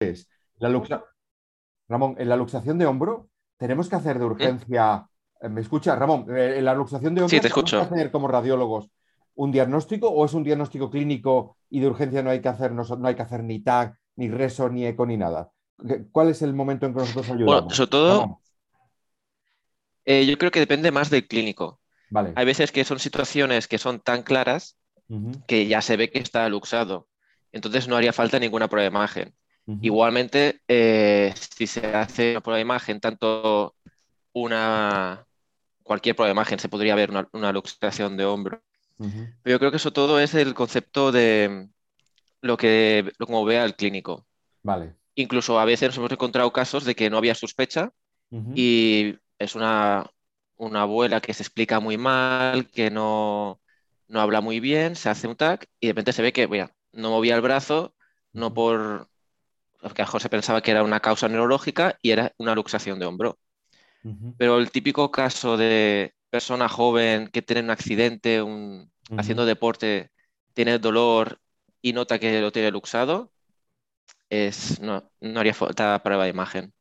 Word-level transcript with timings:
es, 0.00 0.28
la 0.58 0.68
luxa... 0.68 1.04
Ramón, 1.88 2.16
en 2.18 2.28
la 2.28 2.36
luxación 2.36 2.78
de 2.78 2.86
hombro, 2.86 3.28
¿tenemos 3.58 3.88
que 3.88 3.96
hacer 3.96 4.18
de 4.18 4.24
urgencia... 4.24 5.08
Eh, 5.40 5.48
¿Me 5.48 5.60
escucha, 5.60 5.96
Ramón? 5.96 6.26
Eh, 6.36 6.58
En 6.58 6.64
la 6.64 6.74
luxación 6.74 7.14
de 7.14 7.22
hombro, 7.22 7.30
Sí, 7.30 7.40
te 7.40 7.48
¿tenemos 7.48 7.58
escucho. 7.72 7.88
que 7.88 7.94
hacer 7.94 8.10
como 8.10 8.28
radiólogos 8.28 8.90
un 9.34 9.52
diagnóstico 9.52 10.08
o 10.08 10.24
es 10.24 10.32
un 10.34 10.44
diagnóstico 10.44 10.90
clínico 10.90 11.58
y 11.68 11.80
de 11.80 11.88
urgencia 11.88 12.22
no 12.22 12.30
hay 12.30 12.40
que 12.40 12.48
hacer, 12.48 12.72
no, 12.72 12.84
hay 13.06 13.14
que 13.14 13.22
hacer 13.22 13.44
ni 13.44 13.60
TAC, 13.60 13.94
ni 14.16 14.30
reso, 14.30 14.68
ni 14.70 14.86
eco, 14.86 15.04
ni 15.06 15.16
nada? 15.18 15.50
¿Qué- 15.86 16.06
¿Cuál 16.10 16.30
es 16.30 16.40
el 16.42 16.54
momento 16.54 16.86
en 16.86 16.94
que 16.94 17.00
nosotros 17.00 17.28
ayudamos? 17.30 17.64
Bueno, 17.64 17.70
sobre 17.70 17.90
todo, 17.90 18.40
eh, 20.04 20.26
yo 20.26 20.38
creo 20.38 20.50
que 20.50 20.60
depende 20.60 20.90
más 20.90 21.10
del 21.10 21.26
clínico. 21.26 21.80
Vale. 22.10 22.32
Hay 22.36 22.46
veces 22.46 22.72
que 22.72 22.84
son 22.84 22.98
situaciones 22.98 23.68
que 23.68 23.78
son 23.78 24.00
tan 24.00 24.22
claras 24.22 24.78
que 25.46 25.66
ya 25.68 25.82
se 25.82 25.96
ve 25.96 26.10
que 26.10 26.18
está 26.20 26.48
luxado. 26.48 27.08
Entonces 27.52 27.88
no 27.88 27.96
haría 27.96 28.12
falta 28.12 28.38
ninguna 28.38 28.68
prueba 28.68 28.84
de 28.84 28.90
imagen. 28.96 29.34
Igualmente, 29.66 30.60
eh, 30.68 31.34
si 31.56 31.66
se 31.66 31.86
hace 31.86 32.32
una 32.32 32.40
prueba 32.40 32.56
de 32.56 32.62
imagen, 32.62 33.00
tanto 33.00 33.74
una, 34.32 35.26
cualquier 35.82 36.16
prueba 36.16 36.28
de 36.28 36.32
imagen, 36.32 36.58
se 36.58 36.68
podría 36.68 36.94
ver 36.94 37.10
una, 37.10 37.28
una 37.32 37.52
luxación 37.52 38.16
de 38.16 38.24
hombro. 38.24 38.62
Pero 38.98 39.54
yo 39.54 39.58
creo 39.58 39.70
que 39.70 39.76
eso 39.78 39.92
todo 39.92 40.20
es 40.20 40.34
el 40.34 40.54
concepto 40.54 41.12
de 41.12 41.68
lo 42.40 42.56
que, 42.56 43.12
lo 43.18 43.26
como 43.26 43.44
vea 43.44 43.64
el 43.64 43.76
clínico. 43.76 44.26
Vale. 44.62 44.94
Incluso 45.14 45.58
a 45.58 45.64
veces 45.64 45.88
nos 45.88 45.98
hemos 45.98 46.12
encontrado 46.12 46.52
casos 46.52 46.84
de 46.84 46.94
que 46.94 47.10
no 47.10 47.18
había 47.18 47.34
sospecha 47.34 47.92
y 48.54 49.16
es 49.38 49.54
una, 49.54 50.10
una 50.56 50.82
abuela 50.82 51.20
que 51.20 51.34
se 51.34 51.42
explica 51.42 51.80
muy 51.80 51.96
mal, 51.96 52.68
que 52.68 52.90
no, 52.90 53.60
no 54.08 54.20
habla 54.20 54.40
muy 54.40 54.60
bien, 54.60 54.96
se 54.96 55.08
hace 55.08 55.26
un 55.28 55.36
TAC 55.36 55.68
y 55.80 55.86
de 55.86 55.92
repente 55.92 56.12
se 56.12 56.22
ve 56.22 56.32
que 56.32 56.48
mira, 56.48 56.74
no 56.92 57.10
movía 57.10 57.34
el 57.34 57.40
brazo, 57.40 57.94
no 58.32 58.52
por... 58.54 59.08
Porque 59.80 60.02
a 60.02 60.06
se 60.20 60.28
pensaba 60.28 60.62
que 60.62 60.70
era 60.72 60.82
una 60.84 61.00
causa 61.00 61.28
neurológica 61.28 61.98
y 62.02 62.10
era 62.12 62.32
una 62.38 62.54
luxación 62.54 62.98
de 62.98 63.06
hombro. 63.06 63.38
Pero 64.36 64.58
el 64.58 64.70
típico 64.70 65.10
caso 65.10 65.56
de 65.56 66.14
persona 66.30 66.68
joven 66.68 67.28
que 67.28 67.42
tiene 67.42 67.62
un 67.62 67.70
accidente, 67.70 68.42
un- 68.42 68.92
haciendo 69.16 69.46
deporte, 69.46 70.10
tiene 70.54 70.78
dolor 70.78 71.40
y 71.82 71.92
nota 71.92 72.18
que 72.18 72.40
lo 72.40 72.52
tiene 72.52 72.70
luxado, 72.70 73.32
es, 74.30 74.80
no, 74.80 75.10
no 75.20 75.40
haría 75.40 75.54
falta 75.54 76.02
prueba 76.02 76.24
de 76.24 76.30
imagen. 76.30 76.74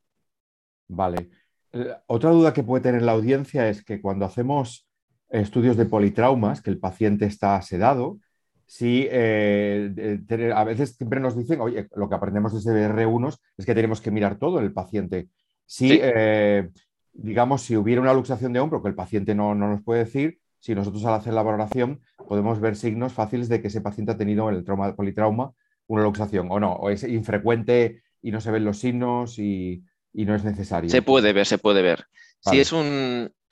Vale. 0.88 1.30
Eh, 1.74 1.94
Otra 2.08 2.32
duda 2.32 2.54
que 2.54 2.64
puede 2.64 2.84
tener 2.84 3.02
la 3.02 3.14
audiencia 3.14 3.70
es 3.70 3.84
que 3.84 4.02
cuando 4.02 4.26
hacemos 4.26 4.88
estudios 5.30 5.78
de 5.78 5.86
politraumas, 5.86 6.62
que 6.62 6.70
el 6.70 6.80
paciente 6.80 7.26
está 7.26 7.62
sedado, 7.62 8.20
si 8.66 9.08
eh, 9.10 9.90
de- 9.94 10.54
a 10.54 10.64
veces 10.64 10.96
siempre 10.96 11.20
nos 11.20 11.38
dicen, 11.38 11.62
oye, 11.62 11.88
lo 11.96 12.10
que 12.10 12.16
aprendemos 12.16 12.54
desde 12.54 12.88
R1 12.90 13.38
es 13.58 13.66
que 13.66 13.76
tenemos 13.76 14.02
que 14.02 14.12
mirar 14.12 14.38
todo 14.38 14.60
en 14.60 14.66
el 14.66 14.74
paciente. 14.74 15.28
Si, 15.66 15.90
Sí. 15.90 16.00
eh, 16.02 16.70
digamos, 17.14 17.62
si 17.62 17.76
hubiera 17.78 18.02
una 18.02 18.14
luxación 18.14 18.54
de 18.54 18.60
hombro 18.60 18.82
que 18.82 18.90
el 18.90 18.96
paciente 18.96 19.34
no, 19.36 19.56
no 19.56 19.70
nos 19.70 19.84
puede 19.84 20.04
decir, 20.04 20.40
si 20.60 20.74
nosotros 20.76 21.06
al 21.06 21.14
hacer 21.14 21.34
la 21.34 21.44
valoración 21.44 22.02
podemos 22.28 22.60
ver 22.60 22.76
signos 22.76 23.14
fáciles 23.14 23.50
de 23.50 23.62
que 23.62 23.68
ese 23.68 23.82
paciente 23.82 24.12
ha 24.14 24.18
tenido 24.18 24.50
en 24.50 24.56
el 24.56 24.64
trauma 24.66 24.96
politrauma 24.96 25.52
una 25.88 26.02
luxación 26.04 26.48
o 26.50 26.60
no, 26.60 26.74
o 26.74 26.90
es 26.90 27.04
infrecuente 27.04 28.02
y 28.24 28.32
no 28.32 28.42
se 28.42 28.50
ven 28.50 28.66
los 28.66 28.80
signos 28.80 29.38
y, 29.38 29.84
y 30.14 30.26
no 30.26 30.34
es 30.34 30.44
necesario. 30.44 30.90
Se 30.90 31.04
puede 31.04 31.32
ver, 31.34 31.46
se 31.46 31.60
puede 31.60 31.84
ver. 31.84 32.06
Vale. 32.44 32.56
Si 32.58 32.62
es 32.62 32.72
un, 32.74 32.86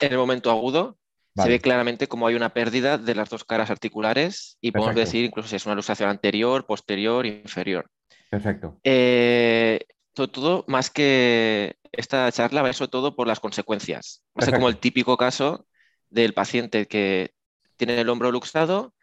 en 0.00 0.12
el 0.12 0.18
momento 0.18 0.50
agudo, 0.50 0.98
se 1.36 1.48
ve 1.48 1.60
claramente 1.60 2.06
como 2.06 2.26
hay 2.26 2.34
una 2.34 2.54
pérdida 2.54 2.96
de 2.96 3.14
las 3.14 3.28
dos 3.28 3.44
caras 3.44 3.70
articulares 3.70 4.56
y 4.60 4.70
podemos 4.70 4.94
decir 4.94 5.24
incluso 5.24 5.48
si 5.48 5.56
es 5.56 5.66
una 5.66 5.74
luxación 5.74 6.08
anterior, 6.08 6.64
posterior, 6.66 7.26
inferior. 7.26 7.90
Perfecto. 8.30 8.78
Eh, 8.84 9.80
todo, 10.14 10.64
más 10.68 10.90
que 10.90 11.76
esta 11.92 12.30
charla, 12.30 12.62
va 12.62 12.72
sobre 12.72 12.90
todo 12.90 13.16
por 13.16 13.26
las 13.26 13.40
consecuencias. 13.40 14.22
Va 14.38 14.42
a 14.42 14.44
ser 14.44 14.54
como 14.54 14.68
el 14.68 14.78
típico 14.78 15.16
caso 15.16 15.66
del 16.08 16.34
paciente 16.34 16.86
que 16.86 17.32
tiene 17.76 18.00
el 18.00 18.08
hombro 18.08 18.30
luxado, 18.30 18.94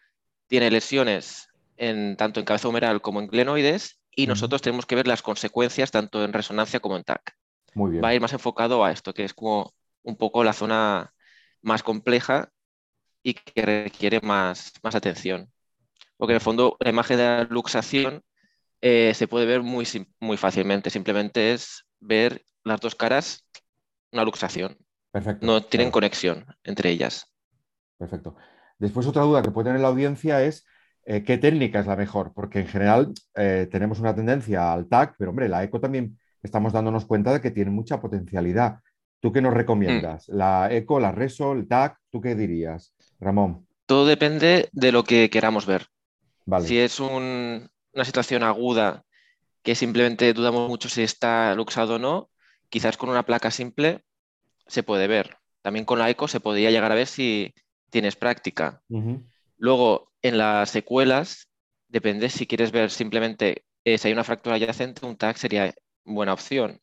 tiene 0.48 0.72
lesiones 0.72 1.50
en, 1.76 2.16
tanto 2.16 2.40
en 2.40 2.46
cabeza 2.46 2.70
humeral 2.70 3.02
como 3.02 3.20
en 3.20 3.28
glenoides, 3.28 4.00
y 4.16 4.28
nosotros 4.28 4.62
tenemos 4.62 4.86
que 4.86 4.96
ver 4.96 5.08
las 5.08 5.22
consecuencias 5.22 5.92
tanto 5.92 6.24
en 6.24 6.34
resonancia 6.34 6.80
como 6.80 6.98
en 6.98 7.04
TAC. 7.04 7.36
Muy 7.74 7.92
bien. 7.92 8.04
Va 8.04 8.10
a 8.10 8.16
ir 8.16 8.22
más 8.22 8.34
enfocado 8.34 8.84
a 8.84 8.92
esto, 8.92 9.14
que 9.14 9.24
es 9.24 9.34
como 9.34 9.74
un 10.04 10.18
poco 10.18 10.44
la 10.44 10.54
zona 10.54 11.14
más 11.62 11.84
compleja 11.84 12.50
y 13.24 13.34
que 13.34 13.62
requiere 13.62 14.20
más, 14.22 14.74
más 14.84 14.96
atención. 14.96 15.52
Porque 16.18 16.34
en 16.34 16.36
el 16.36 16.42
fondo 16.42 16.78
la 16.80 16.90
imagen 16.90 17.18
de 17.18 17.24
la 17.24 17.44
luxación 17.46 18.22
eh, 18.82 19.14
se 19.14 19.28
puede 19.28 19.46
ver 19.46 19.62
muy, 19.62 19.88
muy 20.20 20.38
fácilmente. 20.38 20.90
Simplemente 20.90 21.54
es 21.54 21.86
ver 22.00 22.44
las 22.64 22.80
dos 22.80 22.96
caras, 22.96 23.46
una 24.12 24.24
luxación. 24.24 24.78
Perfecto. 25.12 25.46
No 25.46 25.64
tienen 25.64 25.92
conexión 25.92 26.46
entre 26.64 26.90
ellas. 26.90 27.28
Perfecto. 27.98 28.36
Después 28.80 29.06
otra 29.06 29.24
duda 29.24 29.42
que 29.42 29.52
puede 29.52 29.70
tener 29.70 29.82
la 29.82 29.90
audiencia 29.90 30.44
es 30.44 30.66
eh, 31.06 31.24
qué 31.24 31.38
técnica 31.38 31.80
es 31.80 31.88
la 31.88 31.96
mejor, 31.96 32.34
porque 32.34 32.60
en 32.60 32.68
general 32.68 33.14
eh, 33.36 33.68
tenemos 33.72 34.00
una 34.00 34.16
tendencia 34.16 34.72
al 34.72 34.88
TAC, 34.88 35.16
pero 35.18 35.32
hombre, 35.32 35.50
la 35.50 35.64
eco 35.64 35.80
también 35.80 36.18
estamos 36.42 36.74
dándonos 36.74 37.06
cuenta 37.06 37.34
de 37.34 37.42
que 37.42 37.52
tiene 37.52 37.72
mucha 37.72 38.00
potencialidad. 38.00 38.80
¿Tú 39.22 39.32
qué 39.32 39.42
nos 39.42 39.54
recomiendas? 39.54 40.28
Mm. 40.28 40.36
¿La 40.36 40.74
eco, 40.74 41.00
la 41.00 41.12
reso, 41.12 41.54
el 41.54 41.68
TAC? 41.68 41.98
¿Tú 42.10 42.20
qué 42.20 42.36
dirías, 42.36 42.94
Ramón? 43.20 43.68
Todo 43.86 44.06
depende 44.06 44.70
de 44.74 44.92
lo 44.92 45.04
que 45.04 45.30
queramos 45.30 45.66
ver. 45.66 45.88
Vale. 46.46 46.68
Si 46.68 46.78
es 46.80 47.00
un- 47.00 47.70
una 47.94 48.06
situación 48.06 48.44
aguda 48.44 49.04
que 49.64 49.76
simplemente 49.76 50.34
dudamos 50.34 50.68
mucho 50.68 50.90
si 50.90 51.04
está 51.04 51.54
luxado 51.56 51.96
o 51.96 52.00
no, 52.00 52.30
quizás 52.70 52.98
con 52.98 53.10
una 53.10 53.24
placa 53.26 53.52
simple 53.52 54.04
se 54.68 54.82
puede 54.84 55.08
ver. 55.08 55.38
También 55.62 55.86
con 55.86 56.00
la 56.00 56.10
eco 56.10 56.28
se 56.28 56.40
podría 56.40 56.72
llegar 56.72 56.92
a 56.92 56.96
ver 56.96 57.08
si 57.08 57.54
tienes 57.92 58.16
práctica. 58.16 58.82
Luego, 59.58 60.12
en 60.24 60.38
las 60.40 60.72
secuelas, 60.72 61.48
depende 61.88 62.30
si 62.30 62.48
quieres 62.48 62.72
ver 62.72 62.90
simplemente 62.90 63.66
eh, 63.84 63.98
si 63.98 64.08
hay 64.08 64.14
una 64.14 64.24
fractura 64.24 64.56
adyacente, 64.56 65.06
un 65.06 65.18
TAC 65.18 65.38
sería 65.38 65.74
buena 66.04 66.34
opción. 66.34 66.82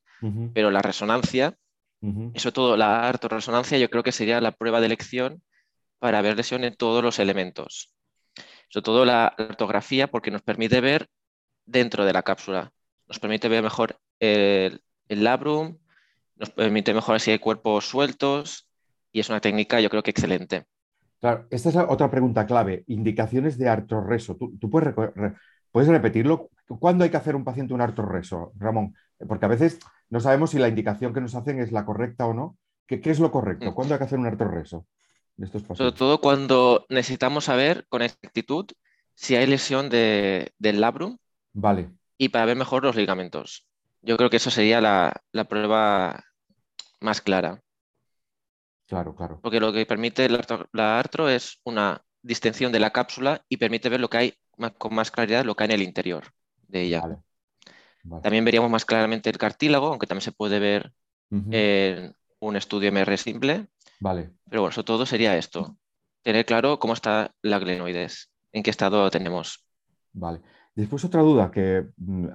Pero 0.53 0.71
la 0.71 0.83
resonancia, 0.83 1.57
Ujú. 2.03 2.33
y 2.33 2.41
sobre 2.41 2.53
todo 2.55 2.77
la 2.77 3.09
artorresonancia, 3.09 3.79
yo 3.79 3.91
creo 3.91 4.03
que 4.03 4.13
sería 4.13 4.41
la 4.41 4.53
prueba 4.53 4.81
de 4.81 4.87
elección 4.87 5.43
para 5.99 6.23
ver 6.23 6.37
lesión 6.37 6.65
en 6.65 6.75
todos 6.77 7.03
los 7.05 7.19
elementos. 7.19 7.95
Sobre 8.69 8.85
todo 8.85 9.05
la 9.05 9.27
artografía, 9.29 10.09
porque 10.09 10.31
nos 10.31 10.43
permite 10.43 10.81
ver 10.81 11.09
dentro 11.67 12.05
de 12.05 12.13
la 12.13 12.23
cápsula. 12.25 12.73
Nos 13.09 13.19
permite 13.21 13.49
ver 13.49 13.63
mejor 13.63 14.01
el, 14.21 14.83
el 15.09 15.25
labrum, 15.25 15.79
nos 16.37 16.51
permite 16.51 16.95
mejor 16.95 17.21
si 17.21 17.33
hay 17.33 17.39
cuerpos 17.39 17.87
sueltos, 17.89 18.69
y 19.13 19.21
es 19.21 19.29
una 19.31 19.41
técnica, 19.41 19.81
yo 19.81 19.91
creo 19.91 20.03
que 20.03 20.11
excelente. 20.11 20.67
Claro, 21.21 21.47
esta 21.51 21.69
es 21.71 21.77
otra 21.77 22.11
pregunta 22.11 22.47
clave. 22.47 22.85
Indicaciones 22.87 23.59
de 23.59 23.69
artorreso. 23.69 24.37
¿Tú, 24.37 24.57
tú 24.59 24.71
puedes, 24.71 24.95
re- 24.95 25.35
puedes 25.73 25.89
repetirlo? 25.89 26.51
¿Cuándo 26.79 27.03
hay 27.05 27.11
que 27.11 27.17
hacer 27.17 27.35
un 27.35 27.45
paciente 27.45 27.75
un 27.75 27.81
artorreso, 27.81 28.53
Ramón? 28.57 28.95
Porque 29.27 29.47
a 29.47 29.49
veces 29.49 29.79
no 30.11 30.21
sabemos 30.21 30.51
si 30.51 30.59
la 30.59 30.69
indicación 30.69 31.13
que 31.13 31.21
nos 31.21 31.35
hacen 31.35 31.61
es 31.61 31.73
la 31.73 31.85
correcta 31.85 32.27
o 32.27 32.35
no. 32.35 32.57
¿Qué, 32.87 33.01
qué 33.01 33.11
es 33.11 33.21
lo 33.21 33.31
correcto? 33.31 33.71
Mm. 33.71 33.75
¿Cuándo 33.75 33.95
hay 33.95 33.99
que 33.99 34.05
hacer 34.05 34.19
un 34.19 34.27
artorreso 34.27 34.87
estos 35.39 35.63
Sobre 35.63 35.93
todo 35.93 36.21
cuando 36.21 36.85
necesitamos 36.89 37.45
saber 37.45 37.87
con 37.89 38.03
exactitud 38.03 38.67
si 39.15 39.37
hay 39.37 39.47
lesión 39.47 39.89
de- 39.89 40.53
del 40.59 40.81
labrum 40.81 41.19
Vale, 41.53 41.91
y 42.17 42.29
para 42.31 42.47
ver 42.47 42.57
mejor 42.57 42.85
los 42.85 42.97
ligamentos. 42.97 43.67
Yo 44.03 44.17
creo 44.17 44.31
que 44.31 44.37
eso 44.39 44.51
sería 44.51 44.81
la, 44.81 45.23
la 45.33 45.45
prueba 45.45 46.25
más 47.01 47.21
clara, 47.21 47.63
claro, 48.87 49.15
claro. 49.15 49.41
porque 49.41 49.61
lo 49.61 49.73
que 49.73 49.87
permite 49.87 50.29
la, 50.29 50.39
artro- 50.39 50.69
la 50.73 50.99
artro 50.99 51.29
es 51.29 51.61
una 51.65 52.03
distensión 52.23 52.73
de 52.73 52.81
la 52.81 52.91
cápsula 52.93 53.45
y 53.49 53.57
permite 53.57 53.89
ver 53.89 54.01
lo 54.01 54.09
que 54.11 54.17
hay 54.19 54.35
con 54.79 54.95
más 54.95 55.11
claridad, 55.11 55.45
lo 55.45 55.55
que 55.55 55.65
hay 55.65 55.69
en 55.71 55.75
el 55.77 55.83
interior 55.83 56.25
de 56.67 56.83
ella. 56.83 57.01
Vale, 57.01 57.17
vale. 58.05 58.23
También 58.23 58.45
veríamos 58.45 58.71
más 58.71 58.85
claramente 58.85 59.31
el 59.31 59.39
cartílago, 59.39 59.89
aunque 59.89 60.07
también 60.07 60.23
se 60.23 60.33
puede 60.33 60.59
ver 60.59 60.93
en 61.31 62.15
un 62.41 62.57
estudio 62.57 62.89
MR 62.89 63.17
simple, 63.19 63.69
Vale, 64.01 64.31
pero 64.49 64.63
bueno, 64.63 64.73
sobre 64.73 64.87
todo 64.87 65.05
sería 65.07 65.37
esto, 65.37 65.77
tener 66.23 66.47
claro 66.47 66.79
cómo 66.79 66.95
está 66.95 67.33
la 67.43 67.59
glenoides, 67.59 68.31
en 68.53 68.63
qué 68.63 68.71
estado 68.71 69.11
tenemos. 69.11 69.65
vale. 70.13 70.41
Después 70.75 71.05
otra 71.05 71.23
duda 71.23 71.51
que, 71.51 71.89
mm, 71.97 72.29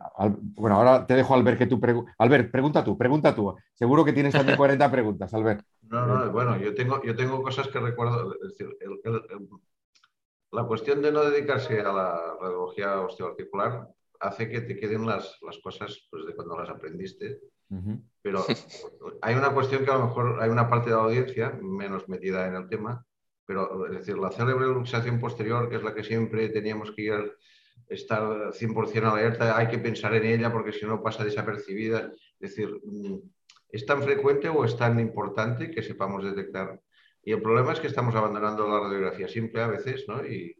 bueno, 0.55 0.75
ahora 0.75 1.07
te 1.07 1.13
dejo, 1.15 1.33
Albert, 1.33 1.57
que 1.57 1.65
tú 1.67 1.79
preguntes. 1.79 2.13
Albert, 2.17 2.51
pregunta 2.51 2.83
tú, 2.83 2.97
pregunta 2.97 3.33
tú. 3.33 3.55
Seguro 3.73 4.03
que 4.03 4.11
tienes 4.11 4.33
también 4.33 4.57
40 4.57 4.91
preguntas, 4.91 5.33
Albert. 5.33 5.65
No, 5.83 6.05
no, 6.05 6.31
bueno, 6.31 6.57
yo 6.57 6.73
tengo, 6.75 7.01
yo 7.03 7.15
tengo 7.15 7.41
cosas 7.41 7.69
que 7.69 7.79
recuerdo. 7.79 8.33
Es 8.43 8.49
decir, 8.49 8.67
el- 8.81 8.99
el- 9.05 9.21
el- 9.29 9.49
la 10.51 10.65
cuestión 10.65 11.01
de 11.01 11.11
no 11.11 11.23
dedicarse 11.23 11.79
a 11.79 11.91
la 11.93 12.35
radiología 12.41 12.99
osteoarticular 13.01 13.87
hace 14.23 14.49
que 14.49 14.61
te 14.61 14.77
queden 14.77 15.05
las, 15.05 15.37
las 15.41 15.57
cosas 15.59 16.07
pues, 16.09 16.25
de 16.25 16.35
cuando 16.35 16.57
las 16.57 16.69
aprendiste. 16.69 17.39
Ujú, 17.69 18.01
Pero 18.21 18.45
hay 19.21 19.35
una 19.35 19.53
cuestión 19.53 19.83
que 19.83 19.91
a 19.91 19.97
lo 19.97 20.07
mejor 20.07 20.41
hay 20.41 20.49
una 20.49 20.69
parte 20.69 20.89
de 20.89 20.95
la 20.95 21.03
audiencia 21.03 21.57
menos 21.61 22.07
metida 22.09 22.47
en 22.47 22.55
el 22.55 22.67
tema, 22.69 23.05
pero 23.45 23.85
es 23.87 23.99
decir, 23.99 24.17
la 24.17 24.31
célebre 24.31 24.65
luxación 24.67 25.19
posterior, 25.19 25.69
que 25.69 25.75
es 25.75 25.83
la 25.83 25.93
que 25.93 26.03
siempre 26.03 26.49
teníamos 26.49 26.91
que 26.91 27.01
ir 27.01 27.37
estar 27.89 28.53
100% 28.53 29.11
alerta, 29.11 29.57
hay 29.57 29.67
que 29.67 29.77
pensar 29.77 30.13
en 30.15 30.25
ella 30.25 30.51
porque 30.51 30.71
si 30.71 30.85
no 30.85 31.01
pasa 31.01 31.23
desapercibida. 31.23 32.11
Es 32.39 32.55
decir, 32.55 32.69
mm, 32.83 33.17
¿es 33.69 33.85
tan 33.85 34.01
frecuente 34.01 34.49
o 34.49 34.65
es 34.65 34.75
tan 34.77 34.99
importante 34.99 35.71
que 35.71 35.83
sepamos 35.83 36.23
detectar? 36.23 36.79
Y 37.23 37.31
el 37.31 37.41
problema 37.41 37.73
es 37.73 37.79
que 37.79 37.87
estamos 37.87 38.15
abandonando 38.15 38.67
la 38.67 38.79
radiografía 38.79 39.27
simple 39.27 39.61
a 39.61 39.67
veces, 39.67 40.05
¿no? 40.07 40.25
Y, 40.25 40.55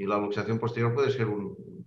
la 0.00 0.16
luxación 0.16 0.60
posterior 0.60 0.94
puede 0.94 1.10
ser 1.10 1.26
un, 1.26 1.84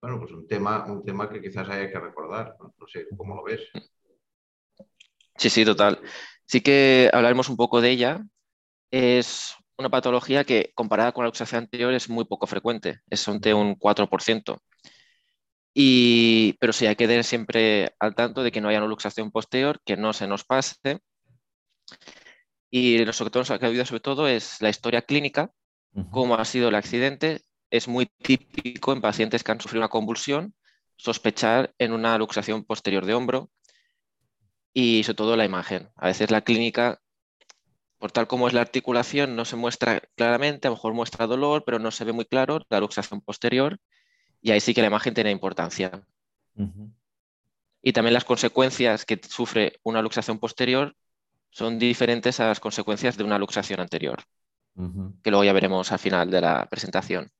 bueno, 0.00 0.18
pues 0.20 0.32
un 0.32 0.46
tema, 0.46 0.84
un 0.86 1.04
tema 1.04 1.28
que 1.28 1.40
quizás 1.40 1.68
haya 1.68 1.90
que 1.90 1.98
recordar. 1.98 2.56
No, 2.60 2.74
no 2.78 2.86
sé, 2.86 3.06
¿cómo 3.16 3.34
lo 3.34 3.44
ves? 3.44 3.60
Sí, 5.36 5.50
sí, 5.50 5.64
total. 5.64 6.00
Sí 6.46 6.60
que 6.60 7.10
hablaremos 7.12 7.48
un 7.48 7.56
poco 7.56 7.80
de 7.80 7.90
ella. 7.90 8.20
Es 8.90 9.54
una 9.78 9.90
patología 9.90 10.44
que 10.44 10.72
comparada 10.74 11.12
con 11.12 11.24
la 11.24 11.28
luxación 11.28 11.64
anterior 11.64 11.92
es 11.92 12.08
muy 12.08 12.24
poco 12.24 12.46
frecuente, 12.46 13.00
es 13.10 13.26
de 13.40 13.54
un 13.54 13.74
4%. 13.76 14.58
Y, 15.74 16.54
pero 16.58 16.72
sí 16.72 16.86
hay 16.86 16.96
que 16.96 17.06
tener 17.06 17.24
siempre 17.24 17.94
al 17.98 18.14
tanto 18.14 18.42
de 18.42 18.50
que 18.50 18.62
no 18.62 18.68
haya 18.68 18.78
una 18.78 18.88
luxación 18.88 19.30
posterior, 19.30 19.80
que 19.84 19.96
no 19.96 20.14
se 20.14 20.26
nos 20.26 20.44
pase. 20.44 21.00
Y 22.70 22.96
lo 22.98 23.12
que 23.12 23.38
nos 23.38 23.50
ha 23.50 23.84
sobre 23.84 24.00
todo 24.00 24.26
es 24.26 24.60
la 24.62 24.70
historia 24.70 25.02
clínica, 25.02 25.50
cómo 26.10 26.36
ha 26.36 26.44
sido 26.46 26.68
el 26.70 26.74
accidente. 26.74 27.42
Es 27.70 27.88
muy 27.88 28.06
típico 28.06 28.92
en 28.92 29.00
pacientes 29.00 29.42
que 29.42 29.52
han 29.52 29.60
sufrido 29.60 29.82
una 29.82 29.88
convulsión 29.88 30.54
sospechar 30.96 31.74
en 31.78 31.92
una 31.92 32.16
luxación 32.16 32.64
posterior 32.64 33.04
de 33.04 33.14
hombro 33.14 33.50
y 34.72 35.02
sobre 35.04 35.16
todo 35.16 35.36
la 35.36 35.44
imagen. 35.44 35.90
A 35.96 36.06
veces 36.06 36.30
la 36.30 36.42
clínica 36.42 37.00
por 37.98 38.12
tal 38.12 38.26
como 38.26 38.46
es 38.46 38.54
la 38.54 38.60
articulación, 38.60 39.36
no 39.36 39.44
se 39.44 39.56
muestra 39.56 40.02
claramente, 40.16 40.68
a 40.68 40.70
lo 40.70 40.76
mejor 40.76 40.92
muestra 40.92 41.26
dolor, 41.26 41.64
pero 41.64 41.78
no 41.78 41.90
se 41.90 42.04
ve 42.04 42.12
muy 42.12 42.26
claro 42.26 42.60
la 42.68 42.80
luxación 42.80 43.20
posterior 43.20 43.78
y 44.42 44.50
ahí 44.50 44.60
sí 44.60 44.74
que 44.74 44.82
la 44.82 44.88
imagen 44.88 45.14
tiene 45.14 45.30
importancia. 45.30 46.06
Y 47.82 47.92
también 47.92 48.14
las 48.14 48.24
consecuencias 48.24 49.04
que 49.04 49.20
sufre 49.26 49.78
una 49.82 50.02
luxación 50.02 50.38
posterior 50.38 50.94
son 51.50 51.78
diferentes 51.78 52.38
a 52.40 52.48
las 52.48 52.60
consecuencias 52.60 53.16
de 53.16 53.24
una 53.24 53.38
luxación 53.38 53.80
anterior, 53.80 54.22
que 55.22 55.30
luego 55.30 55.44
ya 55.44 55.52
veremos 55.52 55.90
al 55.90 55.98
final 55.98 56.30
de 56.30 56.40
la 56.40 56.66
presentación. 56.66 57.30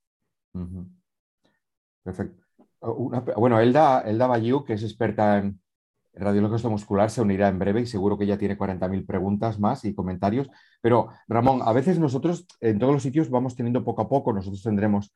Perfecto. 2.03 2.45
bueno, 3.37 3.61
Elda, 3.61 4.01
Elda 4.03 4.27
Bayiu, 4.27 4.65
que 4.65 4.75
es 4.75 4.83
experta 4.83 5.39
en, 5.39 5.61
radiólogo 6.17 6.71
muscular 6.71 7.11
se 7.11 7.21
unirá 7.21 7.49
en 7.49 7.59
breve 7.59 7.83
y 7.83 7.87
seguro 7.87 8.17
que 8.17 8.27
ya 8.27 8.39
tiene 8.39 8.57
40.000 8.57 9.07
preguntas 9.07 9.59
más 9.59 9.85
y 9.85 9.95
comentarios. 9.95 10.49
Pero 10.81 11.09
Ramón, 11.29 11.61
a 11.63 11.73
veces 11.73 11.99
nosotros 11.99 12.47
en 12.61 12.79
todos 12.79 12.93
los 12.93 13.03
sitios 13.03 13.31
vamos 13.31 13.55
teniendo 13.55 13.85
poco 13.85 14.03
a 14.03 14.09
poco, 14.09 14.33
nosotros 14.33 14.63
tendremos 14.63 15.15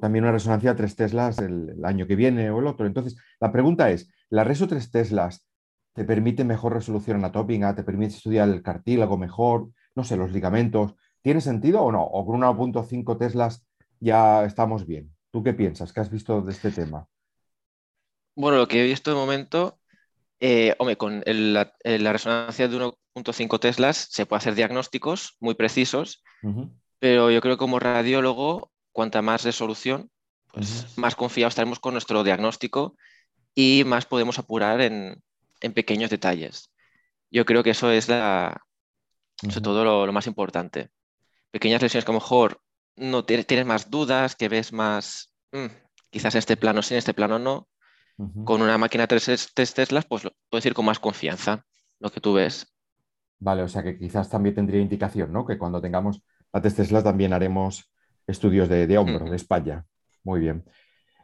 también 0.00 0.24
una 0.24 0.32
resonancia 0.32 0.70
a 0.70 0.76
3 0.76 0.96
teslas 0.96 1.38
el, 1.38 1.84
año 1.84 2.06
que 2.06 2.16
viene 2.16 2.50
o 2.50 2.60
el 2.60 2.66
otro. 2.66 2.86
Entonces, 2.86 3.16
la 3.40 3.52
pregunta 3.52 3.90
es, 3.90 4.08
¿la 4.28 4.44
reso 4.44 4.68
3 4.68 4.90
teslas 4.90 5.46
te 5.92 6.04
permite 6.04 6.44
mejor 6.44 6.74
resolución 6.74 7.16
anatómica, 7.16 7.74
te 7.74 7.82
permite 7.82 8.14
estudiar 8.14 8.48
el 8.48 8.62
cartílago 8.62 9.18
mejor, 9.18 9.70
no 9.94 10.04
sé, 10.04 10.16
los 10.16 10.32
ligamentos? 10.32 10.94
¿Tiene 11.22 11.40
sentido 11.40 11.82
o 11.82 11.92
no? 11.92 12.02
¿O 12.02 12.24
con 12.24 12.40
1.5 12.40 13.18
teslas 13.18 13.66
ya 14.00 14.44
estamos 14.44 14.86
bien? 14.86 15.14
¿Tú 15.30 15.42
qué 15.42 15.52
piensas? 15.52 15.92
¿Qué 15.92 16.00
has 16.00 16.10
visto 16.10 16.40
de 16.42 16.52
este 16.52 16.72
tema? 16.72 17.06
Bueno, 18.34 18.58
lo 18.58 18.66
que 18.66 18.80
he 18.80 18.86
visto 18.86 19.10
de 19.10 19.16
momento 19.16 19.80
eh, 20.40 20.74
hombre, 20.78 20.96
con 20.96 21.22
la, 21.26 21.72
resonancia 21.84 22.66
de 22.66 22.76
1.5 22.78 23.60
teslas 23.60 24.08
se 24.10 24.24
puede 24.24 24.38
hacer 24.38 24.54
diagnósticos 24.54 25.36
muy 25.38 25.54
precisos, 25.54 26.24
pero 26.98 27.30
yo 27.30 27.42
creo 27.42 27.56
que 27.56 27.58
como 27.58 27.78
radiólogo, 27.78 28.72
cuanta 28.90 29.20
más 29.20 29.44
resolución, 29.44 30.10
pues 30.50 30.96
más 30.96 31.14
confiados 31.14 31.52
estaremos 31.52 31.78
con 31.78 31.92
nuestro 31.92 32.24
diagnóstico 32.24 32.96
y 33.54 33.82
más 33.84 34.06
podemos 34.06 34.38
apurar 34.38 34.80
en, 34.80 35.22
pequeños 35.74 36.08
detalles. 36.08 36.72
Yo 37.30 37.44
creo 37.44 37.62
que 37.62 37.70
eso 37.70 37.90
es 37.90 38.08
la, 38.08 38.62
sobre 39.42 39.60
todo 39.60 40.06
lo, 40.06 40.12
más 40.12 40.26
importante. 40.26 40.88
Pequeñas 41.50 41.82
lesiones 41.82 42.06
que 42.06 42.12
a 42.12 42.14
lo 42.14 42.20
mejor 42.20 42.62
no 43.00 43.24
tienes, 43.24 43.66
más 43.66 43.90
dudas, 43.90 44.36
que 44.36 44.48
ves 44.48 44.72
más, 44.72 45.34
mm, 45.52 45.66
quizás 46.10 46.34
este 46.34 46.56
plano 46.56 46.82
sí, 46.82 46.94
en 46.94 46.98
este 46.98 47.14
plano 47.14 47.38
no, 47.38 47.68
con 48.44 48.60
una 48.60 48.76
máquina 48.76 49.06
3 49.06 49.52
Teslas, 49.54 50.04
pues 50.04 50.28
puedes 50.50 50.66
ir 50.66 50.74
con 50.74 50.84
más 50.84 50.98
confianza, 50.98 51.64
lo 51.98 52.10
que 52.10 52.20
tú 52.20 52.34
ves. 52.34 52.66
Vale, 53.38 53.62
o 53.62 53.68
sea 53.68 53.82
que 53.82 53.98
quizás 53.98 54.28
también 54.28 54.54
tendría 54.54 54.82
indicación, 54.82 55.32
¿no? 55.32 55.46
Que 55.46 55.56
cuando 55.56 55.80
tengamos 55.80 56.22
la 56.52 56.60
test 56.60 56.76
Tesla 56.76 57.02
también 57.02 57.32
haremos 57.32 57.90
estudios 58.26 58.68
de, 58.68 58.98
hombro, 58.98 59.30
de 59.30 59.36
espalda. 59.36 59.86
Muy 60.22 60.40
bien. 60.40 60.64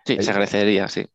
Sí, 0.06 0.16
se 0.16 0.22
eh, 0.22 0.30
agradecería, 0.30 0.88
sí. 0.88 1.06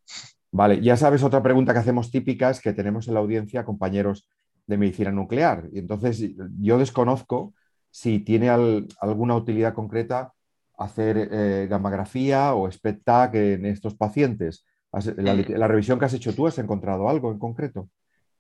Vale, 0.52 0.80
ya 0.82 0.96
sabes, 0.98 1.24
otra 1.24 1.42
pregunta 1.42 1.74
que 1.74 1.80
hacemos 1.80 2.12
típica 2.12 2.52
es 2.52 2.62
que 2.62 2.74
tenemos 2.74 3.08
en 3.08 3.16
la 3.16 3.22
audiencia 3.22 3.66
compañeros 3.66 4.30
de 4.68 4.78
medicina 4.78 5.12
nuclear. 5.12 5.70
Y 5.72 5.80
entonces 5.80 6.22
yo 6.60 6.78
desconozco 6.78 7.56
si 7.90 8.20
tiene 8.20 8.50
alguna 8.50 9.36
utilidad 9.36 9.74
concreta 9.74 10.34
hacer 10.84 11.30
eh, 11.32 11.68
gammagrafía 11.70 12.54
o 12.54 12.70
SPECT 12.72 13.36
en 13.36 13.66
estos 13.66 13.96
pacientes. 13.96 14.66
La, 14.92 15.68
revisión 15.68 16.00
que 16.00 16.06
has 16.06 16.14
hecho 16.14 16.34
tú, 16.34 16.48
¿has 16.48 16.58
encontrado 16.58 17.08
algo 17.08 17.32
en 17.32 17.40
concreto? 17.40 17.90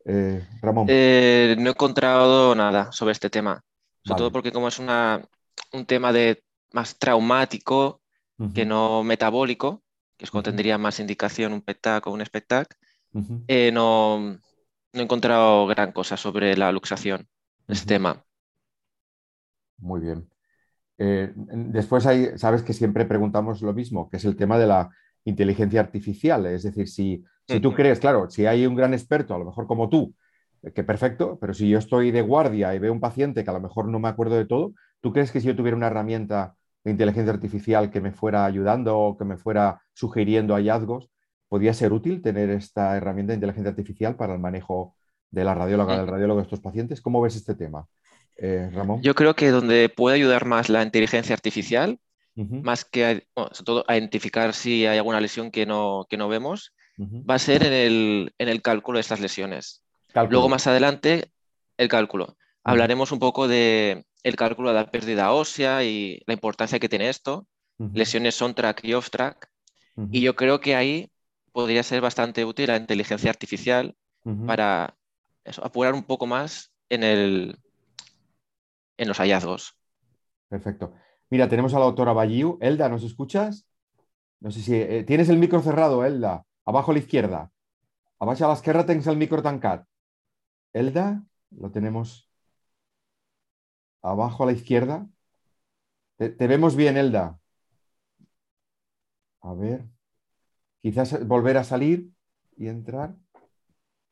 Eh, 0.06 0.46
Ramón. 0.62 0.88
Eh, 0.90 1.56
no 1.58 1.68
he 1.68 1.72
encontrado 1.72 2.54
nada 2.56 2.92
sobre 2.92 3.14
este 3.14 3.30
tema. 3.30 3.64
Sobre 4.04 4.18
todo 4.18 4.32
porque 4.32 4.52
como 4.52 4.68
es 4.68 4.80
un 4.80 5.86
tema 5.86 6.12
de, 6.12 6.44
más 6.74 6.98
traumático 6.98 8.02
que 8.56 8.66
no 8.66 9.04
metabólico, 9.04 9.84
que 10.18 10.26
es 10.26 10.32
cuando 10.32 10.50
tendría 10.50 10.80
más 10.80 11.00
indicación 11.00 11.54
un 11.54 11.62
PETAC 11.62 12.08
o 12.08 12.12
un 12.12 12.26
SPECTAC, 12.26 12.76
eh, 13.48 13.72
no, 13.72 14.40
he 14.94 15.02
encontrado 15.02 15.68
gran 15.68 15.92
cosa 15.92 16.18
sobre 16.18 16.58
la 16.58 16.72
luxación, 16.72 17.28
este 17.68 17.86
tema. 17.86 18.26
Muy 19.78 20.02
bien. 20.02 20.31
Después 20.98 22.06
hay, 22.06 22.38
sabes 22.38 22.64
que 22.64 22.74
siempre 22.74 23.06
preguntamos 23.06 23.62
lo 23.62 23.74
mismo, 23.74 24.10
que 24.10 24.18
es 24.18 24.26
el 24.26 24.36
tema 24.36 24.58
de 24.58 24.68
la 24.68 24.90
inteligencia 25.26 25.80
artificial. 25.80 26.46
Es 26.46 26.64
decir, 26.64 26.88
si, 26.88 27.24
si 27.48 27.60
tú 27.60 27.74
crees, 27.74 28.00
claro, 28.00 28.30
si 28.30 28.46
hay 28.46 28.66
un 28.66 28.76
gran 28.76 28.94
experto, 28.94 29.36
a 29.36 29.40
lo 29.40 29.46
mejor 29.46 29.68
como 29.68 29.90
tú, 29.90 30.14
eh, 30.64 30.72
que 30.72 30.84
perfecto, 30.84 31.38
pero 31.40 31.54
si 31.54 31.70
yo 31.70 31.80
estoy 31.80 32.12
de 32.12 32.22
guardia 32.22 32.74
y 32.76 32.80
veo 32.80 32.94
un 32.94 33.00
paciente 33.00 33.44
que 33.44 33.50
a 33.50 33.54
lo 33.54 33.62
mejor 33.62 33.88
no 33.88 34.00
me 34.00 34.10
acuerdo 34.10 34.36
de 34.36 34.46
todo, 34.46 34.74
¿tú 35.02 35.12
crees 35.12 35.32
que 35.32 35.42
si 35.42 35.48
yo 35.48 35.56
tuviera 35.56 35.78
una 35.78 35.88
herramienta 35.88 36.56
de 36.84 36.92
inteligencia 36.92 37.34
artificial 37.34 37.92
que 37.92 38.02
me 38.02 38.12
fuera 38.12 38.46
ayudando 38.46 38.98
o 38.98 39.18
que 39.18 39.26
me 39.26 39.38
fuera 39.38 39.82
sugiriendo 39.94 40.56
hallazgos, 40.56 41.10
podría 41.48 41.74
ser 41.74 41.94
útil 41.94 42.22
tener 42.22 42.50
esta 42.50 42.96
herramienta 42.96 43.32
de 43.32 43.36
inteligencia 43.36 43.70
artificial 43.70 44.16
para 44.16 44.34
el 44.34 44.40
manejo 44.40 44.96
de 45.30 45.44
la 45.44 45.54
radióloga, 45.54 45.98
del 45.98 46.08
radiólogo 46.08 46.40
de 46.40 46.44
estos 46.44 46.62
pacientes? 46.62 47.02
¿Cómo 47.02 47.22
ves 47.22 47.36
este 47.36 47.56
tema, 47.56 47.88
eh, 48.42 48.70
Ramón? 48.74 49.02
Yo 49.02 49.16
creo 49.16 49.36
que 49.36 49.50
donde 49.50 49.90
puede 49.90 50.16
ayudar 50.16 50.46
más 50.46 50.70
la 50.70 50.84
inteligencia 50.84 51.34
artificial 51.34 52.00
más 52.36 52.86
que 52.86 53.28
sobre 53.36 53.66
todo 53.66 53.86
a 53.88 53.98
identificar 53.98 54.54
si 54.54 54.86
hay 54.86 54.98
alguna 54.98 55.20
lesión 55.20 55.52
que 55.52 55.66
no, 55.66 56.06
que 56.10 56.18
no 56.18 56.30
vemos, 56.30 56.74
va 57.00 57.36
a 57.36 57.40
ser 57.40 57.64
en 57.66 57.74
el, 57.74 58.34
en 58.38 58.48
el, 58.48 58.62
cálculo 58.62 58.98
de 58.98 59.02
estas 59.02 59.20
lesiones. 59.20 59.84
Luego 60.30 60.50
más 60.50 60.68
adelante, 60.68 61.32
el 61.78 61.88
cálculo. 61.88 62.38
Hablaremos 62.64 63.12
un 63.12 63.20
poco 63.20 63.48
de 63.48 64.06
el 64.24 64.36
cálculo 64.36 64.70
de 64.70 64.76
la 64.76 64.92
pérdida 64.92 65.32
ósea 65.32 65.84
y 65.84 66.22
la 66.28 66.34
importancia 66.34 66.80
que 66.80 66.90
tiene 66.90 67.10
esto, 67.10 67.48
lesiones 67.94 68.42
on-track 68.42 68.84
y 68.84 68.94
off-track. 68.94 69.50
Y 70.12 70.22
yo 70.22 70.36
creo 70.36 70.60
que 70.60 70.76
ahí 70.76 71.12
podría 71.52 71.84
ser 71.84 72.02
bastante 72.02 72.46
útil 72.46 72.68
la 72.68 72.78
inteligencia 72.78 73.30
artificial 73.30 73.96
para 74.46 74.96
apurar 75.62 75.94
un 75.94 76.04
poco 76.04 76.28
más 76.28 76.72
en, 76.90 77.04
el, 77.04 77.58
en 79.02 79.08
los 79.08 79.18
hallazgos. 79.18 79.76
Perfecto. 80.48 80.94
Mira, 81.32 81.50
tenemos 81.50 81.74
a 81.74 81.80
la 81.80 81.86
doctora 81.86 82.14
Balliu. 82.14 82.60
Elda, 82.62 82.88
¿nos 82.88 83.04
escuchas? 83.04 83.66
No 84.40 84.52
sé 84.52 84.62
si... 84.62 84.76
Eh, 84.76 85.04
tienes 85.08 85.28
el 85.30 85.38
micro 85.38 85.60
cerrado, 85.60 86.06
Elda. 86.06 86.46
Abajo 86.66 86.92
a 86.92 86.94
la 86.94 87.00
izquierda. 87.00 87.52
Abajo 88.20 88.46
a 88.46 88.48
la 88.50 88.54
izquierda 88.54 88.86
tienes 88.86 89.08
el 89.08 89.18
micro 89.18 89.42
tancat. 89.42 89.88
Elda, 90.72 91.24
lo 91.50 91.72
tenemos 91.72 92.30
abajo 94.04 94.44
a 94.44 94.46
la 94.46 94.52
izquierda. 94.52 95.08
Te, 96.18 96.48
vemos 96.48 96.76
bien, 96.76 96.96
Elda. 96.96 97.40
A 99.42 99.54
ver. 99.56 99.88
Quizás 100.84 101.26
volver 101.28 101.58
a 101.58 101.64
salir 101.64 102.12
y 102.56 102.68
entrar. 102.68 103.16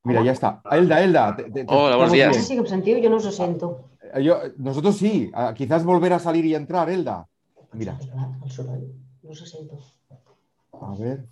Mira, 0.03 0.23
ya 0.23 0.31
está. 0.31 0.63
Elda, 0.71 1.03
Elda. 1.03 1.37
Hola, 1.67 1.95
buenos 1.95 2.13
días. 2.13 2.35
Sí, 2.37 2.59
sentido, 2.65 2.97
yo 2.97 3.11
no 3.11 3.17
os 3.17 3.35
siento. 3.35 3.88
Eh, 4.13 4.53
nosotros 4.57 4.97
sí, 4.97 5.31
quizás 5.55 5.83
volver 5.83 6.13
a 6.13 6.19
salir 6.19 6.45
y 6.45 6.55
entrar, 6.55 6.89
Elda. 6.89 7.27
Mira. 7.73 7.97
A 10.71 10.95
ver. 10.95 11.25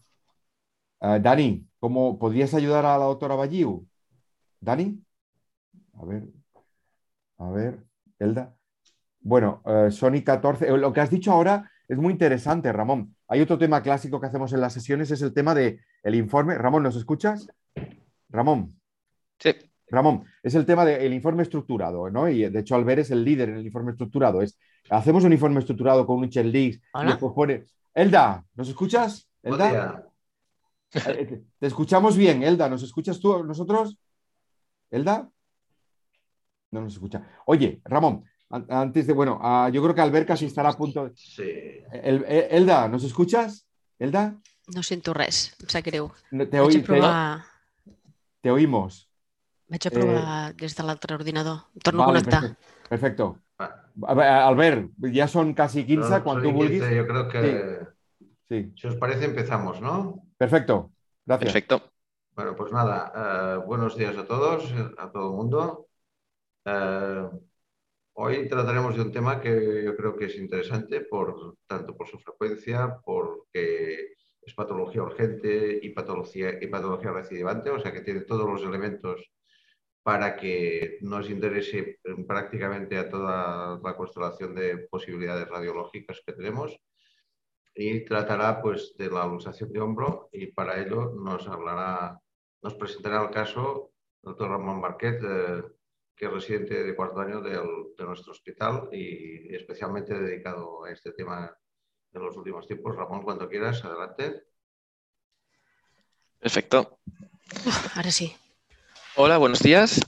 Eh, 1.01 1.19
Dani, 1.21 1.67
¿cómo 1.79 2.17
podrías 2.17 2.53
ayudar 2.53 2.85
a 2.85 2.97
la 2.97 3.05
doctora 3.05 3.35
Balliu? 3.35 3.87
Dani. 4.59 5.03
A 5.93 6.05
ver. 6.05 6.27
A 7.37 7.49
ver, 7.49 7.85
Elda. 8.19 8.55
Bueno, 9.19 9.61
uh, 9.65 9.91
Sony 9.91 10.23
14. 10.23 10.77
Lo 10.77 10.93
que 10.93 11.01
has 11.01 11.09
dicho 11.09 11.31
ahora 11.31 11.69
es 11.87 11.97
muy 11.97 12.13
interesante, 12.13 12.71
Ramón. 12.71 13.15
hay 13.27 13.41
otro 13.41 13.57
tema 13.57 13.81
clásico 13.81 14.19
que 14.19 14.27
hacemos 14.27 14.53
en 14.53 14.61
las 14.61 14.73
sesiones, 14.73 15.11
es 15.11 15.21
el 15.21 15.33
tema 15.33 15.53
del 15.53 15.79
el 16.03 16.15
informe. 16.15 16.55
Ramón, 16.55 16.83
¿nos 16.83 16.95
escuchas? 16.95 17.47
Ramón. 18.29 18.79
Sí. 19.39 19.51
Ramón, 19.89 20.25
es 20.43 20.53
el 20.55 20.65
tema 20.65 20.83
del 20.85 21.13
informe 21.13 21.43
estructurado, 21.43 22.09
¿no? 22.09 22.27
Y 22.29 22.49
de 22.49 22.59
hecho, 22.59 22.75
Albert 22.75 23.01
es 23.01 23.11
el 23.11 23.23
líder 23.23 23.49
en 23.49 23.55
el 23.57 23.65
informe 23.65 23.91
estructurado. 23.91 24.41
Es, 24.41 24.57
hacemos 24.89 25.23
un 25.23 25.31
informe 25.33 25.59
estructurado 25.59 26.05
con 26.05 26.17
un 26.19 26.29
checklist 26.29 26.83
y 26.83 27.07
después 27.07 27.33
pone. 27.33 27.65
Elda, 27.93 28.43
¿nos 28.55 28.67
escuchas? 28.69 29.27
Elda, 29.41 29.69
día. 29.69 30.03
Eh, 31.07 31.43
te 31.59 31.67
escuchamos 31.67 32.15
bien, 32.17 32.43
Elda. 32.43 32.69
¿Nos 32.69 32.83
escuchas 32.83 33.19
tú, 33.19 33.43
nosotros? 33.43 33.97
¿Elda? 34.91 35.29
No 36.71 36.81
nos 36.81 36.93
escucha. 36.93 37.23
Oye, 37.45 37.81
Ramón, 37.85 38.23
an- 38.49 38.65
antes 38.69 39.07
de, 39.07 39.13
bueno, 39.13 39.39
ah, 39.41 39.69
yo 39.71 39.81
creo 39.81 39.95
que 39.95 40.01
Albert 40.01 40.27
casi 40.27 40.45
estará 40.45 40.69
a 40.69 40.73
punto. 40.73 41.05
de- 41.09 41.15
Sí. 41.15 41.43
El- 41.91 42.25
eh, 42.27 42.47
Elda, 42.51 42.87
¿nos 42.89 43.03
escuchas? 43.03 43.65
Elda, 43.99 44.35
No 44.75 44.83
sento 44.83 45.13
res, 45.13 45.55
em 45.61 45.67
sap 45.69 45.85
greu. 45.85 46.11
No, 46.31 46.45
te, 46.47 46.59
oí- 46.59 46.83
te 48.41 48.51
oímos. 48.51 49.06
Vaig 49.69 49.87
a 49.87 49.91
provar 49.91 50.53
des 50.61 50.75
de 50.77 50.83
l'altre 50.83 51.13
ordinador. 51.15 51.57
Em 51.75 51.79
Torno 51.83 51.99
Vale, 52.05 52.19
a 52.19 52.21
connectar. 52.21 52.41
perfecto. 52.41 52.89
perfecto. 52.89 53.25
Ah, 53.59 53.83
A 54.07 54.13
ver, 54.13 54.27
Albert, 54.27 54.91
ya 55.11 55.27
son 55.27 55.53
casi 55.53 55.85
15, 55.85 56.09
son- 56.09 56.21
cuando 56.23 56.43
tú 56.43 56.49
15, 56.49 56.57
vulguis. 56.57 56.97
Yo 56.97 57.07
creo 57.07 57.27
que, 57.27 57.87
Sí, 58.49 58.71
si 58.77 58.87
os 58.87 58.95
parece, 58.95 59.25
empezamos, 59.25 59.81
¿no? 59.81 60.23
perfecto. 60.37 60.91
Gracias. 61.25 61.51
Perfecto. 61.53 61.91
Bueno, 62.35 62.55
pues 62.55 62.71
nada, 62.71 63.11
eh, 63.15 63.65
buenos 63.65 63.97
días 63.97 64.15
a 64.17 64.25
todos, 64.25 64.71
a 64.97 65.11
todo 65.11 65.31
el 65.31 65.35
mundo. 65.35 65.87
Eh, 66.65 67.29
hoy 68.13 68.47
trataremos 68.47 68.95
de 68.95 69.01
un 69.01 69.11
tema 69.11 69.41
que 69.41 69.83
yo 69.83 69.95
creo 69.97 70.15
que 70.15 70.25
es 70.25 70.37
interesante, 70.37 71.01
por, 71.01 71.57
tanto 71.67 71.95
por 71.97 72.07
su 72.07 72.19
frecuencia, 72.19 72.97
porque 73.03 74.13
es 74.41 74.53
patología 74.53 75.03
urgente 75.03 75.79
y 75.81 75.89
patología, 75.89 76.57
y 76.61 76.67
patología 76.67 77.11
recidivante, 77.11 77.69
o 77.69 77.79
sea 77.79 77.91
que 77.91 78.01
tiene 78.01 78.21
todos 78.21 78.47
los 78.49 78.61
elementos 78.63 79.29
para 80.07 80.37
que 80.37 80.99
nos 81.01 81.29
interese 81.29 81.99
prácticamente 82.25 82.97
a 82.97 83.09
toda 83.09 83.77
la 83.83 83.93
constelación 83.97 84.55
de 84.55 84.87
posibilidades 84.87 85.49
radiológicas 85.49 86.21
que 86.25 86.31
tenemos 86.31 86.79
y 87.75 88.05
tratará 88.05 88.61
pues 88.61 88.95
de 88.97 89.11
la 89.11 89.27
luxación 89.27 89.69
de 89.73 89.81
hombro 89.81 90.29
y 90.31 90.47
para 90.53 90.79
ello 90.79 91.11
nos 91.13 91.45
hablará, 91.49 92.17
nos 92.61 92.75
presentará 92.75 93.21
el 93.21 93.31
caso 93.31 93.91
el 94.23 94.29
doctor 94.29 94.49
Ramón 94.51 94.79
Marquet, 94.79 95.19
eh, 95.21 95.63
que 96.15 96.27
es 96.27 96.31
residente 96.31 96.81
de 96.85 96.95
cuarto 96.95 97.19
año 97.19 97.41
del- 97.41 97.93
de 97.97 98.05
nuestro 98.05 98.31
hospital 98.31 98.87
y 98.93 99.53
especialmente 99.53 100.17
dedicado 100.17 100.85
a 100.85 100.91
este 100.93 101.11
tema 101.11 101.53
en 102.13 102.21
los 102.21 102.37
últimos 102.37 102.65
tiempos. 102.65 102.95
Ramón, 102.95 103.23
cuando 103.23 103.49
quieras, 103.49 103.83
adelante. 103.83 104.45
Perfecto. 106.39 106.97
Uf, 107.65 107.97
ara 107.97 108.09
sí. 108.09 108.33
Hola, 109.19 109.39
buenos 109.39 109.61
días. 109.61 109.99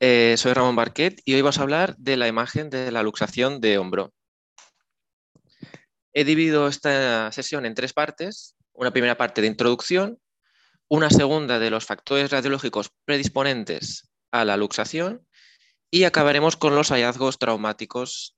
Eh, 0.00 0.34
soy 0.38 0.54
Ramón 0.54 0.74
Barquet 0.74 1.20
y 1.26 1.34
hoy 1.34 1.42
vamos 1.42 1.58
a 1.58 1.62
hablar 1.62 1.94
de 1.98 2.16
la 2.16 2.28
imagen 2.28 2.70
de 2.70 2.90
la 2.90 3.02
luxación 3.02 3.60
de 3.60 3.76
hombro. 3.76 4.14
He 6.14 6.24
dividido 6.24 6.66
esta 6.66 7.30
sesión 7.30 7.66
en 7.66 7.74
tres 7.74 7.92
partes. 7.92 8.56
Una 8.72 8.90
primera 8.90 9.18
parte 9.18 9.42
de 9.42 9.48
introducción, 9.48 10.18
una 10.88 11.10
segunda 11.10 11.58
de 11.58 11.68
los 11.68 11.84
factores 11.84 12.30
radiológicos 12.30 12.90
predisponentes 13.04 14.08
a 14.30 14.46
la 14.46 14.56
luxación 14.56 15.28
y 15.90 16.04
acabaremos 16.04 16.56
con 16.56 16.74
los 16.74 16.88
hallazgos 16.88 17.38
traumáticos 17.38 18.34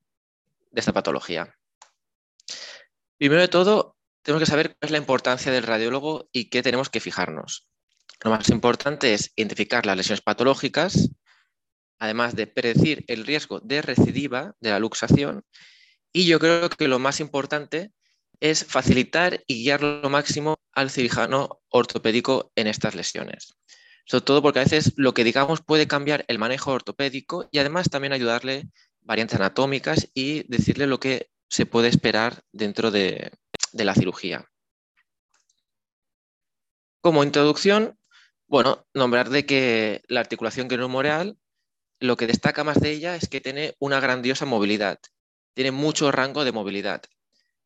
de 0.72 0.80
esta 0.80 0.92
patología. 0.92 1.54
Primero 3.16 3.42
de 3.42 3.48
todo, 3.48 3.94
tenemos 4.22 4.42
que 4.42 4.50
saber 4.50 4.70
cuál 4.70 4.88
es 4.88 4.90
la 4.90 4.98
importancia 4.98 5.52
del 5.52 5.62
radiólogo 5.62 6.28
y 6.32 6.50
qué 6.50 6.64
tenemos 6.64 6.90
que 6.90 6.98
fijarnos. 6.98 7.69
Lo 8.22 8.30
más 8.30 8.48
importante 8.50 9.14
es 9.14 9.32
identificar 9.36 9.86
las 9.86 9.96
lesiones 9.96 10.20
patológicas, 10.20 11.10
además 11.98 12.34
de 12.36 12.46
predecir 12.46 13.04
el 13.08 13.26
riesgo 13.26 13.60
de 13.60 13.82
recidiva 13.82 14.54
de 14.60 14.70
la 14.70 14.78
luxación. 14.78 15.44
Y 16.12 16.26
yo 16.26 16.38
creo 16.38 16.68
que 16.68 16.88
lo 16.88 16.98
más 16.98 17.20
importante 17.20 17.92
es 18.40 18.64
facilitar 18.64 19.44
y 19.46 19.62
guiar 19.62 19.82
lo 19.82 20.08
máximo 20.10 20.58
al 20.72 20.90
cirujano 20.90 21.60
ortopédico 21.68 22.52
en 22.56 22.66
estas 22.66 22.94
lesiones. 22.94 23.54
Sobre 24.06 24.24
todo 24.24 24.42
porque 24.42 24.60
a 24.60 24.64
veces 24.64 24.92
lo 24.96 25.14
que 25.14 25.24
digamos 25.24 25.60
puede 25.60 25.86
cambiar 25.86 26.24
el 26.26 26.38
manejo 26.38 26.72
ortopédico 26.72 27.48
y 27.52 27.58
además 27.58 27.90
también 27.90 28.12
ayudarle 28.12 28.68
variantes 29.02 29.38
anatómicas 29.38 30.08
y 30.14 30.44
decirle 30.48 30.86
lo 30.86 30.98
que 30.98 31.30
se 31.48 31.66
puede 31.66 31.88
esperar 31.88 32.42
dentro 32.52 32.90
de, 32.90 33.30
la 33.72 33.94
cirugía. 33.94 34.46
Como 37.00 37.24
introducción, 37.24 37.99
bueno, 38.50 38.84
nombrar 38.94 39.30
de 39.30 39.46
que 39.46 40.02
la 40.08 40.18
articulación 40.18 40.66
glenohumeral, 40.66 41.38
lo 42.00 42.16
que 42.16 42.26
destaca 42.26 42.64
más 42.64 42.80
de 42.80 42.90
ella 42.90 43.14
es 43.14 43.28
que 43.28 43.40
tiene 43.40 43.76
una 43.78 44.00
grandiosa 44.00 44.44
movilidad, 44.44 44.98
tiene 45.54 45.70
mucho 45.70 46.10
rango 46.10 46.44
de 46.44 46.50
movilidad, 46.50 47.02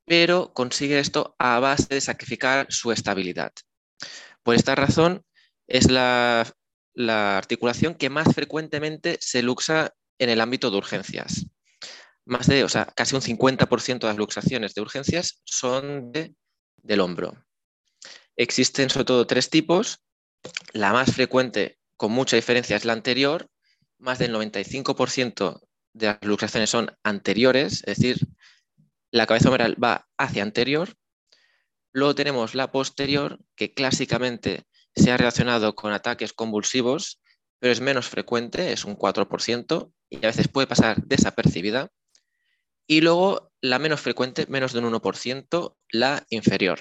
pero 0.04 0.52
consigue 0.52 0.98
esto 0.98 1.34
a 1.38 1.58
base 1.58 1.86
de 1.88 2.02
sacrificar 2.02 2.66
su 2.68 2.92
estabilidad. 2.92 3.52
Por 4.42 4.56
esta 4.56 4.74
razón, 4.74 5.24
es 5.66 5.90
la, 5.90 6.46
la 6.92 7.38
articulación 7.38 7.94
que 7.94 8.10
más 8.10 8.34
frecuentemente 8.34 9.16
se 9.22 9.42
luxa 9.42 9.94
en 10.18 10.28
el 10.28 10.42
ámbito 10.42 10.70
de 10.70 10.76
urgencias. 10.76 11.46
Más 12.26 12.46
de, 12.46 12.62
o 12.62 12.68
sea, 12.68 12.84
casi 12.94 13.14
un 13.14 13.22
50% 13.22 14.00
de 14.00 14.06
las 14.08 14.18
luxaciones 14.18 14.74
de 14.74 14.82
urgencias 14.82 15.40
son 15.44 16.12
de, 16.12 16.34
del 16.82 17.00
hombro. 17.00 17.42
Existen 18.36 18.90
sobre 18.90 19.06
todo 19.06 19.26
tres 19.26 19.48
tipos. 19.48 20.04
La 20.72 20.92
más 20.92 21.12
frecuente, 21.14 21.78
con 21.96 22.12
mucha 22.12 22.36
diferencia, 22.36 22.76
es 22.76 22.84
la 22.84 22.92
anterior. 22.92 23.48
Más 23.98 24.18
del 24.18 24.34
95% 24.34 25.60
de 25.92 26.06
las 26.06 26.18
luxaciones 26.22 26.70
son 26.70 26.90
anteriores, 27.04 27.84
es 27.86 27.96
decir, 27.96 28.18
la 29.10 29.26
cabeza 29.26 29.48
humeral 29.48 29.82
va 29.82 30.08
hacia 30.18 30.42
anterior. 30.42 30.94
Luego 31.92 32.14
tenemos 32.16 32.56
la 32.56 32.72
posterior, 32.72 33.38
que 33.54 33.72
clásicamente 33.72 34.64
se 34.96 35.12
ha 35.12 35.16
relacionado 35.16 35.76
con 35.76 35.92
ataques 35.92 36.32
convulsivos, 36.32 37.20
pero 37.60 37.72
es 37.72 37.80
menos 37.80 38.08
frecuente, 38.08 38.72
es 38.72 38.84
un 38.84 38.96
4%, 38.96 39.92
y 40.10 40.16
a 40.16 40.28
veces 40.28 40.48
puede 40.48 40.66
pasar 40.66 41.02
desapercibida. 41.04 41.90
Y 42.86 43.00
luego 43.00 43.52
la 43.60 43.78
menos 43.78 44.00
frecuente, 44.00 44.46
menos 44.48 44.72
de 44.72 44.80
un 44.80 44.92
1%, 44.92 45.76
la 45.90 46.26
inferior. 46.30 46.80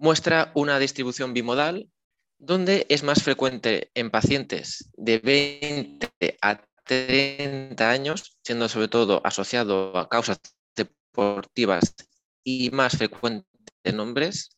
Muestra 0.00 0.50
una 0.54 0.78
distribución 0.78 1.34
bimodal 1.34 1.90
donde 2.38 2.86
es 2.88 3.02
más 3.02 3.22
frecuente 3.22 3.90
en 3.92 4.10
pacientes 4.10 4.88
de 4.96 5.18
20 5.18 6.08
a 6.40 6.64
30 6.84 7.90
años, 7.90 8.38
siendo 8.42 8.66
sobre 8.70 8.88
todo 8.88 9.20
asociado 9.26 9.98
a 9.98 10.08
causas 10.08 10.40
deportivas 10.74 11.94
y 12.42 12.70
más 12.70 12.96
frecuente 12.96 13.46
en 13.84 14.00
hombres, 14.00 14.56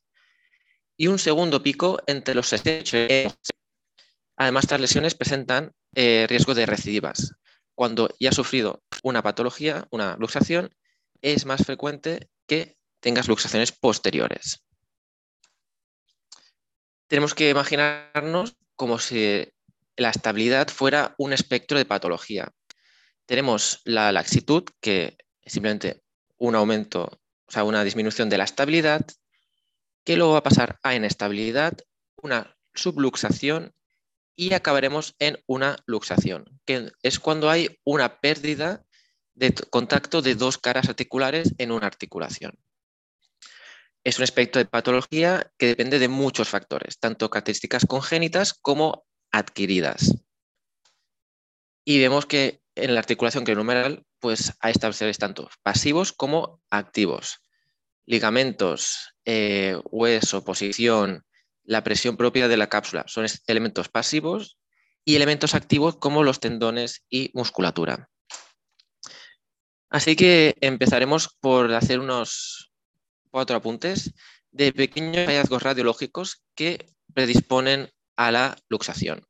y 0.97 1.09
un 1.09 1.19
segundo 1.19 1.61
pico 1.61 1.99
entre 2.07 2.37
los 2.37 2.47
68 2.47 2.97
y 3.13 3.53
Además, 4.37 4.63
estas 4.63 4.81
lesiones 4.81 5.17
presentan 5.17 5.73
eh, 5.97 6.27
riesgo 6.29 6.55
de 6.55 6.67
recidivas. 6.67 7.35
Cuando 7.75 8.15
ya 8.21 8.29
has 8.29 8.37
sufrido 8.37 8.85
una 9.03 9.25
patología, 9.25 9.89
una 9.91 10.17
luxación, 10.19 10.71
es 11.21 11.47
más 11.47 11.65
frecuente 11.65 12.29
que 12.47 12.77
tengas 13.01 13.27
luxaciones 13.27 13.73
posteriores. 13.73 14.63
Tenemos 17.13 17.35
que 17.35 17.51
imaginarnos 17.51 18.57
como 18.75 18.99
si 18.99 19.47
la 19.99 20.09
estabilidad 20.09 20.69
fuera 20.69 21.15
un 21.19 21.35
espectro 21.35 21.77
de 21.77 21.85
patología. 21.85 22.51
Tenemos 23.27 23.83
la 23.85 24.13
laxitud, 24.13 24.65
que 24.81 25.19
es 25.43 25.53
simplemente 25.53 26.03
un 26.39 26.55
aumento, 26.55 27.21
o 27.45 27.53
sea, 27.53 27.65
una 27.65 27.85
disminución 27.85 28.31
de 28.31 28.39
la 28.39 28.45
estabilidad, 28.45 29.05
que 30.07 30.17
luego 30.17 30.33
va 30.33 30.39
a 30.39 30.43
pasar 30.43 30.79
a 30.83 30.95
inestabilidad, 30.95 31.75
una 32.17 32.57
subluxación 32.73 33.75
y 34.35 34.55
acabaremos 34.55 35.15
en 35.19 35.37
una 35.47 35.77
luxación, 35.85 36.47
que 36.65 36.93
es 37.03 37.21
cuando 37.21 37.51
hay 37.51 37.79
una 37.85 38.21
pérdida 38.21 38.87
de 39.35 39.53
contacto 39.69 40.23
de 40.23 40.35
dos 40.35 40.57
caras 40.57 40.89
articulares 40.89 41.53
en 41.59 41.73
una 41.73 41.89
articulación. 41.89 42.59
Es 44.05 44.19
un 44.19 44.25
aspecto 44.25 44.59
de 44.59 44.65
patología 44.65 45.53
que 45.59 45.67
depende 45.67 45.99
de 45.99 46.09
muchos 46.09 46.49
factores, 46.49 46.99
tanto 46.99 47.31
características 47.31 47.87
congénitas 47.87 48.53
como 48.55 49.07
adquiridas. 49.31 50.15
Y 51.85 51.99
vemos 52.01 52.27
que 52.27 52.63
en 52.75 52.95
la 52.95 53.01
articulación 53.01 53.45
glenohumeral 53.45 54.05
pues, 54.19 54.55
hay 54.61 54.73
establecedores 54.73 55.19
tanto 55.19 55.49
pasivos 55.63 56.13
como 56.13 56.61
activos. 56.71 57.41
Ligamentos, 58.07 59.15
eh, 59.25 59.79
hueso, 59.91 60.45
posición, 60.45 61.25
la 61.65 61.85
presión 61.85 62.17
propia 62.17 62.49
de 62.49 62.57
la 62.57 62.69
cápsula 62.69 63.05
son 63.07 63.27
elementos 63.47 63.89
pasivos 63.89 64.59
y 65.05 65.17
elementos 65.17 65.55
activos 65.55 65.97
como 65.97 66.23
los 66.23 66.41
tendones 66.41 67.05
y 67.09 67.31
musculatura. 67.35 68.09
Así 69.91 70.17
que 70.17 70.57
empezaremos 70.61 71.37
por 71.41 71.73
hacer 71.75 72.01
unos, 72.01 72.72
cuatro 73.33 73.57
apuntes 73.57 74.13
de 74.53 74.73
pequeños 74.73 75.27
hallazgos 75.27 75.63
radiológicos 75.63 76.45
que 76.55 76.87
predisponen 77.13 77.91
a 78.17 78.31
la 78.31 78.57
luxación. 78.69 79.27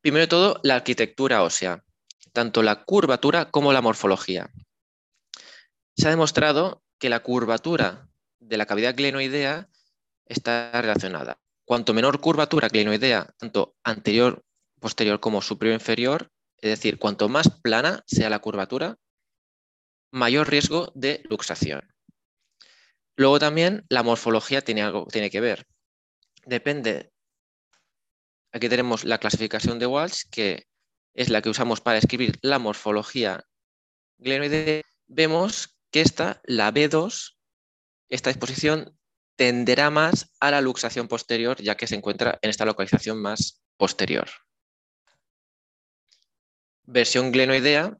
Primero 0.00 0.22
de 0.22 0.28
todo, 0.28 0.60
la 0.62 0.76
arquitectura 0.76 1.42
ósea, 1.42 1.84
tanto 2.32 2.62
la 2.62 2.84
curvatura 2.84 3.50
como 3.50 3.72
la 3.72 3.82
morfología. 3.82 4.50
Se 5.96 6.08
ha 6.08 6.10
demostrado 6.10 6.82
que 6.98 7.10
la 7.10 7.20
curvatura 7.20 8.08
de 8.40 8.56
la 8.56 8.66
cavidad 8.66 8.96
glenoidea 8.96 9.68
está 10.24 10.72
relacionada. 10.80 11.38
Cuanto 11.64 11.94
menor 11.94 12.20
curvatura 12.20 12.68
glenoidea, 12.68 13.34
tanto 13.38 13.76
anterior, 13.84 14.44
posterior 14.80 15.20
como 15.20 15.42
superior 15.42 15.74
inferior, 15.74 16.30
es 16.58 16.70
decir, 16.70 16.98
cuanto 16.98 17.28
más 17.28 17.50
plana 17.60 18.02
sea 18.06 18.30
la 18.30 18.38
curvatura, 18.38 18.98
mayor 20.10 20.48
riesgo 20.48 20.92
de 20.94 21.22
luxación. 21.28 21.95
Luego 23.16 23.38
también 23.38 23.84
la 23.88 24.02
morfología 24.02 24.60
tiene 24.60 24.82
algo 24.82 25.06
tiene 25.06 25.30
que 25.30 25.40
ver. 25.40 25.66
Depende. 26.44 27.12
Aquí 28.52 28.68
tenemos 28.68 29.04
la 29.04 29.18
clasificación 29.18 29.78
de 29.78 29.86
Walsh, 29.86 30.24
que 30.30 30.68
es 31.14 31.30
la 31.30 31.42
que 31.42 31.48
usamos 31.48 31.80
para 31.80 31.98
escribir 31.98 32.38
la 32.42 32.58
morfología 32.58 33.44
glenoidea. 34.18 34.82
Vemos 35.06 35.76
que 35.90 36.02
esta, 36.02 36.40
la 36.44 36.72
B2, 36.72 37.36
esta 38.08 38.30
disposición 38.30 38.96
tenderá 39.36 39.90
más 39.90 40.32
a 40.40 40.50
la 40.50 40.60
luxación 40.60 41.08
posterior, 41.08 41.60
ya 41.60 41.76
que 41.76 41.86
se 41.86 41.94
encuentra 41.94 42.38
en 42.42 42.50
esta 42.50 42.64
localización 42.64 43.20
más 43.20 43.62
posterior. 43.76 44.28
Versión 46.84 47.32
glenoidea 47.32 47.96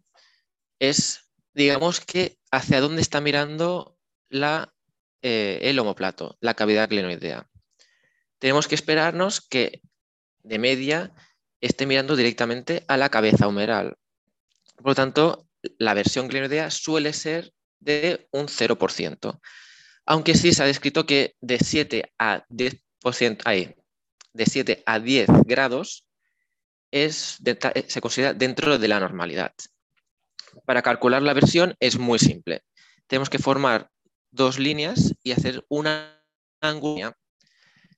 es, 0.78 1.30
digamos 1.54 2.00
que, 2.00 2.38
hacia 2.50 2.80
dónde 2.80 3.02
está 3.02 3.20
mirando 3.20 3.98
la, 4.28 4.75
eh, 5.26 5.58
el 5.62 5.78
homoplato, 5.78 6.36
la 6.40 6.54
cavidad 6.54 6.88
glenoidea. 6.88 7.48
Tenemos 8.38 8.68
que 8.68 8.74
esperarnos 8.74 9.40
que, 9.40 9.80
de 10.42 10.58
media, 10.58 11.12
esté 11.60 11.86
mirando 11.86 12.16
directamente 12.16 12.84
a 12.88 12.96
la 12.96 13.08
cabeza 13.08 13.48
humeral. 13.48 13.96
Por 14.76 14.88
lo 14.88 14.94
tanto, 14.94 15.48
la 15.78 15.94
versión 15.94 16.28
glenoidea 16.28 16.70
suele 16.70 17.12
ser 17.12 17.52
de 17.80 18.28
un 18.30 18.46
0% 18.46 19.40
aunque 20.06 20.34
sí 20.34 20.54
se 20.54 20.62
ha 20.62 20.66
descrito 20.66 21.04
que 21.04 21.34
de 21.40 21.58
7 21.58 22.14
a 22.18 22.46
10%, 22.48 23.42
hay, 23.44 23.74
de 24.32 24.46
7 24.46 24.82
a 24.86 25.00
10 25.00 25.28
grados 25.44 26.06
es 26.92 27.38
se 27.88 28.00
considera 28.00 28.32
dentro 28.32 28.78
de 28.78 28.88
la 28.88 29.00
normalidad. 29.00 29.52
Para 30.64 30.82
calcular 30.82 31.20
la 31.22 31.34
versión 31.34 31.74
es 31.80 31.98
muy 31.98 32.18
simple. 32.18 32.62
Tenemos 33.08 33.28
que 33.28 33.38
formar 33.38 33.90
dos 34.30 34.58
líneas 34.58 35.14
y 35.22 35.32
hacer 35.32 35.64
una 35.68 36.22
ángulo. 36.60 37.16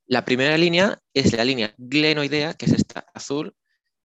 La 0.06 0.24
primera 0.24 0.56
línea 0.56 1.02
es 1.12 1.32
la 1.34 1.44
línea 1.44 1.74
glenoidea, 1.76 2.54
que 2.54 2.66
es 2.66 2.72
esta 2.72 3.06
azul, 3.14 3.54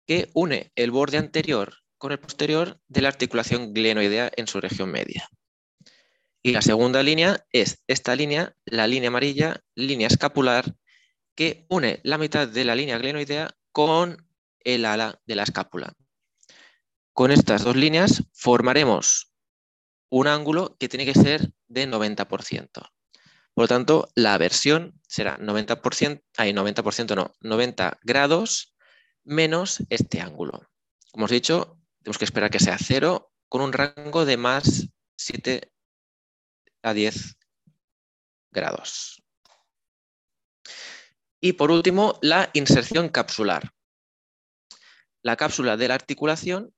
que 0.05 0.29
une 0.33 0.71
el 0.75 0.91
borde 0.91 1.17
anterior 1.17 1.73
con 1.97 2.11
el 2.11 2.19
posterior 2.19 2.79
de 2.87 3.01
la 3.01 3.09
articulación 3.09 3.73
glenoidea 3.73 4.31
en 4.35 4.47
su 4.47 4.61
región 4.61 4.91
media. 4.91 5.27
Y 6.43 6.51
la 6.51 6.61
segunda 6.61 7.03
línea 7.03 7.45
es 7.51 7.83
esta 7.87 8.15
línea, 8.15 8.55
la 8.65 8.87
línea 8.87 9.09
amarilla, 9.09 9.59
línea 9.75 10.07
escapular, 10.07 10.75
que 11.35 11.65
une 11.69 11.99
la 12.03 12.17
mitad 12.17 12.47
de 12.47 12.63
la 12.63 12.75
línea 12.75 12.97
glenoidea 12.97 13.49
con 13.71 14.27
el 14.59 14.85
ala 14.85 15.19
de 15.25 15.35
la 15.35 15.43
escápula. 15.43 15.93
Con 17.13 17.31
estas 17.31 17.63
dos 17.63 17.75
líneas 17.75 18.23
formaremos 18.33 19.31
un 20.09 20.27
ángulo 20.27 20.77
que 20.79 20.87
tiene 20.87 21.05
que 21.05 21.13
ser 21.13 21.51
de 21.67 21.87
90%. 21.87 22.69
Por 23.53 23.63
lo 23.63 23.67
tanto, 23.67 24.09
la 24.15 24.37
versión 24.37 24.99
será 25.07 25.37
90%, 25.39 26.23
hay 26.37 26.53
90% 26.53 27.15
no, 27.15 27.33
90 27.41 27.99
grados 28.03 28.75
menos 29.23 29.83
este 29.89 30.21
ángulo. 30.21 30.69
Como 31.11 31.25
os 31.25 31.31
he 31.31 31.35
dicho, 31.35 31.79
tenemos 32.03 32.17
que 32.17 32.25
esperar 32.25 32.51
que 32.51 32.59
sea 32.59 32.77
cero 32.77 33.31
con 33.49 33.61
un 33.61 33.73
rango 33.73 34.25
de 34.25 34.37
más 34.37 34.87
7 35.17 35.71
a 36.83 36.93
10 36.93 37.37
grados. 38.51 39.23
Y 41.41 41.53
por 41.53 41.71
último, 41.71 42.17
la 42.21 42.49
inserción 42.53 43.09
capsular. 43.09 43.73
La 45.23 45.35
cápsula 45.35 45.77
de 45.77 45.87
la 45.87 45.95
articulación 45.95 46.73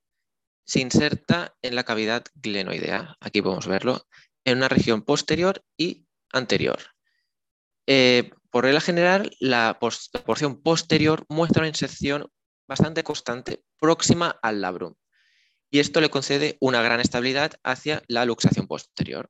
se 0.65 0.82
inserta 0.82 1.58
en 1.62 1.75
la 1.75 1.84
cavidad 1.84 2.23
glenoidea. 2.36 3.17
Aquí 3.19 3.41
podemos 3.41 3.67
verlo 3.67 4.08
en 4.49 4.57
una 4.57 4.69
región 4.69 5.01
posterior 5.01 5.63
y 5.77 6.05
anterior. 6.31 6.79
Eh, 7.88 8.31
por 8.51 8.63
regla 8.63 8.81
general, 8.81 9.35
la 9.39 9.79
porción 9.79 10.62
posterior 10.62 11.25
muestra 11.29 11.62
una 11.62 11.69
inserción 11.69 12.31
bastante 12.67 13.03
constante 13.03 13.63
próxima 13.79 14.38
al 14.41 14.62
labrum 14.62 14.95
y 15.71 15.79
esto 15.79 16.01
le 16.01 16.09
concede 16.09 16.57
una 16.59 16.81
gran 16.81 16.99
estabilidad 16.99 17.53
hacia 17.63 18.03
la 18.07 18.25
luxación 18.25 18.67
posterior. 18.67 19.29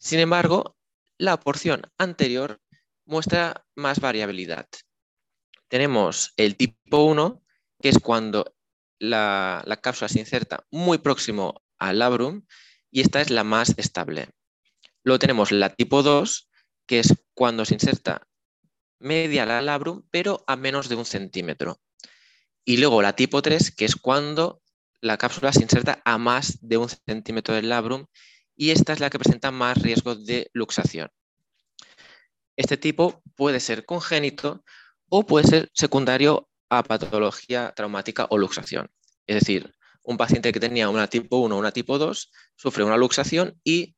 Sin 0.00 0.20
embargo, 0.20 0.76
la 1.18 1.40
porción 1.40 1.82
anterior 1.98 2.60
muestra 3.06 3.64
más 3.74 4.00
variabilidad. 4.00 4.68
Tenemos 5.68 6.32
el 6.36 6.56
tipo 6.56 7.04
1, 7.04 7.42
que 7.80 7.88
es 7.88 7.98
cuando 7.98 8.54
la, 8.98 9.64
cápsula 9.82 10.08
se 10.08 10.20
inserta 10.20 10.66
muy 10.70 10.98
próximo 10.98 11.62
al 11.78 11.98
labrum 11.98 12.44
y 12.90 13.00
esta 13.00 13.20
es 13.20 13.30
la 13.30 13.44
más 13.44 13.74
estable. 13.76 14.28
Luego 15.02 15.18
tenemos 15.18 15.52
la 15.52 15.74
tipo 15.74 16.02
2, 16.02 16.50
que 16.86 17.00
es 17.00 17.14
cuando 17.34 17.64
se 17.64 17.74
inserta 17.74 18.26
media 18.98 19.42
al 19.44 19.66
labrum, 19.66 20.02
pero 20.10 20.44
a 20.46 20.56
menos 20.56 20.88
de 20.88 20.96
un 20.96 21.04
centímetro. 21.04 21.80
Y 22.64 22.78
luego 22.78 23.02
la 23.02 23.14
tipo 23.14 23.42
3, 23.42 23.70
que 23.70 23.84
es 23.84 23.96
cuando 23.96 24.62
la 25.00 25.18
cápsula 25.18 25.52
se 25.52 25.62
inserta 25.62 26.02
a 26.04 26.18
más 26.18 26.58
de 26.60 26.78
un 26.78 26.88
centímetro 26.88 27.54
del 27.54 27.68
labrum 27.68 28.06
y 28.56 28.70
esta 28.70 28.92
es 28.92 29.00
la 29.00 29.10
que 29.10 29.18
presenta 29.18 29.50
más 29.50 29.80
riesgo 29.80 30.14
de 30.14 30.50
luxación. 30.52 31.10
Este 32.56 32.76
tipo 32.76 33.22
puede 33.36 33.60
ser 33.60 33.84
congénito 33.84 34.64
o 35.08 35.26
puede 35.26 35.46
ser 35.46 35.70
secundario 35.74 36.48
a 36.70 36.82
patología 36.82 37.72
traumática 37.76 38.26
o 38.30 38.38
luxación. 38.38 38.90
Es 39.26 39.36
decir, 39.36 39.75
un 40.06 40.16
paciente 40.16 40.52
que 40.52 40.60
tenía 40.60 40.88
una 40.88 41.08
tipo 41.08 41.38
1 41.38 41.54
o 41.54 41.58
una 41.58 41.72
tipo 41.72 41.98
2 41.98 42.30
sufre 42.54 42.84
una 42.84 42.96
luxación 42.96 43.60
y 43.64 43.96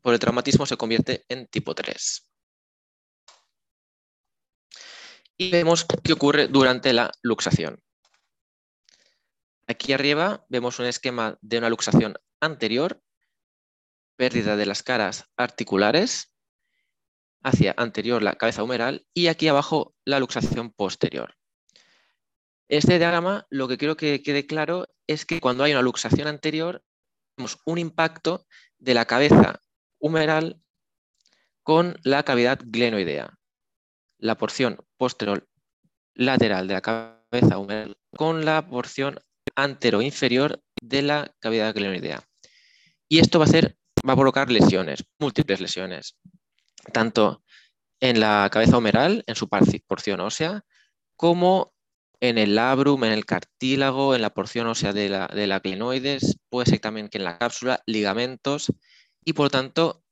por 0.00 0.14
el 0.14 0.20
traumatismo 0.20 0.66
se 0.66 0.76
convierte 0.76 1.24
en 1.28 1.48
tipo 1.48 1.74
3. 1.74 2.30
Y 5.36 5.50
vemos 5.50 5.84
qué 6.04 6.12
ocurre 6.12 6.46
durante 6.46 6.92
la 6.92 7.10
luxación. 7.22 7.82
Aquí 9.66 9.92
arriba 9.92 10.44
vemos 10.48 10.78
un 10.78 10.86
esquema 10.86 11.38
de 11.40 11.58
una 11.58 11.68
luxación 11.68 12.14
anterior 12.40 13.02
pérdida 14.16 14.56
de 14.56 14.66
las 14.66 14.82
caras 14.82 15.24
articulares, 15.36 16.34
hacia 17.42 17.74
anterior 17.76 18.22
la 18.22 18.34
cabeza 18.34 18.62
humeral 18.62 19.06
y 19.14 19.28
aquí 19.28 19.48
abajo 19.48 19.94
la 20.04 20.20
luxación 20.20 20.70
posterior. 20.70 21.39
Este 22.70 22.98
diagrama 22.98 23.48
lo 23.50 23.66
que 23.66 23.76
quiero 23.76 23.96
que 23.96 24.22
quede 24.22 24.46
claro 24.46 24.86
es 25.08 25.26
que 25.26 25.40
cuando 25.40 25.64
hay 25.64 25.72
una 25.72 25.82
luxación 25.82 26.28
anterior 26.28 26.84
tenemos 27.34 27.58
un 27.64 27.78
impacto 27.78 28.46
de 28.78 28.94
la 28.94 29.06
cabeza 29.06 29.60
humeral 29.98 30.62
con 31.64 31.98
la 32.04 32.22
cavidad 32.22 32.60
glenoidea. 32.62 33.36
La 34.18 34.38
porción 34.38 34.78
posterior 34.96 35.48
lateral 36.14 36.68
de 36.68 36.74
la 36.74 36.80
cabeza 36.80 37.58
humeral 37.58 37.98
con 38.16 38.44
la 38.44 38.64
porción 38.68 39.18
antero-inferior 39.56 40.62
de 40.80 41.02
la 41.02 41.34
cavidad 41.40 41.74
glenoidea. 41.74 42.22
Y 43.08 43.18
esto 43.18 43.40
va 43.40 43.46
a 43.46 43.48
ser 43.48 43.76
va 44.08 44.12
a 44.12 44.16
provocar 44.16 44.48
lesiones, 44.48 45.04
múltiples 45.18 45.60
lesiones, 45.60 46.16
tanto 46.92 47.42
en 47.98 48.20
la 48.20 48.48
cabeza 48.52 48.78
humeral, 48.78 49.24
en 49.26 49.34
su 49.34 49.48
porción 49.48 50.20
ósea, 50.20 50.64
como 51.16 51.74
en 52.20 52.36
el 52.38 52.54
labrum, 52.54 53.04
en 53.04 53.12
el 53.12 53.24
cartílago, 53.24 54.14
en 54.14 54.22
la 54.22 54.34
porción 54.34 54.66
ósea 54.66 54.92
de 54.92 55.08
la, 55.08 55.26
de 55.28 55.46
glenoides, 55.58 56.38
puede 56.50 56.70
ser 56.70 56.78
también 56.78 57.08
que 57.08 57.18
en 57.18 57.24
la 57.24 57.38
cápsula, 57.38 57.82
ligamentos, 57.86 58.72
y 59.24 59.32
por 59.32 59.50
tanto, 59.50 60.02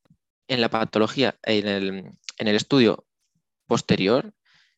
en 0.48 0.60
la 0.60 0.70
patología, 0.70 1.38
en 1.42 1.68
el, 1.68 1.88
en 2.38 2.48
el 2.48 2.56
estudio 2.56 3.06
posterior, 3.66 4.32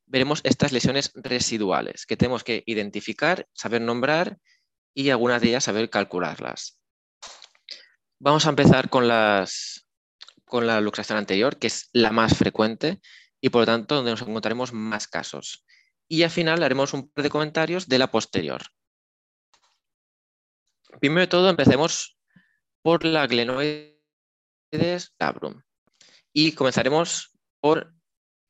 veremos 0.06 0.40
estas 0.42 0.72
lesiones 0.72 1.12
residuales 1.14 2.04
que 2.04 2.16
tenemos 2.16 2.42
que 2.42 2.64
identificar, 2.66 3.46
saber 3.54 3.80
nombrar 3.80 4.38
y 4.92 5.10
algunas 5.10 5.40
de 5.40 5.48
ellas 5.48 5.64
saber 5.64 5.88
calcularlas. 5.88 6.80
Vamos 8.18 8.44
a 8.44 8.50
empezar 8.50 8.90
con, 8.90 9.06
las, 9.06 9.86
con 10.44 10.66
la 10.66 10.80
luxación 10.80 11.16
anterior, 11.16 11.58
que 11.58 11.68
es 11.68 11.88
la 11.92 12.10
más 12.10 12.36
frecuente 12.36 13.00
y 13.40 13.50
por 13.50 13.62
lo 13.62 13.66
tanto 13.66 13.94
donde 13.94 14.10
nos 14.10 14.22
encontraremos 14.22 14.72
más 14.72 15.06
casos. 15.06 15.64
Y 16.10 16.24
al 16.24 16.30
final 16.30 16.62
haremos 16.62 16.92
un 16.92 17.08
par 17.08 17.22
de 17.22 17.30
comentarios 17.30 17.86
de 17.86 17.98
la 17.98 18.10
posterior. 18.10 18.62
Primero 20.98 21.20
de 21.20 21.26
todo, 21.28 21.48
empecemos 21.48 22.18
por 22.82 23.04
la 23.04 23.26
glenoide 23.26 24.00
glenoides, 24.70 25.14
labrum. 25.18 25.62
Y 26.32 26.52
comenzaremos 26.52 27.32
por 27.60 27.94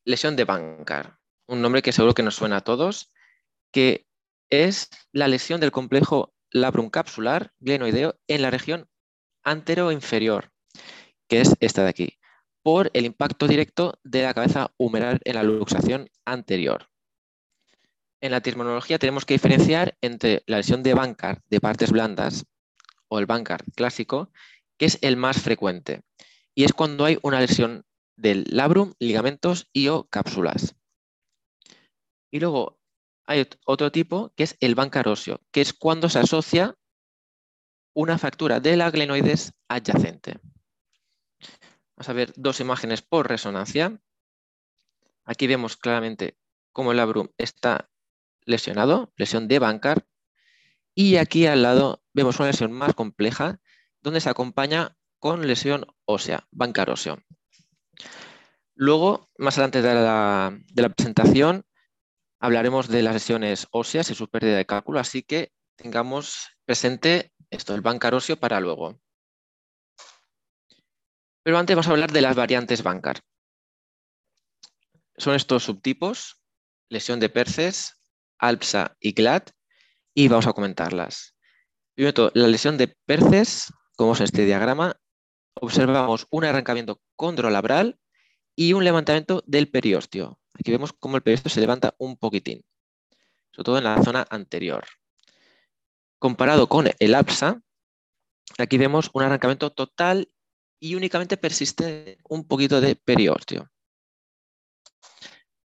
lesión 0.05 0.37
de 0.37 0.45
Bankar, 0.45 1.19
un 1.47 1.63
nombre 1.63 1.83
que 1.83 1.93
seguro 1.93 2.15
que 2.15 2.23
nos 2.23 2.37
suena 2.37 2.59
a 2.59 2.61
todos, 2.61 3.13
que 3.73 4.07
es 4.51 4.91
la 5.13 5.29
lesión 5.29 5.61
del 5.61 5.73
complejo 5.73 6.35
labrum 6.51 6.91
capsular 6.91 7.53
glenoideo 7.61 8.19
en 8.27 8.43
la 8.43 8.51
región 8.51 8.89
antero-inferior, 9.45 10.53
que 11.29 11.41
es 11.41 11.57
esta 11.61 11.85
de 11.85 11.91
aquí, 11.91 12.19
por 12.63 12.91
el 12.93 13.07
impacto 13.07 13.47
directo 13.47 13.99
de 14.03 14.23
la 14.23 14.35
cabeza 14.35 14.73
humeral 14.77 15.21
en 15.25 15.35
la 15.37 15.43
luxación 15.43 16.11
anterior. 16.25 16.90
En 18.23 18.33
la 18.33 18.43
terminología 18.43 18.99
tenemos 18.99 19.25
que 19.25 19.35
diferenciar 19.35 19.97
entre 20.03 20.43
la 20.47 20.59
lesión 20.59 20.83
de 20.83 20.95
Bankart 20.95 21.43
de 21.49 21.61
partes 21.61 21.91
blandas 21.91 22.45
o 23.09 23.19
el 23.19 23.27
Bankart 23.27 23.67
clásico, 23.75 24.31
que 24.79 24.87
es 24.87 24.99
el 25.01 25.17
más 25.17 25.41
frecuente, 25.41 26.03
y 26.55 26.65
es 26.65 26.73
cuando 26.73 27.05
hay 27.05 27.19
una 27.23 27.41
lesión 27.41 27.85
del 28.17 28.45
labrum, 28.49 28.93
ligamentos 28.99 29.69
y 29.73 29.89
o 29.89 30.05
cápsulas. 30.05 30.77
Y 32.31 32.41
luego 32.41 32.79
hay 33.27 33.49
otro 33.65 33.91
tipo 33.91 34.33
que 34.37 34.45
es 34.45 34.57
el 34.61 34.75
Bankart 34.75 35.07
óseo, 35.07 35.41
que 35.51 35.63
es 35.63 35.73
cuando 35.73 36.09
se 36.09 36.19
asocia 36.19 36.77
una 37.95 38.19
fractura 38.19 38.61
de 38.61 38.77
la 38.77 38.91
glenoides 38.91 39.55
adyacente. 39.69 40.39
Vamos 41.97 42.09
a 42.09 42.13
ver 42.13 42.33
dos 42.37 42.61
imágenes 42.61 43.03
por 43.03 43.29
resonancia. 43.29 43.99
Aquí 45.25 45.47
vemos 45.47 45.77
claramente 45.77 46.37
cómo 46.73 46.93
el 46.93 46.99
labrum 46.99 47.29
está 47.37 47.91
lesionado, 48.45 49.13
lesión 49.17 49.49
de 49.49 49.59
Bankart, 49.59 50.07
y 50.95 51.17
aquí 51.17 51.47
al 51.47 51.63
lado 51.63 52.03
vemos 52.13 52.39
una 52.39 52.49
lesión 52.49 52.73
más 52.73 52.95
compleja 52.95 53.61
donde 54.03 54.21
se 54.21 54.31
acompaña 54.31 54.97
con 55.19 55.47
lesión 55.47 55.87
ósea, 56.05 56.47
Bankart 56.51 56.91
óseo. 56.91 57.23
Luego, 58.75 59.29
más 59.37 59.59
adelante 59.59 59.83
de 59.83 59.95
la, 59.95 60.59
de 60.73 60.83
la 60.83 60.89
presentación, 60.89 61.65
hablaremos 62.41 62.89
de 62.89 63.03
las 63.03 63.15
lesiones 63.15 63.69
óseas 63.71 64.11
y 64.11 64.15
su 64.15 64.29
pérdida 64.29 64.57
de 64.57 64.67
cálculo, 64.67 64.99
así 64.99 65.23
que 65.23 65.53
tengamos 65.77 66.49
presente 66.65 67.33
esto, 67.51 67.75
el 67.75 67.83
Bankart 67.83 68.15
óseo 68.15 68.37
para 68.37 68.61
luego. 68.61 68.99
Pero 71.43 71.59
antes 71.59 71.77
vamos 71.77 71.89
a 71.89 71.91
hablar 71.91 72.13
de 72.13 72.21
las 72.21 72.37
variantes 72.37 72.83
Bankart. 72.83 73.23
Son 75.17 75.35
estos 75.35 75.65
subtipos, 75.65 76.43
lesión 76.89 77.21
de 77.21 77.29
Perces, 77.29 78.00
ALPSA 78.41 78.97
y 79.01 79.13
GLAD, 79.13 79.45
y 80.15 80.29
vamos 80.29 80.47
a 80.47 80.53
comentarlas. 80.53 81.37
Primero, 81.95 82.31
la 82.35 82.49
lesión 82.49 82.79
de 82.79 82.97
Perces, 83.07 83.73
como 83.97 84.15
es 84.15 84.21
en 84.21 84.25
este 84.25 84.45
diagrama, 84.45 84.97
observamos 85.55 86.27
un 86.31 86.45
arrancamiento 86.45 87.01
condrolabral 87.17 87.99
y 88.57 88.73
un 88.73 88.85
levantamiento 88.85 89.43
del 89.47 89.71
periósteo. 89.71 90.39
Aquí 90.55 90.71
vemos 90.71 90.93
cómo 90.93 91.17
el 91.17 91.23
periósteo 91.23 91.51
se 91.51 91.61
levanta 91.61 91.95
un 91.99 92.17
poquitín, 92.17 92.65
sobre 93.53 93.65
todo 93.65 93.79
en 93.79 93.85
la 93.85 94.03
zona 94.03 94.27
anterior. 94.31 94.85
Comparado 96.19 96.69
con 96.69 96.91
el 96.99 97.15
APSA, 97.15 97.63
aquí 98.59 98.79
vemos 98.79 99.11
un 99.13 99.23
arrancamiento 99.23 99.71
total 99.71 100.31
y 100.79 100.95
únicamente 100.95 101.37
persiste 101.37 102.19
un 102.29 102.47
poquito 102.47 102.81
de 102.81 102.97
periósteo. 102.97 103.69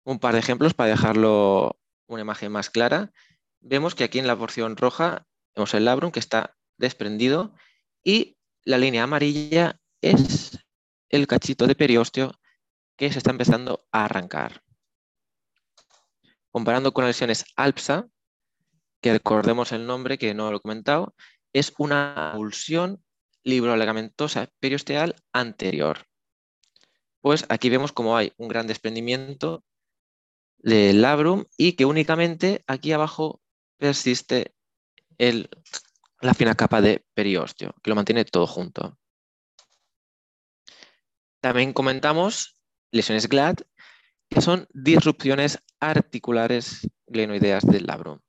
Un 0.04 0.20
par 0.20 0.34
de 0.34 0.40
ejemplos 0.40 0.74
para 0.74 0.92
dejarlo 0.92 1.81
una 2.14 2.22
imagen 2.22 2.52
más 2.52 2.70
clara. 2.70 3.12
Vemos 3.60 3.96
que 3.96 4.04
aquí 4.04 4.20
en 4.20 4.28
la 4.28 4.38
porción 4.38 4.78
roja 4.78 5.26
vemos 5.56 5.74
el 5.74 5.86
labrum 5.86 6.12
que 6.12 6.20
está 6.20 6.56
desprendido 6.78 7.56
y 8.04 8.38
la 8.64 8.78
línea 8.78 9.04
amarilla 9.04 9.80
es 10.02 10.60
el 11.10 11.28
cachito 11.28 11.68
de 11.68 11.76
periósteo 11.76 12.32
que 12.98 13.12
se 13.12 13.18
está 13.18 13.32
empezando 13.32 13.86
a 13.92 14.06
arrancar. 14.06 14.62
Comparando 16.52 16.94
con 16.94 17.04
las 17.04 17.16
lesiones 17.16 17.46
ALPSA, 17.56 18.08
que 19.02 19.14
recordemos 19.14 19.72
el 19.72 19.88
nombre 19.88 20.18
que 20.18 20.34
no 20.34 20.52
lo 20.52 20.58
he 20.58 20.62
comentado, 20.62 21.16
es 21.54 21.74
una 21.78 22.34
pulsión 22.36 23.04
librolegamentosa 23.44 24.50
periosteal 24.60 25.16
anterior. 25.34 26.06
Pues 27.22 27.46
aquí 27.50 27.70
vemos 27.70 27.92
como 27.92 28.18
hay 28.18 28.34
un 28.38 28.48
gran 28.48 28.68
desprendimiento 28.68 29.64
del 30.62 31.02
labrum 31.02 31.46
y 31.58 31.74
que 31.74 31.86
únicamente 31.86 32.64
aquí 32.68 32.92
abajo 32.92 33.42
persiste 33.78 34.56
el, 35.18 35.50
la 36.22 36.34
fina 36.34 36.56
capa 36.56 36.82
de 36.82 37.06
periósteo, 37.14 37.74
que 37.82 37.90
lo 37.90 37.96
mantiene 37.96 38.26
todo 38.26 38.48
junto. 38.48 38.98
También 41.42 41.74
comentamos 41.74 42.62
lesiones 42.92 43.28
GLAD, 43.28 43.58
que 44.30 44.42
son 44.42 44.68
disrupciones 44.74 45.60
articulares 45.80 46.88
glenoideas 47.08 47.66
del 47.66 47.86
labrum. 47.86 48.20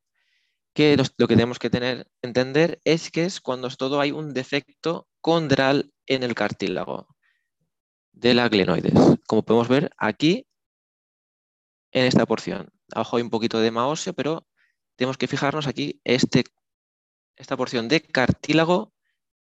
Que 0.75 0.97
lo, 0.97 1.05
que 1.29 1.35
tenemos 1.35 1.59
que 1.59 1.69
tener, 1.69 2.11
entender 2.23 2.81
es 2.85 3.11
que 3.11 3.27
es 3.27 3.41
cuando 3.43 3.69
todo 3.69 4.01
hay 4.01 4.11
un 4.11 4.33
defecto 4.33 5.07
condral 5.21 5.93
en 6.07 6.23
el 6.23 6.35
cartílago 6.35 7.07
de 8.13 8.33
la 8.33 8.49
glenoides. 8.49 8.95
Como 9.27 9.45
podemos 9.45 9.69
ver 9.69 9.91
aquí, 9.99 10.47
en 11.93 12.07
esta 12.07 12.27
porción. 12.27 12.71
Abajo 12.93 13.17
hay 13.17 13.23
un 13.23 13.31
poquito 13.31 13.61
de 13.61 13.71
óseo, 13.71 14.13
pero 14.13 14.47
tenemos 14.97 15.17
que 15.17 15.29
fijarnos 15.29 15.67
aquí 15.67 16.01
este, 16.05 16.45
esta 17.37 17.57
porción 17.57 17.89
de 17.89 18.01
cartílago 18.03 18.93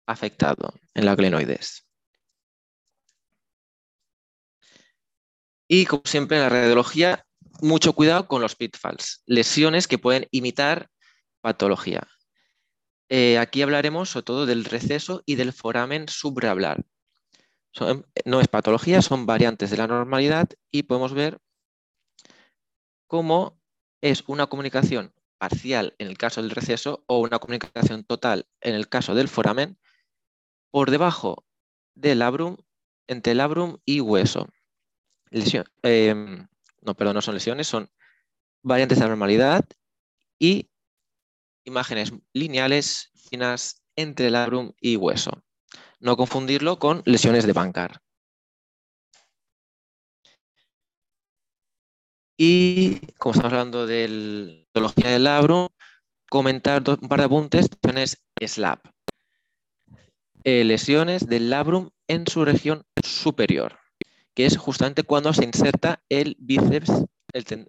afectado 0.06 0.74
en 0.94 1.06
la 1.06 1.14
glenoides. 1.14 1.86
Y 5.66 5.86
como 5.86 6.02
siempre 6.04 6.36
en 6.36 6.42
la 6.42 6.48
radiología, 6.50 7.26
mucho 7.62 7.94
cuidado 7.94 8.28
con 8.28 8.42
los 8.42 8.54
pitfalls, 8.54 9.22
lesiones 9.26 9.88
que 9.88 9.98
pueden 9.98 10.26
imitar 10.30 10.90
patología. 11.40 12.06
Eh, 13.08 13.38
aquí 13.38 13.62
hablaremos 13.62 14.10
sobre 14.10 14.24
todo 14.24 14.46
del 14.46 14.64
receso 14.64 15.22
y 15.24 15.36
del 15.36 15.52
foramen 15.52 16.08
subrablar. 16.08 16.84
no 18.24 18.40
es 18.40 18.48
patología, 18.48 19.02
son 19.02 19.26
variantes 19.26 19.70
de 19.70 19.76
la 19.76 19.86
normalidad 19.86 20.48
y 20.70 20.84
podemos 20.84 21.12
ver 21.12 21.38
cómo 23.14 23.62
es 24.00 24.24
una 24.26 24.48
comunicación 24.48 25.14
parcial 25.38 25.94
en 25.98 26.08
el 26.08 26.18
caso 26.18 26.42
del 26.42 26.50
receso 26.50 27.04
o 27.06 27.20
una 27.20 27.38
comunicación 27.38 28.02
total 28.02 28.48
en 28.60 28.74
el 28.74 28.88
caso 28.88 29.14
del 29.14 29.28
foramen 29.28 29.78
por 30.72 30.90
debajo 30.90 31.46
del 31.94 32.18
labrum, 32.18 32.56
entre 33.06 33.36
labrum 33.36 33.78
y 33.84 34.00
hueso. 34.00 34.48
Em, 35.30 36.48
no, 36.82 36.96
perdón, 36.96 37.14
no 37.14 37.22
son 37.22 37.34
lesiones, 37.34 37.68
son 37.68 37.88
variantes 38.64 38.98
de 38.98 39.06
normalidad 39.06 39.64
y 40.40 40.72
imágenes 41.62 42.12
lineales 42.32 43.12
finas 43.30 43.84
entre 43.94 44.28
labrum 44.28 44.72
y 44.80 44.96
hueso. 44.96 45.44
No 46.00 46.16
confundirlo 46.16 46.80
con 46.80 47.04
lesiones 47.04 47.46
de 47.46 47.52
Bancar. 47.52 48.03
Y 52.36 52.98
como 53.16 53.32
estamos 53.32 53.52
hablando 53.52 53.86
de 53.86 54.08
la 54.08 54.66
patología 54.72 55.10
del 55.10 55.24
labrum, 55.24 55.68
comentar 56.28 56.82
un 56.88 57.08
par 57.08 57.20
de 57.20 57.26
apuntes, 57.26 57.68
lesiones 57.80 58.24
SLAP. 58.40 58.86
Eh, 60.42 60.64
lesiones 60.64 61.26
del 61.28 61.48
labrum 61.48 61.90
en 62.08 62.26
su 62.26 62.44
región 62.44 62.84
superior, 63.02 63.78
que 64.34 64.46
es 64.46 64.56
justamente 64.58 65.04
cuando 65.04 65.32
se 65.32 65.44
inserta 65.44 66.02
el 66.08 66.36
bíceps, 66.40 67.04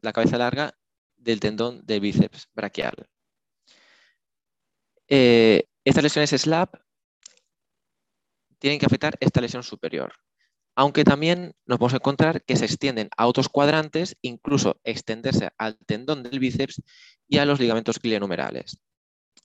la 0.02 0.14
cabeza 0.14 0.38
larga 0.38 0.76
del 1.16 1.40
tendón 1.40 1.86
de 1.86 2.00
bíceps 2.00 2.50
braquial. 2.54 3.08
Eh, 5.08 5.68
estas 5.86 6.04
lesiones 6.04 6.32
SLAP 6.32 6.76
tienen 8.58 8.80
que 8.80 8.88
afectar 8.88 9.16
esta 9.20 9.42
lesión 9.42 9.62
superior 9.62 10.25
aunque 10.76 11.06
también 11.06 11.56
nos 11.66 11.80
podemos 11.80 11.96
encontrar 11.96 12.44
que 12.44 12.58
se 12.58 12.66
extienden 12.66 13.10
a 13.18 13.28
otros 13.28 13.48
cuadrantes, 13.50 14.18
incluso 14.22 14.80
extenderse 14.84 15.50
al 15.58 15.78
tendón 15.86 16.24
del 16.24 16.40
bíceps 16.40 16.82
y 17.28 17.38
a 17.38 17.46
los 17.46 17.60
ligamentos 17.60 18.00
glenohumerales. 18.00 18.78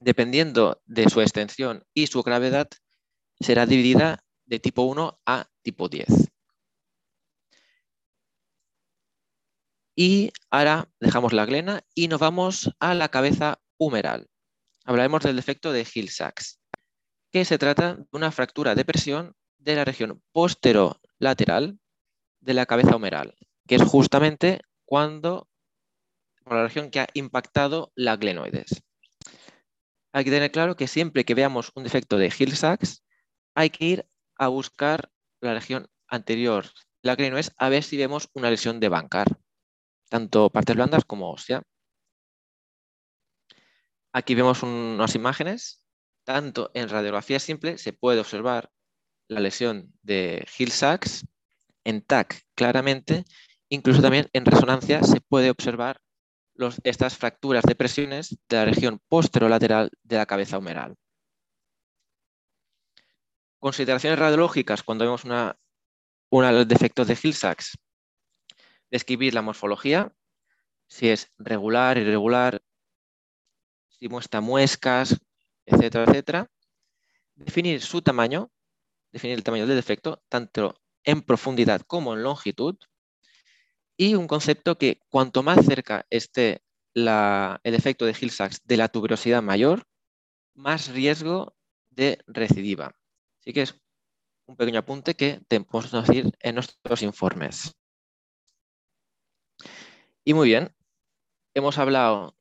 Dependiendo 0.01 0.83
de 0.87 1.09
su 1.09 1.21
extensión 1.21 1.85
y 1.95 2.09
su 2.09 2.23
gravedad, 2.23 2.69
será 3.39 3.67
dividida 3.67 4.25
de 4.45 4.59
tipo 4.59 4.83
1 4.83 5.21
a 5.25 5.47
tipo 5.63 5.89
10. 5.89 6.09
Y 9.95 10.33
ahora 10.51 10.91
dejamos 10.99 11.33
la 11.33 11.47
glena 11.47 11.85
y 11.95 12.09
nos 12.09 12.19
vamos 12.19 12.71
a 12.81 12.95
la 12.95 13.09
cabeza 13.09 13.61
humeral. 13.79 14.29
Hablaremos 14.85 15.23
del 15.23 15.37
defecto 15.37 15.73
de 15.73 15.87
Hill-Sachs, 15.93 16.59
que 17.31 17.45
se 17.45 17.59
trata 17.59 17.97
de 17.97 18.07
una 18.11 18.33
fractura 18.33 18.75
de 18.75 18.85
presión 18.85 19.37
de 19.59 19.77
la 19.77 19.85
región 19.85 20.23
posterolateral 21.21 21.79
de 22.41 22.55
la 22.55 22.67
cabeza 22.67 22.97
humeral, 22.97 23.37
que 23.69 23.77
es 23.77 23.83
justamente 23.83 24.63
cuando, 24.87 25.49
por 26.45 26.55
la 26.55 26.65
región 26.65 26.91
que 26.91 27.01
ha 27.01 27.07
impactado 27.15 27.93
la 27.95 28.17
glenoides. 28.17 28.83
Hay 30.13 30.25
que 30.25 30.31
tener 30.31 30.51
claro 30.51 30.77
que 30.77 30.89
siempre 30.89 31.25
que 31.25 31.35
veamos 31.35 31.71
un 31.75 31.85
defecto 31.85 32.17
de 32.17 32.33
Hill-Sachs, 32.37 33.05
hay 33.55 33.71
que 33.71 33.85
ir 33.85 34.07
a 34.37 34.49
buscar 34.49 35.11
la 35.41 35.55
región 35.55 35.89
anterior 36.09 36.67
la 37.03 37.15
glenoides 37.15 37.53
a 37.57 37.69
ver 37.69 37.83
si 37.83 37.97
vemos 37.97 38.29
una 38.35 38.51
lesión 38.51 38.79
de 38.81 38.89
bancar, 38.89 39.27
tanto 40.11 40.51
partes 40.51 40.77
blandas 40.77 41.05
como 41.07 41.31
ósea. 41.31 41.63
Aquí 44.13 44.35
vemos 44.35 44.63
unas 44.63 45.15
imágenes. 45.15 45.85
Tanto 46.25 46.71
en 46.75 46.91
radiografía 46.91 47.39
simple 47.39 47.79
se 47.79 47.95
puede 47.95 48.21
observar 48.21 48.71
la 49.31 49.41
lesión 49.41 49.93
de 50.03 50.45
Hill-Sachs, 50.59 51.25
en 51.85 52.03
TAC 52.03 52.43
claramente, 52.57 53.25
incluso 53.69 54.03
también 54.03 54.29
en 54.33 54.45
resonancia 54.45 55.03
se 55.05 55.21
puede 55.21 55.51
observar 55.51 56.01
estas 56.83 57.17
fracturas 57.17 57.63
de 57.65 57.77
presiones 57.77 58.37
de 58.49 58.57
la 58.57 58.65
región 58.65 59.01
posterolateral 59.09 59.91
de 60.03 60.17
la 60.17 60.27
cabeza 60.27 60.59
humeral. 60.59 60.97
Consideraciones 63.61 64.19
radiológicas 64.19 64.83
cuando 64.83 65.05
vemos 65.05 65.25
una, 65.25 65.57
una 66.31 66.53
defectos 66.65 67.07
de 67.07 67.17
Hill-Sachs. 67.23 67.79
Describir 68.91 69.33
la 69.33 69.43
morfología, 69.43 70.13
si 70.89 71.09
es 71.09 71.31
regular, 71.39 71.99
irregular, 71.99 72.61
si 73.89 74.09
muestra 74.09 74.41
muescas, 74.41 75.17
etcétera, 75.65 76.05
etcétera. 76.05 76.51
Definir 77.37 77.81
su 77.81 78.03
tamaño, 78.03 78.51
definir 79.13 79.37
el 79.37 79.45
tamaño 79.45 79.67
del 79.67 79.77
defecto, 79.77 80.23
tanto 80.29 80.81
en 81.05 81.23
profundidad 81.23 81.83
como 81.83 82.15
en 82.15 82.23
longitud. 82.23 82.77
Y 83.97 84.15
un 84.15 84.27
concepto 84.27 84.79
que 84.79 85.01
cuanto 85.09 85.43
más 85.43 85.65
cerca 85.65 86.07
esté 86.11 86.63
el 86.95 87.75
efecto 87.75 88.05
de 88.07 88.17
Hill-Sachs 88.19 88.63
de 88.65 88.77
la 88.77 88.89
tuberosidad 88.89 89.43
mayor, 89.43 89.87
más 90.55 90.89
riesgo 90.89 91.55
de 91.91 92.19
recidiva. 92.27 92.95
Así 93.41 93.53
que 93.53 93.63
es 93.63 93.75
un 94.47 94.57
pequeño 94.57 94.81
apunte 94.81 95.15
que 95.15 95.41
podemos 95.49 95.93
decir 95.93 96.33
en 96.41 96.55
nuestros 96.55 97.03
informes. 97.03 97.75
Y 100.25 100.35
muy 100.35 100.49
bien, 100.49 100.75
hemos 101.55 101.79
hablado 101.79 102.37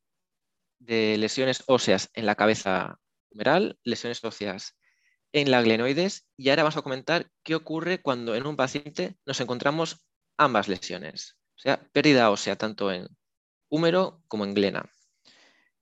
de 0.78 1.16
lesiones 1.18 1.62
óseas 1.66 2.10
en 2.14 2.26
la 2.26 2.34
cabeza 2.34 3.00
humeral, 3.30 3.78
lesiones 3.84 4.24
óseas 4.24 4.76
en 5.32 5.50
la 5.50 5.62
glenoides 5.62 6.26
y 6.36 6.50
ahora 6.50 6.64
vamos 6.64 6.76
a 6.76 6.82
comentar 6.82 7.30
qué 7.42 7.54
ocurre 7.54 8.00
cuando 8.00 8.34
en 8.34 8.46
un 8.46 8.56
paciente 8.56 9.16
nos 9.26 9.40
encontramos 9.40 10.06
ambas 10.36 10.68
lesiones, 10.68 11.36
o 11.56 11.60
sea, 11.60 11.80
pérdida 11.92 12.30
ósea 12.30 12.56
tanto 12.56 12.90
en 12.90 13.08
húmero 13.68 14.22
como 14.28 14.44
en 14.44 14.54
glena. 14.54 14.90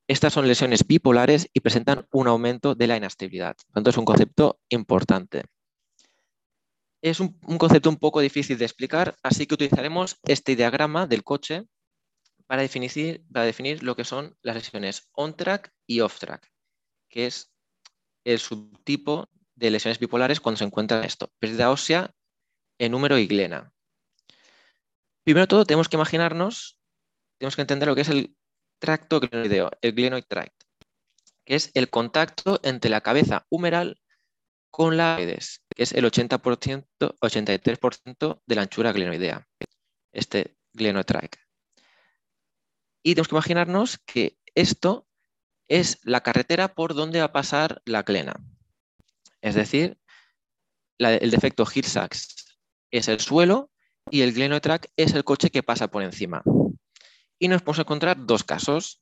Estas 0.06 0.32
son 0.32 0.48
lesiones 0.48 0.86
bipolares 0.86 1.50
y 1.52 1.60
presentan 1.60 2.06
un 2.12 2.28
aumento 2.28 2.74
de 2.74 2.86
la 2.86 2.96
inestabilidad. 2.96 3.56
Por 3.56 3.74
tanto, 3.74 3.90
es 3.90 3.96
un 3.98 4.04
concepto 4.06 4.60
importante. 4.70 5.44
Es 7.02 7.20
un, 7.20 7.38
concepto 7.58 7.90
un 7.90 7.98
poco 7.98 8.20
difícil 8.20 8.58
de 8.58 8.64
explicar, 8.64 9.16
así 9.22 9.46
que 9.46 9.54
utilizaremos 9.54 10.18
este 10.24 10.56
diagrama 10.56 11.06
del 11.06 11.24
coche 11.24 11.64
para 12.46 12.62
definir, 12.62 13.22
para 13.30 13.44
definir 13.44 13.82
lo 13.82 13.94
que 13.94 14.04
son 14.04 14.34
las 14.42 14.56
lesiones 14.56 15.08
on-track 15.12 15.72
y 15.86 16.00
off-track, 16.00 16.50
que 17.10 17.26
es 17.26 17.52
el 18.24 18.38
subtipo 18.38 19.28
de 19.58 19.70
lesiones 19.70 19.98
bipolares 19.98 20.40
cuando 20.40 20.58
se 20.58 20.64
encuentra 20.64 21.04
esto, 21.04 21.32
pérdida 21.40 21.70
ósea 21.70 22.14
en 22.78 22.92
número 22.92 23.18
y 23.18 23.26
glena. 23.26 23.72
Primero 25.24 25.48
todo, 25.48 25.64
tenemos 25.64 25.88
que 25.88 25.96
imaginarnos, 25.96 26.78
tenemos 27.38 27.56
que 27.56 27.62
entender 27.62 27.88
lo 27.88 27.94
que 27.94 28.02
es 28.02 28.08
el 28.08 28.36
tracto 28.78 29.20
glenoideo, 29.20 29.70
el 29.82 29.92
glenoid 29.92 30.24
tract, 30.24 30.62
que 31.44 31.56
es 31.56 31.72
el 31.74 31.90
contacto 31.90 32.60
entre 32.62 32.90
la 32.90 33.00
cabeza 33.00 33.46
humeral 33.50 34.00
con 34.70 34.96
la 34.96 35.16
glenoides, 35.16 35.64
que 35.74 35.82
es 35.82 35.92
el 35.92 36.04
80%, 36.04 36.86
83% 37.20 38.42
de 38.46 38.54
la 38.54 38.62
anchura 38.62 38.92
glenoidea, 38.92 39.48
este 40.12 40.56
glenoid 40.72 41.04
tract. 41.04 41.36
Y 43.02 43.14
tenemos 43.14 43.28
que 43.28 43.34
imaginarnos 43.34 43.98
que 44.06 44.38
esto 44.54 45.08
es 45.68 45.98
la 46.04 46.22
carretera 46.22 46.74
por 46.74 46.94
donde 46.94 47.18
va 47.18 47.26
a 47.26 47.32
pasar 47.32 47.82
la 47.84 48.02
glena. 48.02 48.34
Es 49.40 49.54
decir, 49.54 49.98
el 50.98 51.30
defecto 51.30 51.64
Hill-Sachs 51.72 52.58
es 52.90 53.08
el 53.08 53.20
suelo 53.20 53.70
y 54.10 54.22
el 54.22 54.32
glenotrack 54.32 54.90
es 54.96 55.14
el 55.14 55.24
coche 55.24 55.50
que 55.50 55.62
pasa 55.62 55.88
por 55.88 56.02
encima. 56.02 56.42
Y 57.38 57.48
nos 57.48 57.62
podemos 57.62 57.80
encontrar 57.80 58.26
dos 58.26 58.42
casos. 58.42 59.00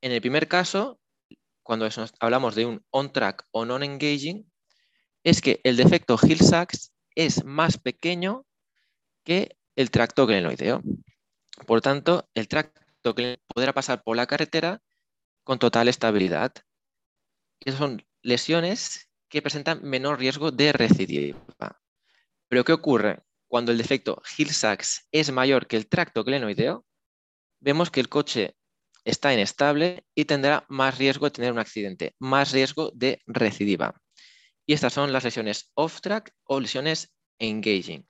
En 0.00 0.12
el 0.12 0.20
primer 0.20 0.48
caso, 0.48 1.00
cuando 1.62 1.88
hablamos 2.20 2.54
de 2.54 2.66
un 2.66 2.84
on-track 2.90 3.46
o 3.50 3.64
non-engaging, 3.64 4.50
es 5.24 5.42
que 5.42 5.60
el 5.64 5.76
defecto 5.76 6.18
Hill-Sachs 6.20 6.92
es 7.14 7.44
más 7.44 7.76
pequeño 7.78 8.46
que 9.24 9.58
el 9.76 9.90
tracto 9.90 10.26
glenoideo. 10.26 10.82
Por 11.66 11.80
tanto, 11.82 12.28
el 12.34 12.48
tracto 12.48 13.14
podrá 13.54 13.72
pasar 13.74 14.02
por 14.02 14.16
la 14.16 14.26
carretera 14.26 14.80
con 15.44 15.58
total 15.58 15.88
estabilidad. 15.88 16.54
Y 17.60 17.72
son 17.72 18.06
lesiones 18.22 19.07
que 19.28 19.42
presentan 19.42 19.80
menor 19.82 20.18
riesgo 20.18 20.50
de 20.50 20.72
recidiva. 20.72 21.80
Pero 22.48 22.64
¿qué 22.64 22.72
ocurre? 22.72 23.20
Cuando 23.46 23.72
el 23.72 23.78
defecto 23.78 24.20
Hill-Sachs 24.36 25.08
es 25.12 25.32
mayor 25.32 25.66
que 25.66 25.76
el 25.76 25.88
tracto 25.88 26.24
glenoideo, 26.24 26.84
vemos 27.60 27.90
que 27.90 28.00
el 28.00 28.08
coche 28.08 28.56
está 29.04 29.32
inestable 29.32 30.04
y 30.14 30.26
tendrá 30.26 30.66
más 30.68 30.98
riesgo 30.98 31.26
de 31.26 31.30
tener 31.30 31.52
un 31.52 31.58
accidente, 31.58 32.14
más 32.18 32.52
riesgo 32.52 32.90
de 32.94 33.22
recidiva. 33.26 34.00
Y 34.66 34.74
estas 34.74 34.92
son 34.92 35.12
las 35.12 35.24
lesiones 35.24 35.70
off-track 35.74 36.34
o 36.44 36.60
lesiones 36.60 37.14
engaging. 37.38 38.06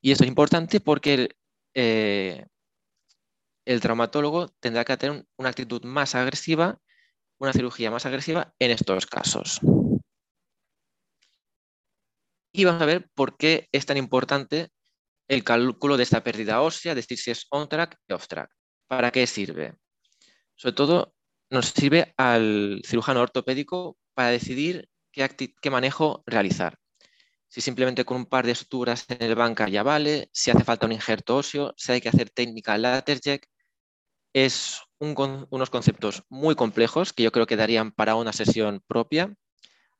Y 0.00 0.12
esto 0.12 0.24
es 0.24 0.28
importante 0.28 0.80
porque 0.80 1.14
el, 1.14 1.36
eh, 1.74 2.46
el 3.64 3.80
traumatólogo 3.80 4.48
tendrá 4.60 4.84
que 4.84 4.96
tener 4.96 5.24
una 5.36 5.48
actitud 5.48 5.82
más 5.84 6.14
agresiva, 6.14 6.78
una 7.38 7.52
cirugía 7.52 7.90
más 7.90 8.06
agresiva 8.06 8.54
en 8.58 8.70
estos 8.70 9.06
casos. 9.06 9.60
Y 12.52 12.64
vamos 12.64 12.82
a 12.82 12.86
ver 12.86 13.08
por 13.14 13.36
qué 13.36 13.68
es 13.72 13.86
tan 13.86 13.96
importante 13.96 14.68
el 15.28 15.44
cálculo 15.44 15.96
de 15.96 16.02
esta 16.02 16.22
pérdida 16.22 16.60
ósea, 16.60 16.94
decir 16.94 17.18
si 17.18 17.30
es 17.30 17.46
on-track 17.50 17.98
y 18.06 18.12
off-track. 18.12 18.50
¿Para 18.86 19.10
qué 19.10 19.26
sirve? 19.26 19.78
Sobre 20.54 20.74
todo 20.74 21.14
nos 21.50 21.68
sirve 21.68 22.14
al 22.16 22.82
cirujano 22.84 23.22
ortopédico 23.22 23.96
para 24.14 24.30
decidir 24.30 24.88
qué, 25.12 25.70
manejo 25.70 26.22
realizar. 26.26 26.78
Si 27.48 27.60
simplemente 27.60 28.04
con 28.04 28.18
un 28.18 28.26
par 28.26 28.46
de 28.46 28.54
suturas 28.54 29.04
en 29.08 29.22
el 29.22 29.34
banca 29.34 29.68
ya 29.68 29.82
vale, 29.82 30.28
si 30.32 30.50
hace 30.50 30.64
falta 30.64 30.86
un 30.86 30.92
injerto 30.92 31.36
óseo, 31.36 31.74
si 31.76 31.92
hay 31.92 32.00
que 32.00 32.08
hacer 32.08 32.30
técnica 32.30 32.78
Laterject, 32.78 33.46
es 34.34 34.80
unos 34.98 35.70
conceptos 35.70 36.22
muy 36.30 36.54
complejos 36.54 37.12
que 37.12 37.22
yo 37.22 37.32
creo 37.32 37.46
que 37.46 37.56
darían 37.56 37.92
para 37.92 38.14
una 38.14 38.32
sesión 38.32 38.82
propia, 38.86 39.34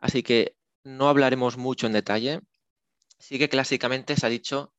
así 0.01 0.23
que 0.23 0.57
no 0.85 1.09
hablaremos 1.09 1.57
mucho 1.57 1.87
en 1.87 1.93
detalle. 1.93 2.41
Sí 3.19 3.39
que 3.39 3.49
clásicamente 3.49 4.17
se 4.17 4.27
ha 4.27 4.31
dicho 4.31 4.73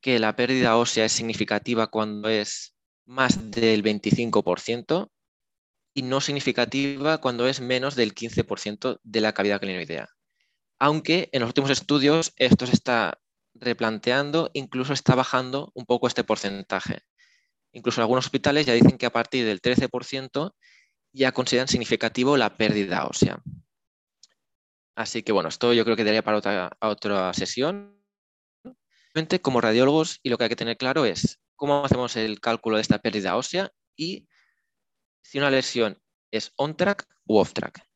que 0.00 0.18
la 0.18 0.36
pérdida 0.36 0.76
ósea 0.76 1.06
es 1.06 1.12
significativa 1.12 1.88
cuando 1.88 2.28
es 2.28 2.74
más 3.06 3.50
del 3.50 3.82
25% 3.82 5.10
y 5.94 6.02
no 6.02 6.20
significativa 6.20 7.18
cuando 7.18 7.48
es 7.48 7.60
menos 7.60 7.94
del 7.94 8.14
15% 8.14 9.00
de 9.02 9.20
la 9.20 9.32
cavidad 9.32 9.60
clinoidea. 9.60 10.08
Aunque 10.78 11.30
en 11.32 11.40
los 11.40 11.48
últimos 11.48 11.70
estudios 11.70 12.34
esto 12.36 12.66
se 12.66 12.74
está 12.74 13.18
replanteando, 13.54 14.50
incluso 14.52 14.92
está 14.92 15.14
bajando 15.14 15.70
un 15.74 15.86
poco 15.86 16.06
este 16.06 16.24
porcentaje. 16.24 17.00
Incluso 17.72 18.02
algunos 18.02 18.26
hospitales 18.26 18.66
ya 18.66 18.74
dicen 18.74 18.98
que 18.98 19.06
a 19.06 19.12
partir 19.12 19.46
del 19.46 19.62
13% 19.62 20.54
ya 21.12 21.32
consideran 21.32 21.68
significativo 21.68 22.36
la 22.36 22.56
pérdida 22.56 23.06
ósea. 23.06 23.42
Así 24.96 25.22
que 25.22 25.32
bueno, 25.32 25.50
esto 25.50 25.72
yo 25.72 25.84
creo 25.84 25.94
que 25.94 26.04
daría 26.04 26.24
para 26.24 26.38
otra, 26.38 26.76
otra 26.80 27.32
sesión. 27.34 28.02
Como 29.40 29.60
radiólogos, 29.60 30.20
y 30.22 30.28
lo 30.28 30.36
que 30.36 30.44
hay 30.44 30.50
que 30.50 30.56
tener 30.56 30.76
claro 30.76 31.04
es 31.04 31.40
cómo 31.54 31.84
hacemos 31.84 32.16
el 32.16 32.40
cálculo 32.40 32.76
de 32.76 32.82
esta 32.82 32.98
pérdida 32.98 33.36
ósea 33.36 33.72
y 33.96 34.28
si 35.22 35.38
una 35.38 35.50
lesión 35.50 36.02
es 36.30 36.52
on-track 36.56 37.06
u 37.24 37.38
off-track. 37.38 37.86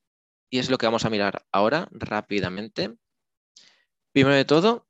Y 0.51 0.59
es 0.59 0.71
lo 0.71 0.79
que 0.79 0.87
vamos 0.87 1.05
a 1.05 1.11
mirar 1.11 1.47
ahora 1.53 1.89
rápidamente. 1.93 2.97
Primero 4.13 4.35
de 4.35 4.45
todo, 4.45 4.89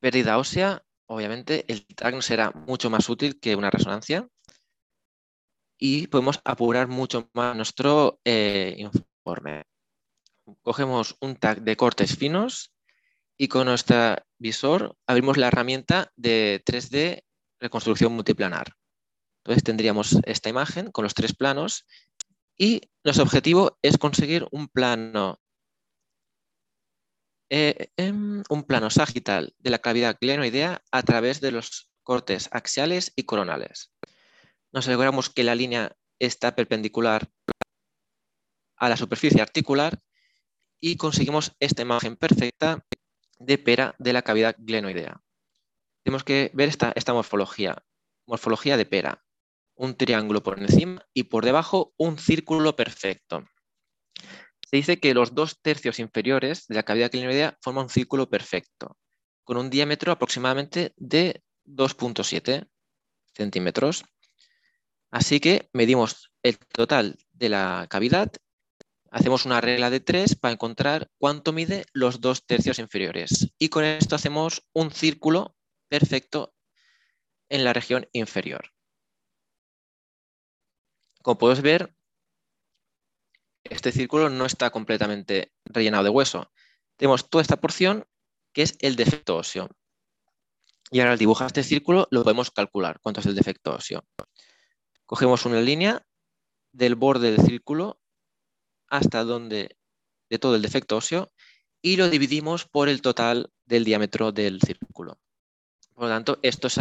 pérdida 0.00 0.38
ósea 0.38 0.84
obviamente 1.06 1.64
el 1.68 1.86
TAC 1.86 2.20
será 2.20 2.50
mucho 2.50 2.90
más 2.90 3.08
útil 3.08 3.38
que 3.38 3.54
una 3.54 3.70
resonancia 3.70 4.28
y 5.78 6.06
podemos 6.06 6.40
apurar 6.44 6.88
mucho 6.88 7.28
más 7.34 7.54
nuestro 7.56 8.20
eh, 8.24 8.74
informe. 8.78 9.71
Cogemos 10.62 11.16
un 11.20 11.36
tag 11.36 11.62
de 11.62 11.76
cortes 11.76 12.16
finos 12.16 12.72
y 13.38 13.48
con 13.48 13.66
nuestro 13.66 14.16
visor 14.38 14.96
abrimos 15.06 15.36
la 15.36 15.48
herramienta 15.48 16.12
de 16.16 16.62
3D 16.64 17.24
reconstrucción 17.60 18.12
multiplanar. 18.12 18.74
Entonces 19.44 19.64
tendríamos 19.64 20.18
esta 20.24 20.48
imagen 20.48 20.90
con 20.90 21.04
los 21.04 21.14
tres 21.14 21.34
planos 21.34 21.86
y 22.56 22.82
nuestro 23.04 23.24
objetivo 23.24 23.78
es 23.82 23.98
conseguir 23.98 24.46
un 24.50 24.68
plano 24.68 25.40
eh, 27.50 27.90
em, 27.98 28.42
un 28.48 28.62
plano 28.62 28.88
sagital 28.88 29.54
de 29.58 29.70
la 29.70 29.80
cavidad 29.80 30.16
glenoidea 30.18 30.82
a 30.90 31.02
través 31.02 31.40
de 31.40 31.52
los 31.52 31.90
cortes 32.02 32.48
axiales 32.50 33.12
y 33.14 33.24
coronales. 33.24 33.92
Nos 34.72 34.86
aseguramos 34.86 35.28
que 35.28 35.44
la 35.44 35.54
línea 35.54 35.94
está 36.18 36.54
perpendicular 36.54 37.30
a 38.76 38.88
la 38.88 38.96
superficie 38.96 39.42
articular 39.42 40.00
y 40.82 40.96
conseguimos 40.96 41.54
esta 41.60 41.80
imagen 41.80 42.16
perfecta 42.16 42.84
de 43.38 43.56
pera 43.56 43.94
de 43.98 44.12
la 44.12 44.22
cavidad 44.22 44.56
glenoidea. 44.58 45.22
Tenemos 46.02 46.24
que 46.24 46.50
ver 46.54 46.68
esta, 46.68 46.92
esta 46.96 47.14
morfología, 47.14 47.84
morfología 48.26 48.76
de 48.76 48.84
pera. 48.84 49.24
Un 49.74 49.96
triángulo 49.96 50.42
por 50.42 50.58
encima 50.58 51.06
y 51.14 51.24
por 51.24 51.44
debajo 51.44 51.94
un 51.96 52.18
círculo 52.18 52.74
perfecto. 52.74 53.44
Se 54.68 54.76
dice 54.76 54.98
que 54.98 55.14
los 55.14 55.34
dos 55.34 55.60
tercios 55.62 56.00
inferiores 56.00 56.66
de 56.66 56.74
la 56.74 56.82
cavidad 56.82 57.12
glenoidea 57.12 57.56
forman 57.62 57.84
un 57.84 57.90
círculo 57.90 58.28
perfecto, 58.28 58.98
con 59.44 59.56
un 59.56 59.70
diámetro 59.70 60.10
aproximadamente 60.10 60.94
de 60.96 61.44
2.7 61.64 62.68
centímetros. 63.34 64.04
Así 65.12 65.38
que 65.38 65.70
medimos 65.72 66.32
el 66.42 66.58
total 66.58 67.18
de 67.32 67.48
la 67.50 67.86
cavidad, 67.88 68.32
hacemos 69.12 69.44
una 69.44 69.60
regla 69.60 69.90
de 69.90 70.00
3 70.00 70.36
para 70.36 70.54
encontrar 70.54 71.10
cuánto 71.18 71.52
mide 71.52 71.84
los 71.92 72.20
dos 72.20 72.46
tercios 72.46 72.78
inferiores. 72.78 73.52
Y 73.58 73.68
con 73.68 73.84
esto 73.84 74.16
hacemos 74.16 74.66
un 74.72 74.90
círculo 74.90 75.54
perfecto 75.88 76.54
en 77.50 77.62
la 77.62 77.74
región 77.74 78.08
inferior. 78.12 78.72
Como 81.20 81.36
puedes 81.36 81.60
ver, 81.60 81.94
este 83.64 83.92
círculo 83.92 84.30
no 84.30 84.46
está 84.46 84.70
completamente 84.70 85.52
rellenado 85.66 86.04
de 86.04 86.10
hueso. 86.10 86.50
Tenemos 86.96 87.28
toda 87.28 87.42
esta 87.42 87.60
porción 87.60 88.06
que 88.54 88.62
es 88.62 88.76
el 88.80 88.96
defecto 88.96 89.36
óseo. 89.36 89.68
Y 90.90 91.00
ahora 91.00 91.12
al 91.12 91.18
dibujar 91.18 91.48
este 91.48 91.62
círculo 91.62 92.08
lo 92.10 92.22
podemos 92.22 92.50
calcular 92.50 92.98
cuánto 93.00 93.20
es 93.20 93.26
el 93.26 93.34
defecto 93.34 93.74
óseo. 93.74 94.04
Cogemos 95.04 95.44
una 95.44 95.60
línea 95.60 96.06
del 96.72 96.94
borde 96.94 97.30
del 97.30 97.46
círculo 97.46 98.01
hasta 98.92 99.24
donde 99.24 99.74
de 100.28 100.38
todo 100.38 100.54
el 100.54 100.62
defecto 100.62 100.98
óseo 100.98 101.32
y 101.80 101.96
lo 101.96 102.10
dividimos 102.10 102.66
por 102.66 102.90
el 102.90 103.00
total 103.00 103.50
del 103.64 103.84
diámetro 103.84 104.32
del 104.32 104.60
círculo. 104.60 105.18
Por 105.94 106.04
lo 106.04 106.10
tanto, 106.10 106.38
esto 106.42 106.68
es 106.68 106.78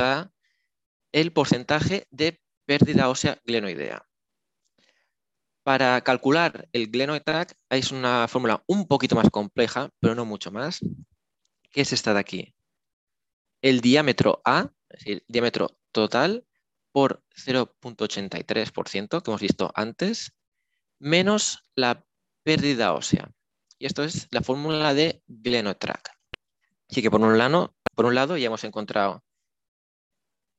el 1.13 1.32
porcentaje 1.32 2.08
de 2.12 2.41
pérdida 2.65 3.08
ósea 3.08 3.39
glenoidea. 3.45 4.06
Para 5.63 6.02
calcular 6.02 6.67
el 6.74 6.91
glenoid 6.91 7.21
hay 7.69 7.82
una 7.93 8.28
fórmula 8.28 8.62
un 8.67 8.88
poquito 8.88 9.15
más 9.15 9.30
compleja, 9.30 9.89
pero 10.02 10.13
no 10.13 10.26
mucho 10.26 10.52
más, 10.52 10.80
que 11.69 11.82
es 11.82 11.93
esta 11.93 12.13
de 12.13 12.19
aquí. 12.19 12.54
El 13.62 13.80
diámetro 13.80 14.41
A, 14.43 14.69
es 14.89 15.00
decir, 15.00 15.13
el 15.13 15.24
diámetro 15.30 15.78
total 15.93 16.45
por 16.91 17.24
0.83%, 17.38 19.21
que 19.21 19.32
hemos 19.32 19.41
visto 19.41 19.71
antes, 19.76 20.34
menos 21.02 21.66
la 21.76 22.06
pérdida 22.44 22.94
ósea. 22.94 23.32
Y 23.80 23.88
esto 23.88 24.04
es 24.04 24.28
la 24.30 24.42
fórmula 24.42 24.94
de 24.94 25.24
Glenotrack. 25.28 26.16
Así 26.90 27.02
que 27.02 27.10
por 27.10 27.22
un 27.22 27.38
lado, 27.38 27.76
por 27.96 28.06
un 28.06 28.16
lado 28.16 28.38
ya 28.38 28.48
hemos 28.48 28.64
encontrado 28.64 29.24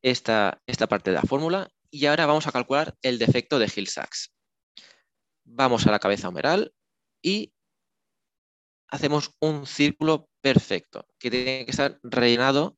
esta, 0.03 0.61
esta 0.67 0.89
parte 0.89 1.11
de 1.11 1.17
la 1.17 1.23
fórmula 1.23 1.71
y 1.91 2.07
ahora 2.07 2.27
vamos 2.27 2.47
a 2.47 2.53
calcular 2.53 2.97
el 3.03 3.19
defecto 3.19 3.59
de 3.59 3.71
Hill-Sachs. 3.75 4.35
Vamos 5.45 5.87
a 5.87 5.93
la 5.93 6.01
cabeza 6.01 6.29
humeral 6.29 6.75
y 7.23 7.55
hacemos 8.89 9.31
un 9.41 9.67
círculo 9.67 10.29
perfecto 10.41 11.07
que 11.19 11.31
tiene 11.31 11.65
que 11.65 11.71
estar 11.71 12.01
rellenado 12.03 12.77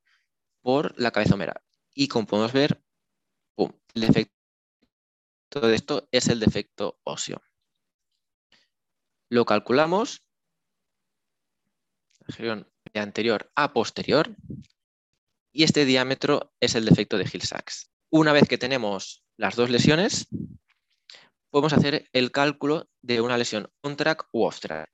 por 0.60 0.98
la 1.00 1.12
cabeza 1.12 1.34
humeral. 1.34 1.62
Y 1.94 2.08
como 2.08 2.26
podemos 2.26 2.52
ver, 2.52 2.82
el 3.56 4.00
defecto 4.00 4.34
de 5.62 5.74
esto 5.74 6.08
es 6.10 6.28
el 6.28 6.40
defecto 6.40 6.98
óseo. 7.04 7.40
Lo 9.28 9.44
calculamos, 9.44 10.22
de 12.38 13.00
anterior 13.00 13.50
a 13.54 13.72
posterior, 13.72 14.36
y 15.52 15.62
este 15.62 15.84
diámetro 15.84 16.52
es 16.60 16.74
el 16.74 16.84
defecto 16.84 17.16
de 17.16 17.24
Hill-Sachs. 17.24 17.90
Una 18.10 18.32
vez 18.32 18.48
que 18.48 18.58
tenemos 18.58 19.24
las 19.36 19.56
dos 19.56 19.70
lesiones, 19.70 20.28
podemos 21.50 21.72
hacer 21.72 22.08
el 22.12 22.32
cálculo 22.32 22.88
de 23.02 23.20
una 23.20 23.38
lesión 23.38 23.70
on-track 23.82 24.28
u 24.32 24.44
off-track. 24.44 24.92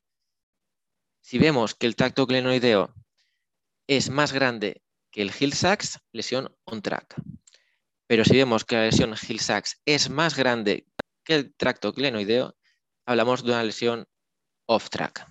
Si 1.22 1.38
vemos 1.38 1.74
que 1.74 1.86
el 1.86 1.96
tracto 1.96 2.26
glenoideo 2.26 2.94
es 3.86 4.10
más 4.10 4.32
grande 4.32 4.82
que 5.10 5.22
el 5.22 5.32
Hill-Sachs, 5.38 5.98
lesión 6.12 6.54
on-track. 6.64 7.14
Pero 8.06 8.24
si 8.24 8.36
vemos 8.36 8.64
que 8.64 8.76
la 8.76 8.84
lesión 8.84 9.14
Hill-Sachs 9.14 9.80
es 9.84 10.10
más 10.10 10.36
grande 10.36 10.86
que 11.24 11.34
el 11.36 11.54
tracto 11.54 11.92
glenoideo, 11.92 12.56
hablamos 13.06 13.42
de 13.42 13.50
una 13.50 13.64
lesión 13.64 14.06
off-track. 14.70 15.26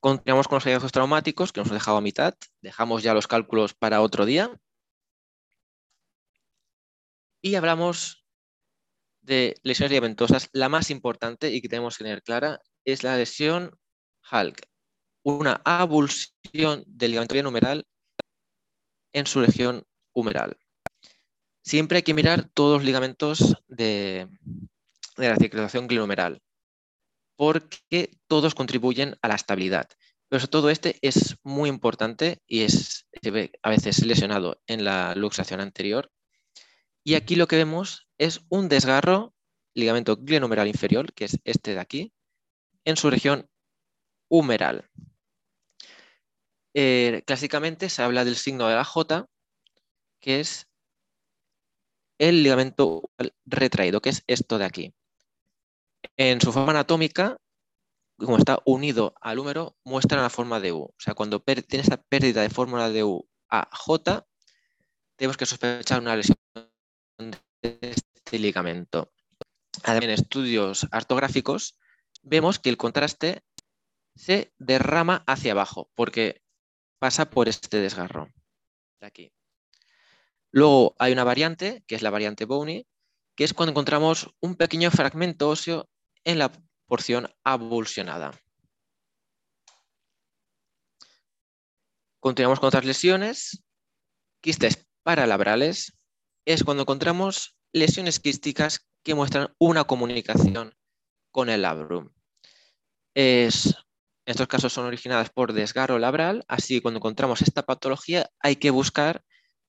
Continuamos 0.00 0.48
con 0.48 0.56
los 0.56 0.64
hallazgos 0.64 0.90
traumáticos 0.90 1.52
que 1.52 1.60
nos 1.60 1.68
hemos 1.68 1.78
dejado 1.78 1.98
a 1.98 2.00
mitad. 2.00 2.34
Dejamos 2.62 3.02
ya 3.02 3.12
los 3.12 3.28
cálculos 3.28 3.74
para 3.74 4.00
otro 4.00 4.24
día. 4.24 4.50
Y 7.42 7.54
hablamos 7.54 8.24
de 9.20 9.60
lesiones 9.62 9.90
ligamentosas. 9.90 10.48
La 10.52 10.70
más 10.70 10.90
importante 10.90 11.50
y 11.52 11.60
que 11.60 11.68
tenemos 11.68 11.98
que 11.98 12.04
tener 12.04 12.22
clara 12.22 12.60
es 12.86 13.02
la 13.02 13.16
lesión 13.16 13.78
Hulk, 14.30 14.66
una 15.24 15.60
abulsión 15.64 16.82
del 16.86 17.10
ligamento 17.10 17.42
numeral 17.42 17.86
en 19.12 19.26
su 19.26 19.40
región 19.40 19.84
humeral. 20.14 20.56
Siempre 21.62 21.98
hay 21.98 22.02
que 22.02 22.14
mirar 22.14 22.48
todos 22.54 22.78
los 22.78 22.84
ligamentos 22.84 23.62
de, 23.68 24.28
de 25.16 25.28
la 25.28 25.36
cicatrización 25.36 25.86
glenohumeral 25.86 26.42
porque 27.36 28.10
todos 28.28 28.54
contribuyen 28.54 29.16
a 29.20 29.26
la 29.26 29.34
estabilidad. 29.34 29.88
Pero 30.28 30.46
todo 30.46 30.70
este 30.70 30.98
es 31.02 31.36
muy 31.42 31.68
importante 31.68 32.40
y 32.46 32.62
es, 32.62 33.08
se 33.20 33.30
ve 33.32 33.50
a 33.64 33.70
veces 33.70 34.04
lesionado 34.06 34.62
en 34.68 34.84
la 34.84 35.14
luxación 35.16 35.60
anterior. 35.60 36.10
Y 37.04 37.14
aquí 37.14 37.34
lo 37.34 37.48
que 37.48 37.56
vemos 37.56 38.08
es 38.16 38.42
un 38.48 38.68
desgarro, 38.68 39.34
ligamento 39.74 40.16
glenohumeral 40.16 40.68
inferior, 40.68 41.12
que 41.12 41.24
es 41.24 41.38
este 41.42 41.74
de 41.74 41.80
aquí, 41.80 42.12
en 42.84 42.96
su 42.96 43.10
región 43.10 43.50
humeral. 44.28 44.88
Eh, 46.74 47.22
clásicamente 47.26 47.88
se 47.88 48.02
habla 48.02 48.24
del 48.24 48.36
signo 48.36 48.68
de 48.68 48.76
la 48.76 48.84
J, 48.84 49.26
que 50.20 50.38
es 50.38 50.68
el 52.18 52.44
ligamento 52.44 53.10
retraído, 53.44 54.00
que 54.00 54.10
es 54.10 54.22
esto 54.28 54.58
de 54.58 54.64
aquí. 54.64 54.94
En 56.16 56.40
su 56.40 56.52
forma 56.52 56.70
anatómica, 56.70 57.36
como 58.18 58.38
está 58.38 58.58
unido 58.64 59.14
al 59.20 59.38
húmero, 59.38 59.76
muestra 59.84 60.22
la 60.22 60.30
forma 60.30 60.60
de 60.60 60.72
U. 60.72 60.82
O 60.82 60.94
sea, 60.98 61.14
cuando 61.14 61.40
tiene 61.40 61.82
esta 61.82 62.02
pérdida 62.02 62.42
de 62.42 62.50
fórmula 62.50 62.90
de 62.90 63.04
U 63.04 63.28
a 63.50 63.68
J, 63.72 64.26
tenemos 65.16 65.36
que 65.36 65.46
sospechar 65.46 66.00
una 66.00 66.16
lesión 66.16 66.36
de 67.18 67.78
este 67.80 68.38
ligamento. 68.38 69.12
Además, 69.84 70.04
en 70.04 70.10
estudios 70.10 70.86
artográficos, 70.90 71.78
vemos 72.22 72.58
que 72.58 72.70
el 72.70 72.76
contraste 72.76 73.42
se 74.14 74.52
derrama 74.58 75.24
hacia 75.26 75.52
abajo, 75.52 75.90
porque 75.94 76.42
pasa 76.98 77.30
por 77.30 77.48
este 77.48 77.78
desgarro 77.78 78.28
de 79.00 79.06
aquí. 79.06 79.32
Luego 80.52 80.94
hay 80.98 81.12
una 81.12 81.24
variante, 81.24 81.82
que 81.86 81.94
es 81.94 82.02
la 82.02 82.10
variante 82.10 82.44
Bownie, 82.44 82.86
que 83.34 83.44
es 83.44 83.54
cuando 83.54 83.70
encontramos 83.70 84.34
un 84.40 84.56
pequeño 84.56 84.90
fragmento 84.90 85.48
óseo 85.48 85.88
en 86.24 86.38
la 86.38 86.52
porción 86.86 87.28
avulsionada. 87.44 88.32
Continuamos 92.20 92.60
con 92.60 92.68
otras 92.68 92.84
lesiones. 92.84 93.64
Quistes 94.40 94.86
paralabrales 95.02 95.98
es 96.44 96.64
cuando 96.64 96.82
encontramos 96.82 97.56
lesiones 97.72 98.20
quísticas 98.20 98.88
que 99.02 99.14
muestran 99.14 99.54
una 99.58 99.84
comunicación 99.84 100.74
con 101.30 101.48
el 101.48 101.62
labrum. 101.62 102.10
Es, 103.14 103.66
en 103.66 103.74
estos 104.26 104.46
casos 104.46 104.72
son 104.72 104.86
originadas 104.86 105.30
por 105.30 105.52
desgarro 105.52 105.98
labral, 105.98 106.44
así 106.46 106.74
que 106.74 106.82
cuando 106.82 106.98
encontramos 106.98 107.42
esta 107.42 107.62
patología 107.62 108.30
hay 108.38 108.56
que 108.56 108.70
buscar 108.70 109.24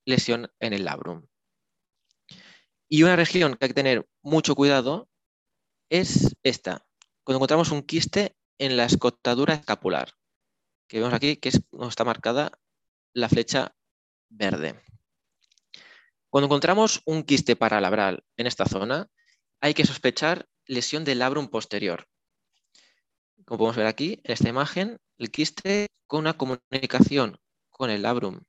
lesión 0.06 0.52
en 0.60 0.74
el 0.74 0.86
labrum. 0.86 1.26
Y 2.88 3.04
una 3.04 3.16
región 3.16 3.56
que 3.56 3.66
hay 3.66 3.70
que 3.70 3.74
tener 3.74 4.08
mucho 4.22 4.56
cuidado 4.56 5.10
es 5.90 6.36
esta. 6.44 6.86
Cuando 7.24 7.38
encontramos 7.38 7.72
un 7.72 7.84
quiste 7.84 8.36
en 8.58 8.78
la 8.78 8.86
escotadura 8.86 9.54
escapular, 9.54 10.14
que 10.88 11.00
vemos 11.00 11.14
aquí 11.14 11.38
que 11.38 11.50
es, 11.50 11.62
está 11.88 12.04
marcada 12.04 12.60
la 13.14 13.30
flecha 13.30 13.76
verde. 14.30 14.80
Cuando 16.30 16.48
encontramos 16.48 17.02
un 17.06 17.24
quiste 17.24 17.56
paralabral 17.56 18.24
en 18.38 18.48
esta 18.48 18.66
zona, 18.66 19.10
hay 19.62 19.74
que 19.74 19.86
sospechar 19.86 20.50
lesión 20.66 21.04
del 21.04 21.20
labrum 21.20 21.48
posterior. 21.48 22.08
como 23.46 23.58
podemos 23.60 23.76
ver 23.76 23.88
aquí, 23.88 24.20
en 24.24 24.32
esta 24.32 24.50
imagen, 24.50 25.00
el 25.18 25.32
quiste 25.32 25.88
con 26.08 26.22
una 26.22 26.34
comunicación 26.34 27.40
con 27.70 27.90
el 27.90 28.02
labrum 28.02 28.42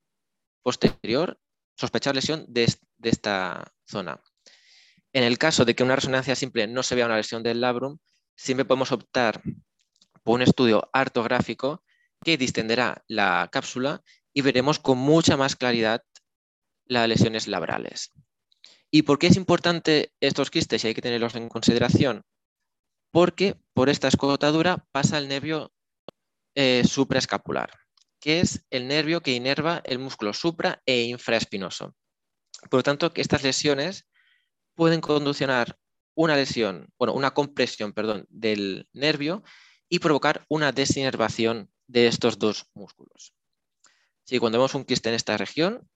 posterior, 0.63 1.39
sospechar 1.77 2.15
lesión 2.15 2.45
de, 2.49 2.73
de 2.99 3.11
esta 3.11 3.75
zona. 3.87 4.23
En 5.15 5.23
el 5.23 5.39
caso 5.39 5.65
de 5.65 5.77
que 5.77 5.85
una 5.85 5.95
resonancia 5.95 6.35
simple 6.35 6.67
no 6.67 6.83
se 6.83 6.97
vea 6.97 7.07
una 7.07 7.17
lesión 7.17 7.45
del 7.45 7.61
labrum, 7.61 7.99
siempre 8.37 8.65
podemos 8.65 8.91
optar 8.91 9.41
por 10.25 10.35
un 10.35 10.43
estudio 10.43 10.91
artográfico 10.93 11.85
que 12.25 12.37
distenderá 12.37 13.05
la 13.07 13.49
cápsula 13.53 14.03
y 14.33 14.41
veremos 14.41 14.81
con 14.81 14.99
mucha 14.99 15.37
más 15.37 15.55
claridad 15.55 16.03
las 16.85 17.09
lesiones 17.09 17.47
labrales. 17.47 18.11
¿Y 18.91 19.03
por 19.03 19.21
qué 19.21 19.29
es 19.29 19.37
importante 19.37 20.13
estos 20.19 20.51
quistes 20.51 20.83
y 20.83 20.89
hay 20.89 20.95
que 20.95 21.03
tenerlos 21.03 21.37
en 21.37 21.49
consideración? 21.49 22.25
Porque 23.13 23.57
por 23.73 23.89
esta 23.89 24.09
escotadura 24.09 24.85
pasa 24.91 25.19
el 25.19 25.29
nervio 25.29 25.73
eh, 26.57 26.83
supraescapular, 26.85 27.71
que 28.19 28.41
es 28.41 28.65
el 28.71 28.89
nervio 28.89 29.21
que 29.21 29.33
inerva 29.33 29.81
el 29.85 30.01
músculo 30.01 30.33
supra 30.33 30.83
e 30.87 31.03
infraespinoso. 31.03 31.95
Por 32.69 32.79
lo 32.79 32.83
tanto, 32.83 33.13
estas 33.15 33.45
lesiones 33.45 34.07
pueden 34.75 35.01
conduccionar 35.01 35.79
una 36.15 36.37
lesión, 36.37 36.89
bueno, 36.99 37.15
una 37.15 37.33
compresión, 37.33 37.93
perdón, 37.93 38.27
del 38.31 38.89
nervio 38.93 39.43
y 39.89 39.99
provocar 39.99 40.45
una 40.49 40.73
desinervación 40.73 41.71
de 41.87 42.07
estos 42.07 42.39
dos 42.39 42.71
músculos. 42.75 43.35
Si 44.25 44.39
cuando 44.39 44.59
vemos 44.59 44.75
un 44.75 44.85
quiste 44.85 45.09
en 45.09 45.15
esta 45.15 45.37
región, 45.37 45.89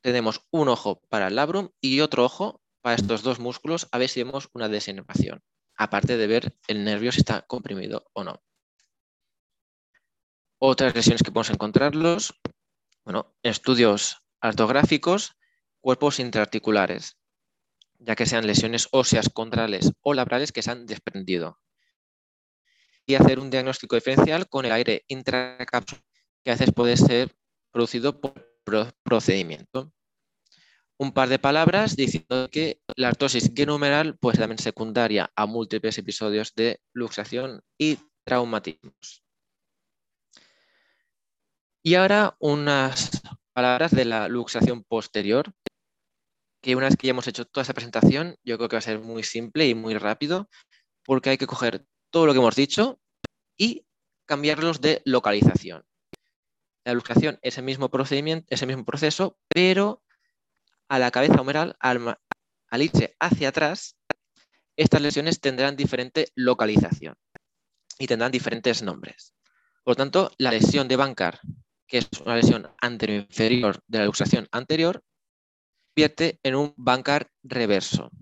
tenemos 0.00 0.46
un 0.50 0.68
ojo 0.68 1.02
para 1.08 1.28
el 1.28 1.36
labrum 1.36 1.70
y 1.80 2.00
otro 2.00 2.24
ojo 2.24 2.62
para 2.80 2.96
estos 2.96 3.22
dos 3.22 3.38
músculos 3.40 3.88
a 3.92 3.98
ver 3.98 4.08
si 4.08 4.22
vemos 4.22 4.48
una 4.54 4.68
desinervación, 4.68 5.42
aparte 5.76 6.16
de 6.16 6.26
ver 6.26 6.56
el 6.68 6.84
nervio 6.84 7.12
si 7.12 7.20
está 7.20 7.42
comprimido 7.42 8.08
o 8.12 8.24
no. 8.24 8.42
Otras 10.58 10.94
lesiones 10.94 11.22
que 11.22 11.30
podemos 11.30 11.50
encontrarlos, 11.50 12.34
bueno, 13.04 13.36
estudios 13.42 14.22
artográficos, 14.40 15.36
cuerpos 15.80 16.18
intraarticulares, 16.20 17.17
ya 17.98 18.14
que 18.14 18.26
sean 18.26 18.46
lesiones 18.46 18.88
óseas 18.92 19.28
contrales 19.28 19.92
o 20.02 20.14
labrales 20.14 20.52
que 20.52 20.62
se 20.62 20.70
han 20.70 20.86
desprendido. 20.86 21.58
Y 23.06 23.14
hacer 23.14 23.38
un 23.38 23.50
diagnóstico 23.50 23.96
diferencial 23.96 24.48
con 24.48 24.64
el 24.64 24.72
aire 24.72 25.04
intracapsular, 25.08 26.04
que 26.44 26.50
a 26.50 26.54
veces 26.54 26.72
puede 26.72 26.96
ser 26.96 27.34
producido 27.72 28.20
por 28.20 28.34
procedimiento. 29.02 29.92
Un 30.98 31.12
par 31.12 31.28
de 31.28 31.38
palabras 31.38 31.96
diciendo 31.96 32.48
que 32.50 32.82
la 32.96 33.08
artrosis 33.08 33.52
genumeral 33.54 34.18
puede 34.18 34.36
ser 34.36 34.42
también 34.42 34.58
secundaria 34.58 35.30
a 35.36 35.46
múltiples 35.46 35.96
episodios 35.96 36.54
de 36.54 36.80
luxación 36.92 37.62
y 37.78 37.98
traumatismos. 38.24 39.22
Y 41.84 41.94
ahora 41.94 42.36
unas 42.40 43.22
palabras 43.52 43.92
de 43.92 44.04
la 44.04 44.28
luxación 44.28 44.84
posterior, 44.84 45.52
que 46.68 46.76
una 46.76 46.88
vez 46.88 46.98
que 46.98 47.06
ya 47.06 47.12
hemos 47.12 47.26
hecho 47.26 47.46
toda 47.46 47.62
esa 47.62 47.72
presentación, 47.72 48.36
yo 48.44 48.58
creo 48.58 48.68
que 48.68 48.76
va 48.76 48.80
a 48.80 48.82
ser 48.82 49.00
muy 49.00 49.22
simple 49.22 49.66
y 49.66 49.74
muy 49.74 49.94
rápido, 49.94 50.50
porque 51.02 51.30
hay 51.30 51.38
que 51.38 51.46
coger 51.46 51.86
todo 52.10 52.26
lo 52.26 52.34
que 52.34 52.40
hemos 52.40 52.56
dicho 52.56 53.00
y 53.56 53.86
cambiarlos 54.26 54.82
de 54.82 55.00
localización. 55.06 55.82
La 56.84 56.92
luxación 56.92 57.38
es 57.40 57.56
el 57.56 57.64
mismo 57.64 57.88
procedimiento, 57.88 58.46
ese 58.50 58.66
mismo 58.66 58.84
proceso, 58.84 59.38
pero 59.48 60.02
a 60.90 60.98
la 60.98 61.10
cabeza 61.10 61.40
humeral, 61.40 61.74
al, 61.80 62.18
al 62.68 62.82
irse 62.82 63.16
hacia 63.18 63.48
atrás, 63.48 63.96
estas 64.76 65.00
lesiones 65.00 65.40
tendrán 65.40 65.74
diferente 65.74 66.28
localización 66.34 67.16
y 67.98 68.06
tendrán 68.06 68.30
diferentes 68.30 68.82
nombres. 68.82 69.32
Por 69.84 69.92
lo 69.92 69.96
tanto, 69.96 70.32
la 70.36 70.50
lesión 70.50 70.86
de 70.86 70.96
Bancar, 70.96 71.40
que 71.86 71.96
es 71.96 72.08
una 72.26 72.36
lesión 72.36 72.70
anterior-inferior 72.82 73.80
de 73.86 74.00
la 74.00 74.04
luxación 74.04 74.46
anterior, 74.52 75.02
convierte 75.98 76.38
en 76.44 76.54
un 76.54 76.74
Bancar 76.76 77.28
reverso. 77.42 78.12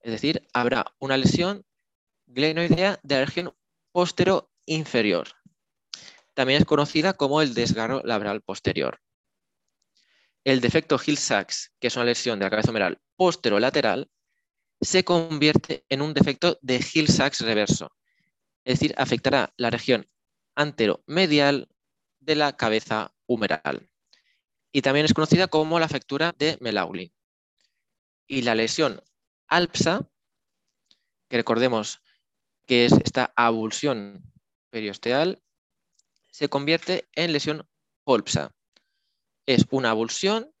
Es 0.00 0.12
decir, 0.12 0.46
habrá 0.52 0.94
una 0.98 1.16
lesión 1.16 1.64
glenoidea 2.26 3.00
de 3.02 3.14
la 3.14 3.24
región 3.24 3.54
postero-inferior. 3.90 5.28
También 6.34 6.60
es 6.60 6.66
conocida 6.66 7.14
como 7.14 7.40
el 7.40 7.54
desgarro 7.54 8.02
labral 8.04 8.42
posterior. 8.42 9.00
El 10.44 10.60
defecto 10.60 11.00
Hill-Sachs, 11.02 11.72
que 11.80 11.86
es 11.86 11.96
una 11.96 12.04
lesión 12.04 12.38
de 12.38 12.44
la 12.44 12.50
cabeza 12.50 12.68
humeral 12.68 13.00
posterolateral, 13.16 14.10
se 14.82 15.02
convierte 15.02 15.86
en 15.88 16.02
un 16.02 16.12
defecto 16.12 16.58
de 16.60 16.84
Hill-Sachs 16.92 17.40
reverso. 17.40 17.96
Es 18.62 18.78
decir, 18.78 18.94
afectará 18.98 19.54
la 19.56 19.70
región 19.70 20.06
anteromedial 20.54 21.70
de 22.20 22.34
la 22.34 22.58
cabeza 22.58 23.14
humeral. 23.26 23.88
Y 24.70 24.82
también 24.82 25.06
es 25.06 25.14
conocida 25.14 25.48
como 25.48 25.80
la 25.80 25.88
fractura 25.88 26.34
de 26.38 26.58
Melaughlin. 26.60 27.10
Y 28.26 28.42
la 28.42 28.54
lesión 28.54 29.02
ALPSA, 29.48 30.08
que 31.28 31.36
recordemos 31.36 32.02
que 32.66 32.86
es 32.86 32.92
esta 32.92 33.32
avulsión 33.36 34.32
periosteal, 34.70 35.42
se 36.30 36.48
convierte 36.48 37.08
en 37.12 37.32
lesión 37.32 37.68
polpsa. 38.04 38.54
Es 39.46 39.66
una 39.70 39.90
avulsión 39.90 40.52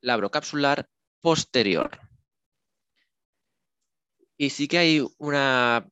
labrocapsular 0.00 0.88
posterior. 1.20 1.98
Y 4.36 4.50
sí 4.50 4.68
que 4.68 4.78
hay 4.78 5.06
una 5.18 5.86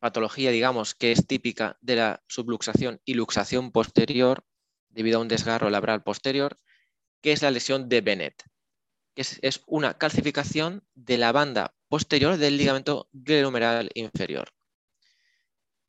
patología, 0.00 0.50
digamos, 0.50 0.94
que 0.94 1.12
es 1.12 1.26
típica 1.26 1.78
de 1.80 1.96
la 1.96 2.24
subluxación 2.26 3.00
y 3.04 3.14
luxación 3.14 3.70
posterior 3.70 4.44
debido 4.88 5.18
a 5.18 5.22
un 5.22 5.28
desgarro 5.28 5.70
labral 5.70 6.02
posterior, 6.02 6.56
que 7.20 7.32
es 7.32 7.42
la 7.42 7.50
lesión 7.50 7.88
de 7.88 8.00
Bennett, 8.00 8.49
que 9.14 9.22
es, 9.22 9.62
una 9.66 9.94
calcificación 9.94 10.84
de 10.94 11.18
la 11.18 11.32
banda 11.32 11.74
posterior 11.88 12.36
del 12.36 12.56
ligamento 12.56 13.08
glomerular 13.12 13.88
inferior. 13.94 14.48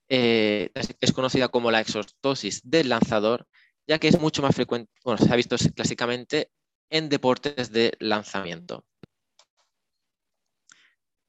Eh, 0.09 0.71
es 0.99 1.13
conocida 1.13 1.47
como 1.47 1.71
la 1.71 1.79
exostosis 1.79 2.61
del 2.63 2.89
lanzador, 2.89 3.47
ya 3.87 3.99
que 3.99 4.07
es 4.07 4.19
mucho 4.19 4.41
más 4.41 4.55
frecuente, 4.55 4.91
bueno, 5.03 5.23
se 5.23 5.31
ha 5.31 5.35
visto 5.35 5.55
clásicamente 5.75 6.51
en 6.89 7.09
deportes 7.09 7.71
de 7.71 7.93
lanzamiento. 7.99 8.85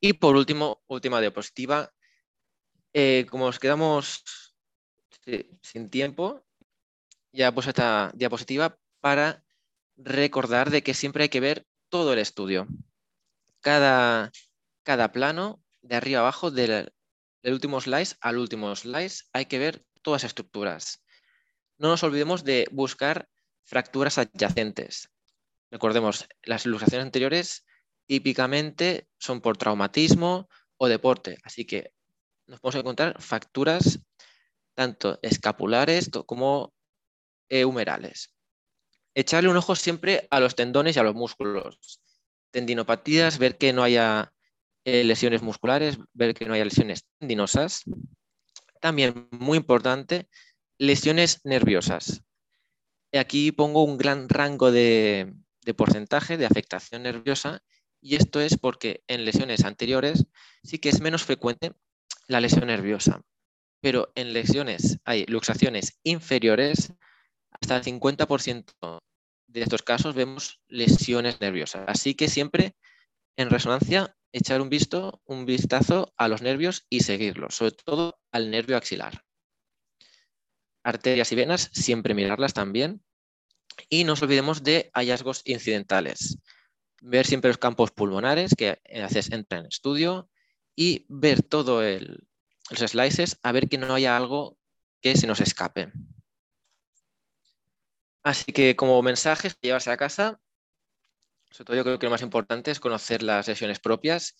Y 0.00 0.14
por 0.14 0.34
último, 0.34 0.82
última 0.88 1.20
diapositiva, 1.20 1.92
eh, 2.92 3.24
como 3.30 3.46
nos 3.46 3.60
quedamos 3.60 4.24
sin 5.62 5.90
tiempo, 5.90 6.44
ya 7.32 7.52
puse 7.52 7.70
esta 7.70 8.10
diapositiva 8.14 8.76
para 9.00 9.44
recordar 9.96 10.70
de 10.70 10.82
que 10.82 10.94
siempre 10.94 11.24
hay 11.24 11.28
que 11.28 11.40
ver 11.40 11.66
todo 11.92 12.14
el 12.14 12.20
estudio. 12.20 12.66
Cada, 13.60 14.32
cada 14.82 15.12
plano, 15.12 15.62
de 15.82 15.96
arriba 15.96 16.20
abajo, 16.20 16.50
del, 16.50 16.90
último 17.44 17.82
slice 17.82 18.16
al 18.22 18.38
último 18.38 18.74
slice, 18.74 19.24
hay 19.34 19.44
que 19.44 19.58
ver 19.58 19.84
todas 20.00 20.22
las 20.22 20.30
estructuras. 20.30 21.04
No 21.76 21.88
nos 21.88 22.02
olvidemos 22.02 22.44
de 22.44 22.66
buscar 22.72 23.28
fracturas 23.62 24.16
adyacentes. 24.16 25.10
Recordemos, 25.70 26.26
las 26.44 26.64
ilustraciones 26.64 27.04
anteriores 27.04 27.66
típicamente 28.06 29.06
son 29.18 29.42
por 29.42 29.58
traumatismo 29.58 30.48
o 30.78 30.88
deporte, 30.88 31.36
así 31.44 31.66
que 31.66 31.92
nos 32.46 32.58
podemos 32.60 32.80
encontrar 32.80 33.20
fracturas 33.20 34.00
tanto 34.74 35.18
escapulares 35.20 36.08
como 36.24 36.72
eh, 37.50 37.66
humerales. 37.66 38.32
Echarle 39.14 39.50
un 39.50 39.56
ojo 39.56 39.76
siempre 39.76 40.26
a 40.30 40.40
los 40.40 40.54
tendones 40.54 40.96
y 40.96 40.98
a 40.98 41.02
los 41.02 41.14
músculos. 41.14 42.00
Tendinopatías, 42.50 43.38
ver 43.38 43.58
que 43.58 43.72
no 43.72 43.82
haya 43.82 44.32
eh, 44.84 45.04
lesiones 45.04 45.42
musculares, 45.42 45.98
ver 46.12 46.34
que 46.34 46.46
no 46.46 46.54
haya 46.54 46.64
lesiones 46.64 47.06
tendinosas. 47.18 47.82
También, 48.80 49.28
muy 49.30 49.58
importante, 49.58 50.28
lesiones 50.78 51.40
nerviosas. 51.44 52.22
Aquí 53.12 53.52
pongo 53.52 53.84
un 53.84 53.98
gran 53.98 54.28
rango 54.28 54.72
de, 54.72 55.34
de 55.64 55.74
porcentaje 55.74 56.36
de 56.36 56.46
afectación 56.46 57.02
nerviosa 57.02 57.62
y 58.00 58.16
esto 58.16 58.40
es 58.40 58.58
porque 58.58 59.04
en 59.06 59.24
lesiones 59.24 59.64
anteriores 59.64 60.26
sí 60.62 60.78
que 60.78 60.88
es 60.88 61.00
menos 61.00 61.22
frecuente 61.22 61.72
la 62.26 62.40
lesión 62.40 62.66
nerviosa, 62.66 63.22
pero 63.80 64.12
en 64.14 64.32
lesiones 64.32 64.98
hay 65.04 65.24
luxaciones 65.26 65.98
inferiores, 66.02 66.92
hasta 67.62 67.76
el 67.76 67.84
50% 67.84 69.00
de 69.46 69.62
estos 69.62 69.82
casos 69.82 70.14
vemos 70.14 70.60
lesiones 70.66 71.40
nerviosas. 71.40 71.84
Así 71.86 72.14
que 72.14 72.28
siempre 72.28 72.76
en 73.36 73.50
resonancia 73.50 74.16
echar 74.32 74.60
un 74.60 74.68
visto, 74.68 75.22
un 75.24 75.46
vistazo 75.46 76.12
a 76.16 76.28
los 76.28 76.42
nervios 76.42 76.86
y 76.90 77.00
seguirlos, 77.00 77.54
sobre 77.54 77.72
todo 77.72 78.18
al 78.32 78.50
nervio 78.50 78.76
axilar. 78.76 79.24
Arterias 80.82 81.30
y 81.30 81.36
venas, 81.36 81.70
siempre 81.72 82.14
mirarlas 82.14 82.52
también. 82.52 83.02
Y 83.88 84.04
no 84.04 84.12
nos 84.12 84.22
olvidemos 84.22 84.64
de 84.64 84.90
hallazgos 84.94 85.42
incidentales. 85.44 86.38
Ver 87.00 87.26
siempre 87.26 87.50
los 87.50 87.58
campos 87.58 87.92
pulmonares, 87.92 88.54
que 88.56 88.70
a 88.70 89.06
veces 89.06 89.30
entra 89.30 89.58
en 89.58 89.66
estudio, 89.66 90.28
y 90.74 91.06
ver 91.08 91.42
todo 91.42 91.82
el, 91.82 92.26
los 92.70 92.90
slices, 92.90 93.38
a 93.42 93.52
ver 93.52 93.68
que 93.68 93.78
no 93.78 93.94
haya 93.94 94.16
algo 94.16 94.58
que 95.00 95.16
se 95.16 95.26
nos 95.26 95.40
escape. 95.40 95.92
Así 98.22 98.52
que 98.52 98.76
como 98.76 99.02
mensajes 99.02 99.54
que 99.54 99.68
llevarse 99.68 99.90
a 99.90 99.96
casa, 99.96 100.40
sobre 101.50 101.66
todo 101.66 101.76
yo 101.76 101.84
creo 101.84 101.98
que 101.98 102.06
lo 102.06 102.10
más 102.10 102.22
importante 102.22 102.70
es 102.70 102.80
conocer 102.80 103.22
las 103.22 103.48
lesiones 103.48 103.80
propias, 103.80 104.36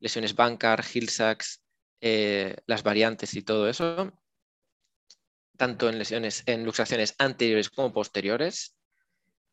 lesiones 0.00 0.34
Bankar, 0.34 0.84
Hill 0.92 1.08
eh, 2.00 2.56
las 2.66 2.82
variantes 2.82 3.34
y 3.34 3.42
todo 3.42 3.68
eso, 3.68 4.12
tanto 5.56 5.88
en 5.88 5.98
lesiones, 5.98 6.42
en 6.46 6.64
luxaciones 6.64 7.14
anteriores 7.18 7.70
como 7.70 7.92
posteriores. 7.92 8.76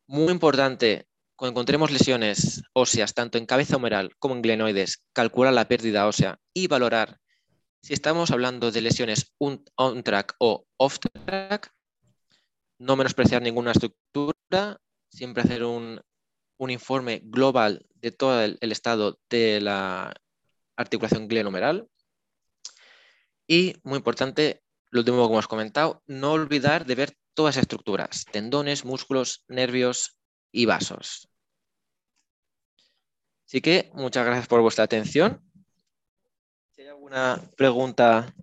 Muy 0.07 0.31
importante, 0.31 1.07
cuando 1.35 1.51
encontremos 1.51 1.91
lesiones 1.91 2.61
óseas, 2.73 3.13
tanto 3.13 3.37
en 3.37 3.45
cabeza 3.45 3.77
humeral 3.77 4.15
como 4.17 4.35
en 4.35 4.41
glenoides, 4.41 5.03
calcular 5.13 5.53
la 5.53 5.67
pérdida 5.67 6.07
ósea 6.07 6.39
y 6.53 6.67
valorar 6.67 7.19
si 7.81 7.93
estamos 7.93 8.31
hablando 8.31 8.71
de 8.71 8.81
lesiones 8.81 9.33
on-track 9.39 10.35
o 10.39 10.65
off-track, 10.77 11.73
no 12.83 12.97
menospreciar 12.97 13.41
ninguna 13.41 13.71
estructura, 13.71 14.77
siempre 15.09 15.43
hacer 15.43 15.63
un, 15.63 16.01
informe 16.59 17.21
global 17.25 17.85
de 17.95 18.11
todo 18.11 18.41
el, 18.41 18.57
estado 18.71 19.19
de 19.29 19.59
la 19.59 20.13
articulación 20.77 21.27
glenohumeral. 21.27 21.89
Y, 23.47 23.75
muy 23.83 23.97
importante, 23.97 24.63
lo 24.89 25.01
último 25.01 25.27
que 25.27 25.33
hemos 25.33 25.47
comentado, 25.47 26.01
no 26.07 26.31
olvidar 26.31 26.85
de 26.85 26.95
ver 26.95 27.17
todas 27.33 27.57
las 27.57 27.63
estructuras, 27.63 28.25
tendones, 28.31 28.85
músculos, 28.85 29.43
nervios 29.49 30.15
y 30.53 30.65
vasos. 30.65 31.27
Así 33.45 33.59
que 33.59 33.91
muchas 33.93 34.25
gracias 34.25 34.47
por 34.47 34.61
vuestra 34.61 34.85
atención. 34.85 35.41
Si 36.71 36.81
hay 36.81 36.87
alguna 36.87 37.41
pregunta 37.57 38.33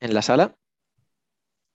en 0.00 0.12
la 0.12 0.20
sala. 0.20 0.54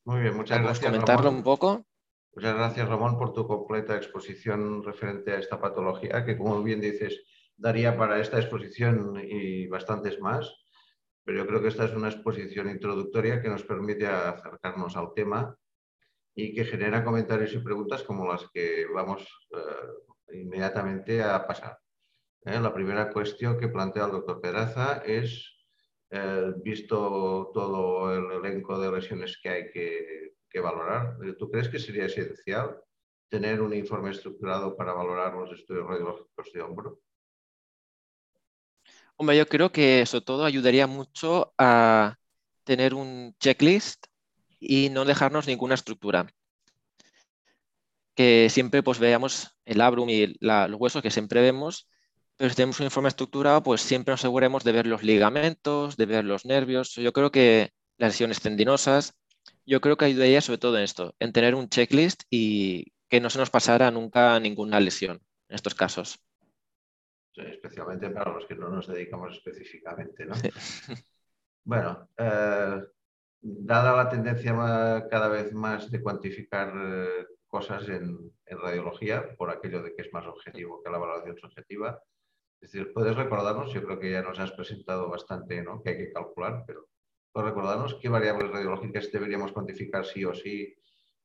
Muy 0.10 0.22
bien, 0.22 0.36
muchas 0.36 0.60
gracias. 0.60 0.92
comentarlo 0.92 1.30
un 1.30 1.44
poco. 1.44 1.86
Muchas 2.34 2.56
gracias, 2.56 2.90
Ramón, 2.90 3.16
por 3.16 3.32
tu 3.32 3.46
completa 3.46 3.96
exposición 3.96 4.84
referente 4.84 5.34
a 5.34 5.38
esta 5.38 5.62
patología, 5.62 6.26
que 6.26 6.36
como 6.36 6.64
bien 6.64 6.82
dices, 6.82 7.22
daría 7.56 7.96
para 7.96 8.20
esta 8.20 8.40
exposición 8.40 9.22
y 9.24 9.68
bastantes 9.68 10.20
más. 10.20 10.52
Pero 11.24 11.38
yo 11.38 11.46
creo 11.48 11.62
que 11.62 11.68
esta 11.68 11.86
es 11.86 11.94
una 11.94 12.10
exposición 12.10 12.72
introductoria 12.72 13.40
que 13.40 13.50
nos 13.50 13.62
permite 13.62 14.08
acercarnos 14.08 14.98
al 14.98 15.14
tema 15.14 15.56
y 16.34 16.56
que 16.56 16.66
genera 16.66 17.04
comentarios 17.04 17.54
y 17.54 17.60
preguntas 17.60 18.02
como 18.02 18.26
las 18.32 18.50
que 18.52 18.88
vamos 18.92 19.28
eh, 19.52 20.40
inmediatamente 20.40 21.22
a 21.22 21.46
pasar. 21.46 21.78
Eh, 22.46 22.60
la 22.60 22.74
primera 22.74 23.12
cuestión 23.12 23.60
que 23.60 23.68
plantea 23.68 24.06
el 24.06 24.12
doctor 24.14 24.42
Pedraza 24.42 25.04
es 25.06 25.59
eh, 26.12 26.54
visto 26.64 27.52
todo 27.54 28.14
el 28.14 28.44
elenco 28.44 28.80
de 28.80 28.92
lesiones 28.92 29.40
que 29.42 29.50
hay 29.50 29.72
que, 29.72 30.34
valorar, 30.62 31.16
eh, 31.24 31.36
¿tú 31.38 31.50
crees 31.50 31.70
que 31.70 31.80
sería 31.80 32.06
esencial 32.06 32.82
tener 33.30 33.62
un 33.62 33.74
informe 33.74 34.10
estructurado 34.10 34.76
para 34.76 34.94
valorar 34.94 35.36
los 35.36 35.52
estudios 35.52 35.88
radiológicos 35.88 36.52
de 36.52 36.62
hombro? 36.62 37.00
Hombre, 39.16 39.38
yo 39.38 39.46
creo 39.46 39.72
que 39.72 40.02
eso 40.02 40.22
todo 40.22 40.46
ayudaría 40.46 40.88
mucho 40.88 41.54
a 41.58 42.16
tener 42.64 42.94
un 42.94 43.36
checklist 43.40 44.08
y 44.60 44.90
no 44.90 45.06
dejarnos 45.06 45.48
ninguna 45.48 45.76
estructura. 45.76 46.28
Que 48.16 48.48
siempre 48.50 48.82
pues 48.82 49.00
veamos 49.00 49.56
el 49.66 49.78
labrum 49.78 50.10
y 50.10 50.36
los 50.40 50.80
huesos 50.80 51.02
que 51.02 51.12
siempre 51.12 51.42
vemos, 51.42 51.88
pero 52.40 52.52
si 52.52 52.56
tenemos 52.56 52.80
un 52.80 52.86
informe 52.86 53.10
estructurado, 53.10 53.62
pues 53.62 53.82
siempre 53.82 54.14
nos 54.14 54.22
aseguremos 54.22 54.64
de 54.64 54.72
ver 54.72 54.88
los 54.88 55.04
ligamentos, 55.04 55.98
de 55.98 56.06
ver 56.06 56.24
los 56.24 56.46
nervios. 56.46 56.96
Yo 56.96 57.12
creo 57.12 57.32
que 57.32 57.74
las 57.98 58.12
lesiones 58.12 58.40
tendinosas, 58.40 59.14
yo 59.66 59.82
creo 59.82 59.98
que 59.98 60.06
ayudaría 60.06 60.40
sobre 60.40 60.58
todo 60.58 60.78
en 60.78 60.86
esto, 60.86 61.14
en 61.20 61.34
tener 61.34 61.54
un 61.54 61.68
checklist 61.68 62.24
y 62.30 62.94
que 63.10 63.20
no 63.20 63.30
se 63.30 63.40
nos 63.40 63.50
pasara 63.50 63.92
nunca 63.92 64.40
ninguna 64.40 64.80
lesión 64.80 65.20
en 65.50 65.56
estos 65.56 65.76
casos. 65.76 66.18
especialmente 67.36 68.10
para 68.10 68.32
los 68.32 68.46
que 68.46 68.56
no 68.56 68.70
nos 68.70 68.88
dedicamos 68.88 69.36
específicamente, 69.36 70.26
¿no? 70.26 70.36
bueno, 71.66 72.08
eh, 72.16 72.84
dada 73.42 73.98
la 73.98 74.08
tendencia 74.08 74.54
cada 75.12 75.28
vez 75.28 75.52
más 75.52 75.92
de 75.92 76.02
cuantificar 76.02 76.72
eh, 76.74 77.28
cosas 77.50 77.90
en, 77.90 78.32
en, 78.46 78.58
radiología, 78.60 79.36
por 79.36 79.50
aquello 79.50 79.84
de 79.84 79.94
que 79.94 80.04
es 80.04 80.14
más 80.14 80.26
objetivo 80.26 80.82
que 80.82 80.90
la 80.90 81.00
valoración 81.00 81.38
subjetiva, 81.38 82.02
es 82.62 82.72
decir, 82.72 82.92
puedes 82.94 83.16
recordarnos, 83.16 83.72
yo 83.74 83.82
creo 83.84 84.00
que 84.00 84.12
ya 84.12 84.22
nos 84.22 84.38
has 84.38 84.52
presentado 84.52 85.10
bastante 85.10 85.62
¿no? 85.64 85.82
que 85.82 85.92
hay 85.92 85.98
que 85.98 86.12
calcular, 86.12 86.66
pero 86.68 86.88
¿puedes 87.32 87.50
recordarnos 87.50 87.96
qué 87.96 88.10
variables 88.10 88.52
radiológicas 88.52 89.12
deberíamos 89.12 89.54
cuantificar 89.54 90.06
sí 90.06 90.26
o 90.26 90.34
sí 90.34 90.76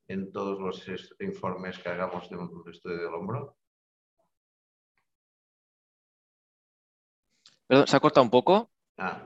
en 0.07 0.31
todos 0.31 0.59
los 0.59 1.13
informes 1.19 1.77
que 1.79 1.89
hagamos 1.89 2.29
de 2.29 2.37
un 2.37 2.63
estudio 2.71 2.97
del 2.97 3.13
hombro? 3.13 3.57
Perdón, 7.67 7.87
¿se 7.87 7.97
ha 7.97 7.99
cortado 7.99 8.23
un 8.23 8.29
poco? 8.29 8.69
Ah, 8.97 9.25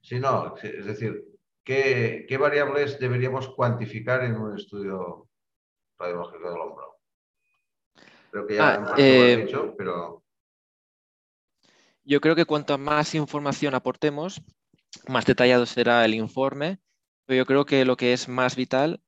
sí, 0.00 0.18
no, 0.18 0.56
es 0.56 0.86
decir, 0.86 1.26
¿qué, 1.62 2.24
¿qué, 2.26 2.38
variables 2.38 2.98
deberíamos 2.98 3.48
cuantificar 3.48 4.24
en 4.24 4.36
un 4.36 4.56
estudio 4.56 5.28
radiológico 5.98 6.50
del 6.50 6.60
hombro? 6.60 7.00
Creo 8.30 8.46
que 8.46 8.54
ya 8.54 8.74
ah, 8.74 8.94
eh, 8.96 9.36
lo 9.36 9.44
dicho, 9.44 9.74
pero... 9.76 10.19
Yo 12.10 12.20
creo 12.20 12.34
que 12.34 12.44
cuanto 12.44 12.76
más 12.76 13.14
información 13.14 13.72
aportemos, 13.76 14.42
más 15.06 15.26
detallado 15.26 15.64
será 15.64 16.04
el 16.04 16.14
informe, 16.14 16.80
pero 17.24 17.38
yo 17.38 17.46
creo 17.46 17.64
que 17.64 17.84
lo 17.84 17.96
que 17.96 18.12
es 18.12 18.28
más 18.28 18.56
vital 18.56 19.00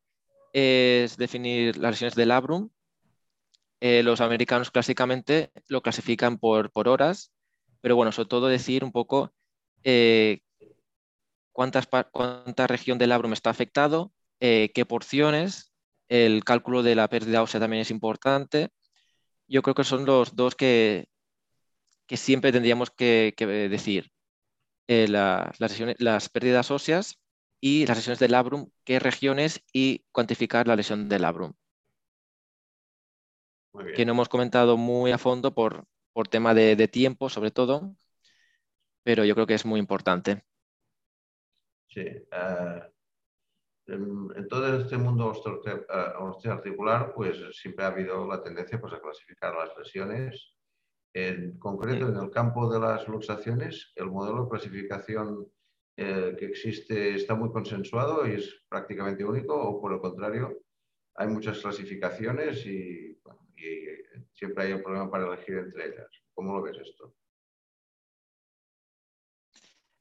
es 0.52 1.16
definir 1.16 1.76
las 1.78 1.94
lesiones 1.94 2.14
del 2.14 2.28
labrum. 2.28 2.70
Eh, 3.80 4.04
los 4.04 4.20
americanos 4.20 4.70
clásicamente 4.70 5.50
lo 5.66 5.82
clasifican 5.82 6.38
por, 6.38 6.70
por, 6.70 6.86
horas, 6.86 7.32
pero 7.80 7.96
bueno, 7.96 8.12
sobre 8.12 8.28
todo 8.28 8.46
decir 8.46 8.84
un 8.84 8.92
poco 8.92 9.34
eh, 9.82 10.38
cuántas, 11.50 11.88
cuánta 12.12 12.68
región 12.68 12.98
del 12.98 13.08
labrum 13.08 13.32
está 13.32 13.50
afectado, 13.50 14.12
eh, 14.38 14.70
qué 14.76 14.86
porciones, 14.86 15.74
el 16.08 16.44
cálculo 16.44 16.84
de 16.84 16.94
la 16.94 17.08
pérdida 17.08 17.42
ósea 17.42 17.60
también 17.60 17.80
es 17.82 17.90
importante. 17.90 18.68
Yo 19.48 19.62
creo 19.62 19.74
que 19.74 19.82
son 19.82 20.04
los 20.06 20.36
dos 20.36 20.54
que, 20.54 21.08
que 22.12 22.18
siempre 22.18 22.52
tendríamos 22.52 22.90
que, 22.90 23.32
decir 23.70 24.12
eh, 24.86 25.08
las, 25.08 25.58
las 25.98 26.28
pérdidas 26.28 26.70
óseas 26.70 27.18
y 27.58 27.86
las 27.86 27.96
lesiones 27.96 28.18
del 28.18 28.32
labrum, 28.32 28.68
qué 28.84 28.98
regiones 28.98 29.64
y 29.72 30.04
cuantificar 30.12 30.68
la 30.68 30.76
lesión 30.76 31.08
del 31.08 31.22
labrum. 31.22 31.54
Que 33.96 34.04
no 34.04 34.12
hemos 34.12 34.28
comentado 34.28 34.76
muy 34.76 35.10
a 35.10 35.16
fondo 35.16 35.54
por, 35.54 35.86
por 36.12 36.28
tema 36.28 36.52
de, 36.52 36.86
tiempo, 36.86 37.30
sobre 37.30 37.50
todo, 37.50 37.96
pero 39.02 39.24
yo 39.24 39.34
creo 39.34 39.46
que 39.46 39.54
es 39.54 39.64
muy 39.64 39.80
importante. 39.80 40.44
Sí. 41.88 42.02
Eh, 42.02 42.82
en, 43.86 44.48
todo 44.50 44.82
este 44.82 44.98
mundo 44.98 45.28
osteoarticular, 45.28 47.14
pues 47.14 47.38
siempre 47.56 47.86
ha 47.86 47.88
habido 47.88 48.26
la 48.26 48.42
tendencia 48.42 48.78
pues, 48.78 48.92
a 48.92 49.00
clasificar 49.00 49.54
las 49.54 49.74
lesiones 49.78 50.58
en 51.14 51.58
concreto, 51.58 52.08
en 52.08 52.16
el 52.16 52.30
campo 52.30 52.72
de 52.72 52.80
las 52.80 53.06
luxaciones, 53.06 53.92
el 53.96 54.06
modelo 54.06 54.44
de 54.44 54.50
clasificación 54.50 55.46
eh, 55.96 56.34
que 56.38 56.46
existe 56.46 57.14
está 57.14 57.34
muy 57.34 57.50
consensuado 57.52 58.26
y 58.26 58.34
es 58.34 58.64
prácticamente 58.68 59.24
único, 59.24 59.54
o 59.54 59.80
por 59.80 59.92
el 59.92 60.00
contrario, 60.00 60.62
hay 61.14 61.28
muchas 61.28 61.58
clasificaciones 61.60 62.64
y, 62.66 63.18
siempre 64.34 64.64
hay 64.64 64.72
un 64.72 64.82
problema 64.82 65.08
para 65.08 65.26
elegir 65.26 65.56
entre 65.58 65.86
ellas. 65.86 66.08
¿Cómo 66.34 66.52
lo 66.52 66.62
ves 66.62 66.78
esto? 66.78 67.14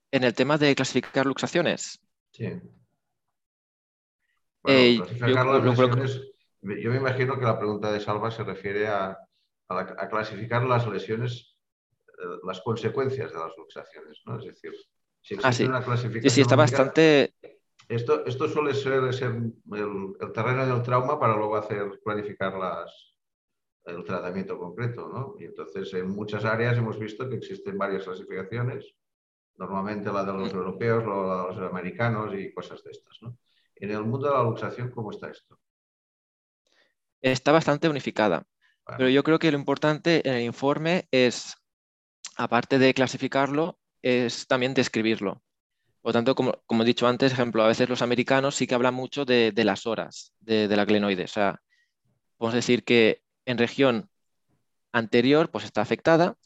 En 0.09 0.23
el 0.23 0.33
tema 0.33 0.57
de 0.57 0.73
clasificar 0.73 1.27
luxaciones. 1.27 1.99
Sí. 2.31 2.45
Eh, 4.65 4.97
clasificar 4.97 5.45
las 5.45 5.63
lesiones, 5.63 6.21
yo 6.61 6.89
me 6.89 6.97
imagino 6.97 7.37
que 7.37 7.45
la 7.45 7.59
pregunta 7.59 7.91
de 7.91 7.99
Salva 7.99 8.31
se 8.31 8.43
refiere 8.43 8.87
a 8.87 9.15
a, 9.77 10.09
clasificar 10.09 10.63
las 10.63 10.87
lesiones, 10.87 11.57
eh, 12.07 12.39
las 12.43 12.61
consecuencias 12.61 13.31
de 13.31 13.39
las 13.39 13.55
luxaciones, 13.57 14.21
¿no? 14.25 14.39
Es 14.39 14.45
decir, 14.45 14.73
si 15.21 15.35
existe 15.35 15.63
ah, 15.65 15.67
una 15.67 15.83
clasificación. 15.83 16.29
Sí, 16.29 16.35
sí, 16.35 16.41
está 16.41 16.55
bastante. 16.55 17.33
Esto, 17.87 18.25
esto 18.25 18.47
suele 18.47 18.73
ser, 18.73 19.13
ser 19.13 19.31
el, 19.31 20.31
terreno 20.33 20.65
del 20.65 20.81
trauma 20.81 21.19
para 21.19 21.35
luego 21.35 21.57
hacer 21.57 21.99
planificar 22.03 22.53
las, 22.53 23.15
el 23.85 24.03
tratamiento 24.03 24.57
concreto, 24.57 25.09
¿no? 25.09 25.35
Y 25.39 25.45
entonces 25.45 25.93
en 25.93 26.09
muchas 26.09 26.45
áreas 26.45 26.77
hemos 26.77 26.97
visto 26.97 27.27
que 27.27 27.35
existen 27.35 27.77
varias 27.77 28.05
clasificaciones, 28.05 28.95
normalmente 29.57 30.11
la 30.11 30.23
de 30.23 30.33
los 30.33 30.53
europeos, 30.53 31.03
la 31.05 31.47
de 31.49 31.59
los 31.61 31.69
americanos 31.69 32.33
y 32.33 32.53
cosas 32.53 32.81
de 32.83 32.91
estas, 32.91 33.17
¿no? 33.21 33.37
En 33.75 33.91
el 33.91 34.03
mundo 34.03 34.27
de 34.27 34.35
la 34.35 34.43
luxación, 34.43 34.91
¿cómo 34.91 35.11
está 35.11 35.29
esto? 35.29 35.59
Está 37.21 37.51
bastante 37.51 37.89
unificada. 37.89 38.45
Pero 38.85 39.09
yo 39.09 39.23
creo 39.23 39.39
que 39.39 39.51
lo 39.51 39.57
importante 39.57 40.27
en 40.27 40.35
el 40.35 40.43
informe 40.43 41.07
es, 41.11 41.55
aparte 42.35 42.79
de 42.79 42.93
clasificarlo, 42.93 43.79
es 44.01 44.47
también 44.47 44.73
describirlo. 44.73 45.41
Por 46.01 46.13
tanto, 46.13 46.33
como, 46.35 46.53
como 46.65 46.83
he 46.83 46.85
dicho 46.85 47.07
antes, 47.07 47.31
ejemplo, 47.31 47.63
a 47.63 47.67
veces 47.67 47.87
los 47.87 48.01
americanos 48.01 48.55
sí 48.55 48.65
que 48.65 48.75
hablan 48.75 48.95
mucho 48.95 49.23
de, 49.23 49.53
las 49.55 49.85
horas 49.85 50.33
de, 50.39 50.67
de 50.67 50.75
la 50.75 50.85
glenoide. 50.85 51.25
O 51.25 51.27
sea, 51.27 51.61
podemos 52.37 52.55
decir 52.55 52.83
que 52.83 53.21
en 53.45 53.57
región 53.57 54.09
anterior 54.91 55.51
pues 55.51 55.63
está 55.63 55.81
afectada, 55.81 56.37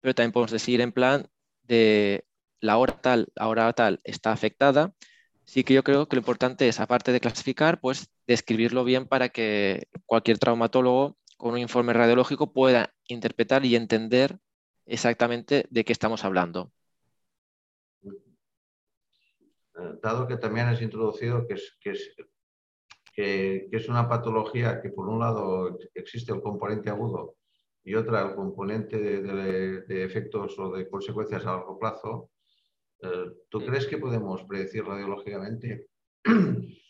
pero 0.00 0.14
también 0.14 0.32
podemos 0.32 0.52
decir 0.52 0.80
en 0.80 0.92
plan 0.92 1.28
de 1.62 2.24
la 2.60 2.78
hora 2.78 3.00
tal, 3.00 3.28
la 3.34 3.48
hora 3.48 3.72
tal 3.72 4.00
está 4.04 4.32
afectada. 4.32 4.94
Sí 5.44 5.64
que 5.64 5.74
yo 5.74 5.84
creo 5.84 6.08
que 6.08 6.16
lo 6.16 6.20
importante 6.20 6.68
es, 6.68 6.80
aparte 6.80 7.12
de 7.12 7.20
clasificar, 7.20 7.80
pues 7.80 8.08
describirlo 8.26 8.84
bien 8.84 9.06
para 9.06 9.28
que 9.28 9.88
cualquier 10.06 10.38
traumatólogo 10.38 11.18
con 11.36 11.52
un 11.52 11.58
informe 11.58 11.92
radiológico 11.92 12.52
pueda 12.52 12.94
interpretar 13.08 13.64
y 13.64 13.76
entender 13.76 14.38
exactamente 14.86 15.66
de 15.70 15.84
qué 15.84 15.92
estamos 15.92 16.24
hablando. 16.24 16.72
Eh, 18.02 19.98
dado 20.02 20.26
que 20.26 20.36
también 20.36 20.68
has 20.68 20.80
introducido 20.80 21.46
que 21.46 21.54
es, 21.54 21.76
que 21.80 21.90
es, 21.90 22.14
que, 23.12 23.68
que 23.70 23.76
es 23.76 23.88
una 23.88 24.08
patología 24.08 24.80
que 24.80 24.90
por 24.90 25.08
un 25.08 25.18
lado 25.18 25.78
existe 25.94 26.32
el 26.32 26.40
componente 26.40 26.90
agudo 26.90 27.36
y 27.82 27.94
otra 27.94 28.22
el 28.22 28.34
componente 28.34 28.98
de, 28.98 29.22
de, 29.22 29.80
de 29.82 30.04
efectos 30.04 30.58
o 30.58 30.72
de 30.72 30.88
consecuencias 30.88 31.44
a 31.44 31.56
largo 31.56 31.78
plazo, 31.78 32.30
eh, 33.02 33.30
¿tú 33.50 33.64
crees 33.64 33.86
que 33.86 33.98
podemos 33.98 34.42
predecir 34.44 34.84
radiológicamente 34.84 35.88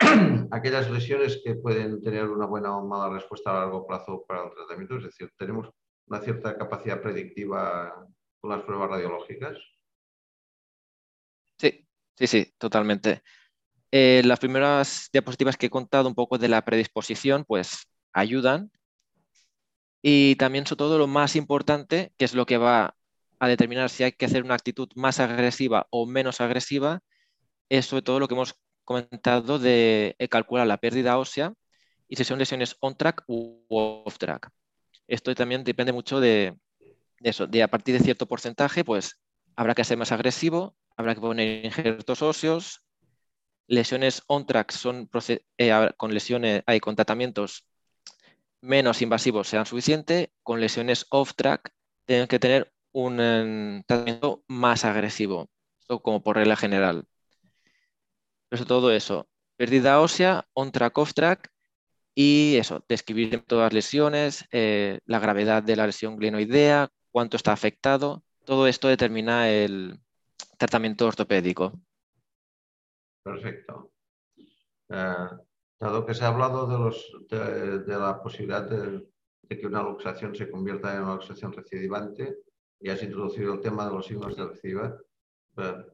aquellas 0.50 0.90
lesiones 0.90 1.40
que 1.44 1.54
pueden 1.54 2.00
tener 2.02 2.28
una 2.28 2.46
buena 2.46 2.76
o 2.76 2.86
mala 2.86 3.12
respuesta 3.12 3.50
a 3.50 3.60
largo 3.60 3.86
plazo 3.86 4.24
para 4.26 4.44
el 4.44 4.54
tratamiento? 4.54 4.96
Es 4.96 5.04
decir, 5.04 5.30
¿tenemos 5.36 5.70
una 6.06 6.20
cierta 6.20 6.56
capacidad 6.56 7.00
predictiva 7.00 8.06
con 8.40 8.50
las 8.50 8.62
pruebas 8.62 8.90
radiológicas? 8.90 9.58
Sí, 11.58 11.86
sí, 12.16 12.26
sí, 12.26 12.54
totalmente. 12.58 13.22
Eh, 13.90 14.22
las 14.24 14.40
primeras 14.40 15.08
diapositivas 15.12 15.56
que 15.56 15.66
he 15.66 15.70
contado 15.70 16.08
un 16.08 16.14
poco 16.14 16.36
de 16.36 16.48
la 16.48 16.64
predisposición, 16.64 17.44
pues 17.44 17.86
ayudan. 18.12 18.72
Y 20.02 20.36
también, 20.36 20.66
sobre 20.66 20.78
todo, 20.78 20.98
lo 20.98 21.06
más 21.06 21.36
importante, 21.36 22.12
que 22.18 22.24
es 22.24 22.34
lo 22.34 22.44
que 22.44 22.58
va 22.58 22.96
a 23.38 23.48
determinar 23.48 23.90
si 23.90 24.02
hay 24.04 24.12
que 24.12 24.26
hacer 24.26 24.42
una 24.42 24.54
actitud 24.54 24.88
más 24.96 25.20
agresiva 25.20 25.86
o 25.90 26.06
menos 26.06 26.40
agresiva, 26.40 27.02
es 27.68 27.86
sobre 27.86 28.02
todo 28.02 28.20
lo 28.20 28.28
que 28.28 28.34
hemos 28.34 28.56
comentado 28.84 29.58
de 29.58 30.16
eh, 30.18 30.28
calcular 30.28 30.66
la 30.66 30.78
pérdida 30.78 31.18
ósea 31.18 31.54
y 32.08 32.16
si 32.16 32.24
son 32.24 32.38
lesiones 32.38 32.76
on-track 32.80 33.24
u 33.26 33.64
off-track. 33.68 34.50
Esto 35.08 35.34
también 35.34 35.64
depende 35.64 35.92
mucho 35.92 36.20
de, 36.20 36.56
eso, 37.20 37.46
de 37.46 37.62
a 37.62 37.68
partir 37.68 37.96
de 37.98 38.04
cierto 38.04 38.26
porcentaje, 38.26 38.84
pues 38.84 39.20
habrá 39.56 39.74
que 39.74 39.84
ser 39.84 39.98
más 39.98 40.12
agresivo, 40.12 40.76
habrá 40.96 41.14
que 41.14 41.20
poner 41.20 41.64
injertos 41.64 42.22
óseos. 42.22 42.82
Lesiones 43.66 44.22
on-track 44.26 44.72
son 44.72 45.08
eh, 45.58 45.90
con 45.96 46.12
lesiones, 46.12 46.62
hay 46.66 46.80
con 46.80 46.96
tratamientos 46.96 47.66
menos 48.64 49.02
invasivos 49.02 49.48
sean 49.48 49.66
suficiente, 49.66 50.32
con 50.42 50.60
lesiones 50.60 51.06
off-track 51.10 51.70
tienen 52.06 52.26
que 52.26 52.38
tener 52.38 52.72
un 52.92 53.20
um, 53.20 53.82
tratamiento 53.86 54.42
más 54.48 54.84
agresivo, 54.84 55.50
esto 55.80 56.00
como 56.00 56.22
por 56.22 56.36
regla 56.36 56.56
general. 56.56 57.06
Pero 58.48 58.66
todo 58.66 58.90
eso, 58.92 59.28
pérdida 59.56 60.00
ósea, 60.00 60.46
on-track, 60.52 60.98
off-track 60.98 61.50
y 62.14 62.56
eso, 62.56 62.84
describir 62.88 63.44
todas 63.46 63.66
las 63.66 63.72
lesiones, 63.72 64.44
eh, 64.52 65.00
la 65.06 65.18
gravedad 65.18 65.62
de 65.62 65.76
la 65.76 65.86
lesión 65.86 66.16
glenoidea, 66.16 66.88
cuánto 67.10 67.36
está 67.36 67.52
afectado, 67.52 68.22
todo 68.44 68.66
esto 68.66 68.88
determina 68.88 69.50
el 69.50 69.98
tratamiento 70.58 71.06
ortopédico. 71.06 71.72
Perfecto. 73.22 73.92
Eh, 74.90 75.28
dado 75.80 76.06
que 76.06 76.14
se 76.14 76.24
ha 76.24 76.28
hablado 76.28 76.66
de, 76.66 76.78
los, 76.78 77.86
de, 77.86 77.98
la 77.98 78.22
posibilidad 78.22 78.68
de, 78.68 79.06
que 79.48 79.66
una 79.66 79.82
luxación 79.82 80.34
se 80.34 80.50
convierta 80.50 80.94
en 80.94 81.02
una 81.02 81.14
luxación 81.14 81.52
recidivante 81.52 82.36
y 82.80 82.90
has 82.90 83.02
introducido 83.02 83.54
el 83.54 83.60
tema 83.60 83.86
de 83.86 83.92
los 83.92 84.06
signos 84.06 84.36
de 84.36 84.46
recidiva, 84.46 84.96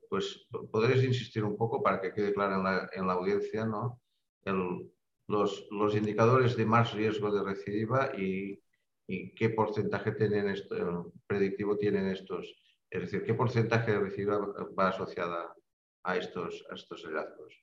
pues 0.09 0.47
podréis 0.71 1.05
insistir 1.05 1.45
un 1.45 1.57
poco 1.57 1.83
para 1.83 2.01
que 2.01 2.13
quede 2.13 2.33
claro 2.33 2.57
en 2.57 2.65
la, 2.65 2.91
en 2.93 3.07
la 3.07 3.13
audiencia 3.15 3.65
¿no? 3.65 4.01
El, 4.43 4.91
los, 5.29 5.67
los, 5.71 5.95
indicadores 5.95 6.57
de 6.57 6.67
más 6.67 6.93
riesgo 6.93 7.31
de 7.31 7.45
recidiva 7.45 8.11
y, 8.17 8.61
y 9.07 9.35
qué 9.35 9.51
porcentaje 9.51 10.13
tienen 10.13 10.49
esto, 10.49 11.13
predictivo 11.27 11.77
tienen 11.77 12.07
estos, 12.09 12.47
es 12.91 13.03
decir, 13.03 13.23
qué 13.23 13.35
porcentaje 13.35 13.93
de 13.93 14.01
recidiva 14.01 14.39
va 14.79 14.89
asociada 14.89 15.55
a 16.03 16.17
estos, 16.17 16.65
a 16.71 16.75
estos 16.75 17.05
hallazgos. 17.05 17.63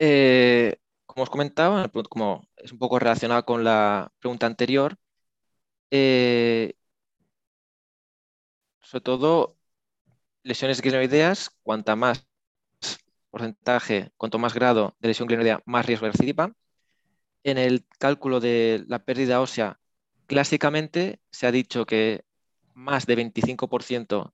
Eh, 0.00 0.76
como 1.06 1.24
os 1.24 1.30
comentaba, 1.30 1.90
como 2.08 2.48
es 2.56 2.72
un 2.72 2.78
poco 2.78 2.98
relacionado 2.98 3.44
con 3.44 3.64
la 3.64 4.12
pregunta 4.20 4.46
anterior, 4.46 4.96
eh, 5.90 6.74
sobre 8.88 9.02
todo 9.02 9.58
lesiones 10.42 10.80
glenoideas, 10.80 11.50
cuanta 11.62 11.94
más 11.94 12.26
porcentaje, 13.28 14.12
cuanto 14.16 14.38
más 14.38 14.54
grado 14.54 14.96
de 15.00 15.08
lesión 15.08 15.28
glenoidea, 15.28 15.60
más 15.66 15.84
riesgo 15.84 16.06
de 16.06 16.12
recidiva. 16.12 16.54
En 17.44 17.58
el 17.58 17.86
cálculo 17.98 18.40
de 18.40 18.84
la 18.88 19.04
pérdida 19.04 19.42
ósea, 19.42 19.78
clásicamente 20.26 21.20
se 21.30 21.46
ha 21.46 21.52
dicho 21.52 21.84
que 21.84 22.24
más 22.72 23.04
de 23.04 23.16
25% 23.16 24.32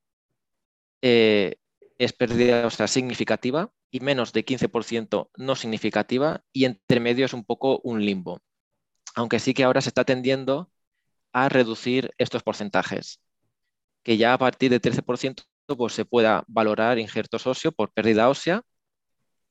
eh, 1.02 1.56
es 1.98 2.12
pérdida 2.12 2.64
ósea 2.64 2.86
significativa 2.86 3.72
y 3.90 3.98
menos 3.98 4.32
de 4.32 4.44
15% 4.44 5.30
no 5.36 5.56
significativa 5.56 6.44
y 6.52 6.66
entre 6.66 7.00
medio 7.00 7.26
es 7.26 7.32
un 7.32 7.44
poco 7.44 7.80
un 7.82 8.04
limbo. 8.04 8.40
Aunque 9.16 9.40
sí 9.40 9.52
que 9.52 9.64
ahora 9.64 9.80
se 9.80 9.88
está 9.88 10.04
tendiendo 10.04 10.70
a 11.32 11.48
reducir 11.48 12.14
estos 12.18 12.44
porcentajes, 12.44 13.20
que 14.04 14.16
ya 14.16 14.34
a 14.34 14.38
partir 14.38 14.70
de 14.70 14.80
13% 14.80 15.44
pues, 15.66 15.94
se 15.94 16.04
pueda 16.04 16.44
valorar 16.46 16.98
injertos 16.98 17.46
óseos 17.46 17.74
por 17.74 17.92
pérdida 17.92 18.28
ósea 18.28 18.62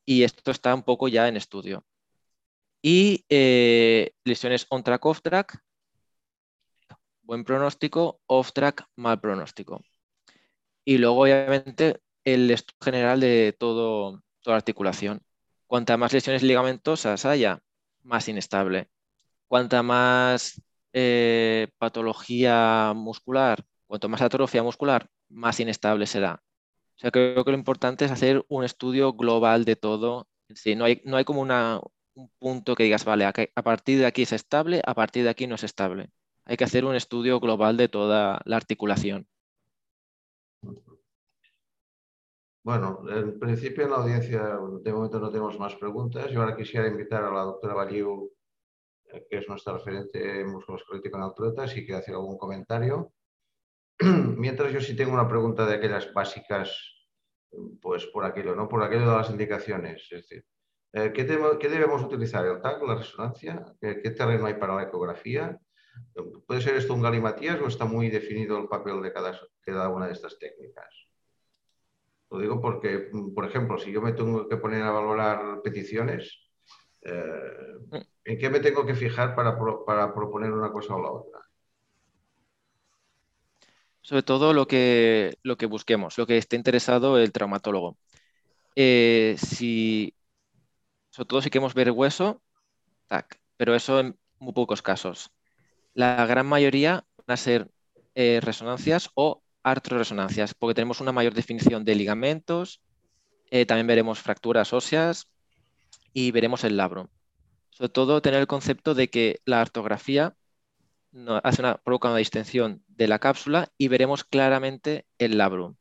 y 0.05 0.23
esto 0.23 0.51
está 0.51 0.73
un 0.75 0.83
poco 0.83 1.07
ya 1.07 1.27
en 1.27 1.37
estudio. 1.37 1.85
Y 2.81 3.25
eh, 3.29 4.11
lesiones 4.25 4.67
on-track, 4.69 5.05
off-track, 5.05 5.59
buen 7.21 7.43
pronóstico, 7.45 8.21
off-track, 8.27 8.85
mal 8.95 9.19
pronóstico. 9.19 9.81
Y 10.85 10.97
luego, 10.97 11.21
obviamente, 11.21 12.01
el 12.25 12.51
estudio 12.51 12.77
general 12.83 13.19
de 13.21 13.55
todo, 13.57 14.21
toda 14.41 14.55
la 14.55 14.57
articulación. 14.57 15.21
Cuanta 15.67 15.97
más 15.97 16.13
lesiones 16.13 16.43
ligamentosas 16.43 17.25
haya, 17.25 17.61
más 18.03 18.27
inestable. 18.27 18.89
Cuanta 19.47 19.81
más 19.83 20.61
eh, 20.93 21.69
patología 21.77 22.93
muscular, 22.95 23.65
cuanto 23.87 24.09
más 24.09 24.21
atrofia 24.21 24.63
muscular, 24.63 25.09
más 25.29 25.59
inestable 25.59 26.05
será. 26.05 26.43
O 26.95 26.99
sea, 26.99 27.11
creo 27.11 27.43
que 27.43 27.51
lo 27.51 27.57
importante 27.57 28.05
es 28.05 28.11
hacer 28.11 28.45
un 28.49 28.63
estudio 28.63 29.13
global 29.13 29.65
de 29.65 29.75
todo. 29.75 30.27
No, 30.75 30.85
hay, 30.85 31.01
no 31.05 31.17
hay 31.17 31.25
como 31.25 31.41
un 31.41 32.29
punto 32.39 32.75
que 32.75 32.83
digas, 32.83 33.05
vale, 33.05 33.25
a, 33.25 33.63
partir 33.63 33.99
de 33.99 34.05
aquí 34.05 34.21
es 34.21 34.33
estable, 34.33 34.81
a 34.85 34.93
partir 34.93 35.23
de 35.23 35.29
aquí 35.29 35.47
no 35.47 35.55
es 35.55 35.63
estable. 35.63 36.11
Hay 36.45 36.57
que 36.57 36.65
hacer 36.65 36.85
un 36.85 36.95
estudio 36.95 37.39
global 37.39 37.77
de 37.77 37.87
toda 37.87 38.41
la 38.45 38.55
articulación. 38.57 39.27
Bueno, 42.63 43.03
en 43.09 43.39
principio 43.39 43.83
en 43.83 43.89
la 43.89 43.97
audiencia 43.97 44.57
de 44.81 44.93
momento 44.93 45.19
no 45.19 45.29
tenemos 45.29 45.59
más 45.59 45.75
preguntas. 45.75 46.31
Yo 46.31 46.41
ahora 46.41 46.55
quisiera 46.55 46.87
invitar 46.87 47.23
a 47.23 47.31
la 47.31 47.41
doctora 47.41 47.73
Baliu, 47.73 48.31
eh, 49.05 49.25
que 49.29 49.39
es 49.39 49.49
nuestra 49.49 49.73
referente 49.73 50.39
en 50.39 50.49
musculoesquelético 50.49 51.17
en 51.17 51.23
alturetas, 51.23 51.71
si 51.71 51.85
quiere 51.85 51.99
hacer 51.99 52.15
algún 52.15 52.37
comentario. 52.37 53.11
Mientras 54.37 54.71
yo 54.71 54.81
sí 54.81 54.95
tengo 54.95 55.13
una 55.13 55.27
pregunta 55.27 55.65
de 55.65 55.75
aquellas 55.75 56.11
básicas, 56.13 56.75
pues 57.81 58.05
por 58.07 58.25
aquello, 58.25 58.55
¿no? 58.55 58.67
Por 58.67 58.83
aquello 58.83 59.09
de 59.09 59.17
las 59.17 59.29
indicaciones. 59.29 60.07
Es 60.11 60.21
decir, 60.21 60.45
eh, 60.93 61.11
¿qué, 61.13 61.25
¿qué, 61.59 61.69
debemos 61.69 62.03
utilizar? 62.03 62.45
¿El 62.45 62.61
TAC, 62.61 62.81
la 62.83 62.95
resonancia? 62.95 63.65
¿Qué, 63.79 64.01
¿Qué, 64.01 64.11
terreno 64.11 64.45
hay 64.45 64.55
para 64.55 64.75
la 64.75 64.83
ecografía? 64.83 65.59
¿Puede 66.47 66.61
ser 66.61 66.75
esto 66.75 66.93
un 66.93 67.01
galimatías 67.01 67.61
o 67.61 67.67
está 67.67 67.85
muy 67.85 68.09
definido 68.09 68.57
el 68.57 68.67
papel 68.67 69.01
de 69.01 69.13
cada, 69.13 69.89
una 69.89 70.07
de 70.07 70.13
estas 70.13 70.37
técnicas? 70.39 70.89
Lo 72.31 72.39
digo 72.39 72.59
porque, 72.59 73.11
por 73.35 73.45
ejemplo, 73.45 73.77
si 73.77 73.91
yo 73.91 74.01
me 74.01 74.13
tengo 74.13 74.47
que 74.47 74.57
poner 74.57 74.81
a 74.81 74.91
valorar 74.91 75.61
peticiones, 75.61 76.51
eh, 77.03 78.01
¿en 78.25 78.37
qué 78.39 78.49
me 78.49 78.59
tengo 78.59 78.85
que 78.85 78.95
fijar 78.95 79.35
para 79.35 80.13
proponer 80.13 80.51
una 80.51 80.71
cosa 80.71 80.95
o 80.95 81.01
la 81.01 81.11
otra? 81.11 81.42
Sobre 84.03 84.23
todo 84.23 84.53
lo 84.53 84.67
que, 84.67 85.39
lo 85.43 85.57
que 85.57 85.65
busquemos, 85.65 86.17
lo 86.17 86.27
que 86.27 86.37
esté 86.37 86.55
interesado 86.57 87.17
el 87.17 87.31
traumatólogo. 87.31 87.97
Eh, 88.75 89.35
si, 89.39 90.15
sobre 91.09 91.27
todo 91.27 91.41
si 91.41 91.49
queremos 91.49 91.73
ver 91.73 91.91
hueso, 91.91 92.43
tac, 93.07 93.39
pero 93.57 93.75
eso 93.75 93.99
en 93.99 94.19
muy 94.39 94.53
pocos 94.53 94.81
casos. 94.81 95.31
La 95.93 96.25
gran 96.25 96.45
mayoría 96.45 97.05
van 97.25 97.33
a 97.33 97.37
ser 97.37 97.71
eh, 98.15 98.39
resonancias 98.41 99.09
o 99.15 99.41
artroresonancias, 99.63 100.53
porque 100.53 100.75
tenemos 100.75 100.99
una 100.99 101.13
mayor 101.13 101.33
definición 101.33 101.85
de 101.85 101.95
ligamentos, 101.95 102.81
eh, 103.51 103.65
también 103.65 103.87
veremos 103.87 104.19
fracturas 104.19 104.73
óseas 104.73 105.29
y 106.13 106.31
veremos 106.31 106.63
el 106.65 106.75
labro. 106.75 107.09
Sobre 107.69 107.89
todo 107.89 108.21
tener 108.21 108.41
el 108.41 108.47
concepto 108.47 108.95
de 108.95 109.09
que 109.09 109.39
la 109.45 109.61
hace 111.43 111.61
una, 111.61 111.77
provoca 111.77 112.09
una 112.09 112.17
distensión 112.17 112.83
de 112.87 113.07
la 113.07 113.19
cápsula 113.19 113.71
y 113.77 113.87
veremos 113.87 114.23
claramente 114.23 115.05
el 115.17 115.37
labrum. 115.37 115.75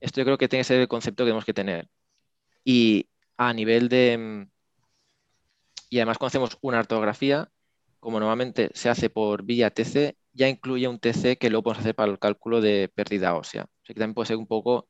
Esto 0.00 0.20
yo 0.20 0.24
creo 0.24 0.38
que 0.38 0.48
tiene 0.48 0.60
que 0.60 0.64
ser 0.64 0.80
el 0.80 0.88
concepto 0.88 1.24
que 1.24 1.28
tenemos 1.28 1.44
que 1.44 1.54
tener. 1.54 1.88
Y 2.64 3.08
a 3.36 3.52
nivel 3.52 3.88
de... 3.88 4.18
Mm, 4.18 4.50
y 5.90 5.98
además 5.98 6.18
conocemos 6.18 6.58
una 6.62 6.78
artrografía, 6.78 7.50
como 8.00 8.20
normalmente 8.20 8.70
se 8.74 8.88
hace 8.88 9.10
por 9.10 9.42
vía 9.44 9.70
TC, 9.70 10.16
ya 10.32 10.48
incluye 10.48 10.88
un 10.88 11.00
TC 11.00 11.36
que 11.38 11.50
luego 11.50 11.64
podemos 11.64 11.80
hacer 11.80 11.94
para 11.94 12.12
el 12.12 12.18
cálculo 12.18 12.60
de 12.60 12.88
pérdida 12.94 13.34
ósea. 13.34 13.62
Así 13.82 13.94
que 13.94 14.00
también 14.00 14.14
puede 14.14 14.28
ser 14.28 14.36
un 14.36 14.46
poco 14.46 14.88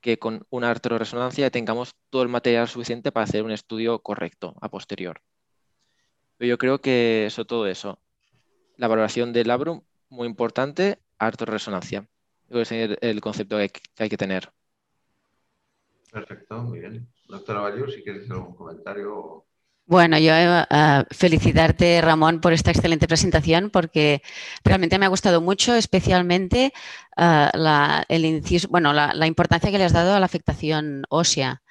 que 0.00 0.18
con 0.18 0.46
una 0.50 0.70
artroresonancia 0.70 1.50
tengamos 1.50 1.94
todo 2.10 2.22
el 2.22 2.28
material 2.28 2.68
suficiente 2.68 3.12
para 3.12 3.24
hacer 3.24 3.44
un 3.44 3.52
estudio 3.52 4.00
correcto 4.02 4.56
a 4.60 4.70
posterior. 4.70 5.22
Pero 6.36 6.48
yo 6.48 6.58
creo 6.58 6.80
que 6.80 7.26
eso 7.26 7.44
todo 7.44 7.66
eso 7.66 8.00
la 8.76 8.88
valoración 8.88 9.32
del 9.32 9.48
labrum, 9.48 9.82
muy 10.08 10.26
importante, 10.26 10.98
artorresonancia. 11.18 12.06
Ese 12.50 12.84
es 12.84 12.98
el 13.00 13.20
concepto 13.20 13.56
que 13.56 13.70
hay, 13.98 14.08
que 14.08 14.16
tener. 14.16 14.50
Perfecto, 16.12 16.62
muy 16.62 16.80
bien. 16.80 17.08
Doctora 17.28 17.60
Bayur, 17.60 17.90
si 17.90 18.02
quieres 18.02 18.22
hacer 18.22 18.34
algún 18.34 18.54
comentario. 18.54 19.44
Bueno, 19.86 20.18
yo 20.18 20.32
uh, 20.32 21.04
felicitarte, 21.10 22.00
Ramón, 22.00 22.40
por 22.40 22.52
esta 22.52 22.70
excelente 22.70 23.06
presentación, 23.06 23.70
porque 23.70 24.22
realmente 24.64 24.98
me 24.98 25.06
ha 25.06 25.10
gustado 25.10 25.40
mucho, 25.40 25.74
especialmente 25.74 26.72
uh, 27.16 27.56
la, 27.56 28.04
el 28.08 28.42
bueno, 28.70 28.92
la, 28.94 29.26
importancia 29.26 29.70
que 29.70 29.78
le 29.78 29.84
has 29.84 29.92
dado 29.92 30.14
a 30.14 30.20
la 30.20 30.26
afectación 30.26 31.04
ósea. 31.10 31.62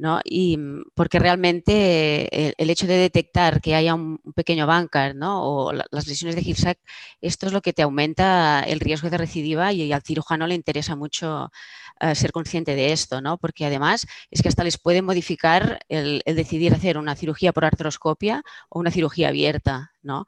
¿No? 0.00 0.20
Y 0.24 0.56
mm, 0.56 0.84
porque 0.94 1.18
realmente 1.18 2.54
el, 2.60 2.70
hecho 2.70 2.86
de 2.86 2.96
detectar 2.96 3.60
que 3.60 3.74
haya 3.74 3.94
un, 3.94 4.18
pequeño 4.34 4.66
bancar 4.66 5.14
¿no? 5.14 5.42
o 5.44 5.72
las 5.72 6.06
lesiones 6.06 6.34
de 6.36 6.42
Hirschsprung, 6.42 6.76
esto 7.20 7.46
es 7.46 7.52
lo 7.52 7.60
que 7.60 7.72
te 7.72 7.82
aumenta 7.82 8.62
el 8.66 8.80
riesgo 8.80 9.10
de 9.10 9.18
recidiva 9.18 9.72
y, 9.72 9.92
al 9.92 10.02
cirujano 10.02 10.46
le 10.46 10.54
interesa 10.54 10.96
mucho 10.96 11.52
eh, 12.00 12.14
ser 12.14 12.32
consciente 12.32 12.74
de 12.74 12.92
esto, 12.92 13.20
¿no? 13.20 13.38
porque 13.38 13.66
además 13.66 14.06
es 14.30 14.42
que 14.42 14.48
hasta 14.48 14.64
les 14.64 14.78
puede 14.78 15.02
modificar 15.02 15.80
el, 15.88 16.22
el 16.24 16.36
decidir 16.36 16.72
hacer 16.74 16.96
una 16.96 17.14
cirugía 17.14 17.52
por 17.52 17.64
artroscopia 17.66 18.42
o 18.70 18.80
una 18.80 18.90
cirugía 18.90 19.28
abierta. 19.28 19.92
¿no? 20.02 20.26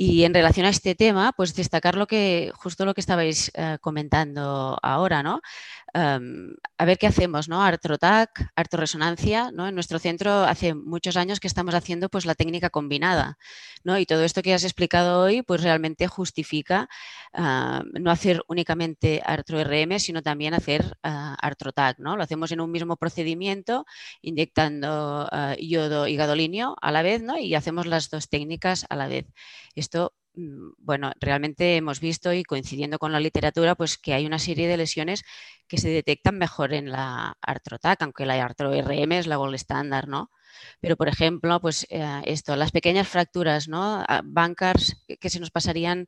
Y 0.00 0.22
en 0.22 0.32
relación 0.32 0.64
a 0.64 0.68
este 0.68 0.94
tema, 0.94 1.32
pues 1.32 1.56
destacar 1.56 1.96
lo 1.96 2.06
que, 2.06 2.52
justo 2.54 2.84
lo 2.84 2.94
que 2.94 3.00
estabais 3.00 3.50
eh, 3.54 3.78
comentando 3.80 4.78
ahora, 4.80 5.24
¿no? 5.24 5.40
Em, 5.92 6.54
a 6.76 6.84
ver 6.84 6.98
qué 6.98 7.08
hacemos, 7.08 7.48
¿no? 7.48 7.62
Artrotac, 7.64 8.52
artoresonancia, 8.54 9.50
¿no? 9.50 9.66
En 9.66 9.74
nuestro 9.74 9.98
centro 9.98 10.44
hace 10.44 10.74
muchos 10.74 11.16
años 11.16 11.40
que 11.40 11.48
estamos 11.48 11.74
haciendo 11.74 12.08
pues 12.10 12.26
la 12.26 12.36
técnica 12.36 12.70
combinada, 12.70 13.38
¿no? 13.82 13.98
Y 13.98 14.06
todo 14.06 14.22
esto 14.22 14.40
que 14.42 14.54
has 14.54 14.62
explicado 14.62 15.20
hoy, 15.20 15.42
pues 15.42 15.64
realmente 15.64 16.06
justifica 16.06 16.88
ah, 17.32 17.82
no 17.94 18.12
hacer 18.12 18.42
únicamente 18.46 19.20
artro-RM, 19.24 19.98
sino 19.98 20.22
también 20.22 20.54
hacer 20.54 20.96
uh, 21.02 21.34
artrotac, 21.40 21.98
¿no? 21.98 22.16
Lo 22.16 22.22
hacemos 22.22 22.52
en 22.52 22.60
un 22.60 22.70
mismo 22.70 22.96
procedimiento, 22.96 23.84
inyectando 24.22 25.28
ah, 25.32 25.56
yodo 25.58 26.06
y 26.06 26.14
gadolinio 26.16 26.76
a 26.80 26.92
la 26.92 27.02
vez, 27.02 27.20
¿no? 27.22 27.36
Y 27.38 27.56
hacemos 27.56 27.86
las 27.86 28.10
dos 28.10 28.28
técnicas 28.28 28.86
a 28.90 28.94
la 28.94 29.08
vez. 29.08 29.26
Esto 29.88 30.12
mm, 30.34 30.72
bueno, 30.76 31.12
realmente 31.18 31.76
hemos 31.76 31.98
visto 32.00 32.34
y 32.34 32.44
coincidiendo 32.44 32.98
con 32.98 33.10
la 33.10 33.20
literatura, 33.20 33.74
pues 33.74 33.96
que 33.96 34.12
hay 34.12 34.26
una 34.26 34.38
serie 34.38 34.68
de 34.68 34.76
lesiones 34.76 35.24
que 35.66 35.78
se 35.78 35.88
detectan 35.88 36.36
mejor 36.36 36.74
en 36.74 36.92
la 36.92 37.38
artrotac, 37.40 38.02
aunque 38.02 38.26
la 38.26 38.34
artro-RM 38.44 39.12
es 39.12 39.26
la 39.26 39.36
gold 39.36 39.54
estándar, 39.54 40.06
¿no? 40.06 40.30
Pero, 40.80 40.96
por 40.96 41.08
ejemplo, 41.08 41.58
pues 41.60 41.86
eh, 41.90 42.20
esto, 42.26 42.54
las 42.56 42.70
pequeñas 42.72 43.08
fracturas, 43.08 43.66
¿no? 43.68 44.04
Ah, 44.06 44.20
bancars 44.24 44.96
que 45.20 45.30
se 45.30 45.40
nos 45.40 45.50
pasarían, 45.50 46.06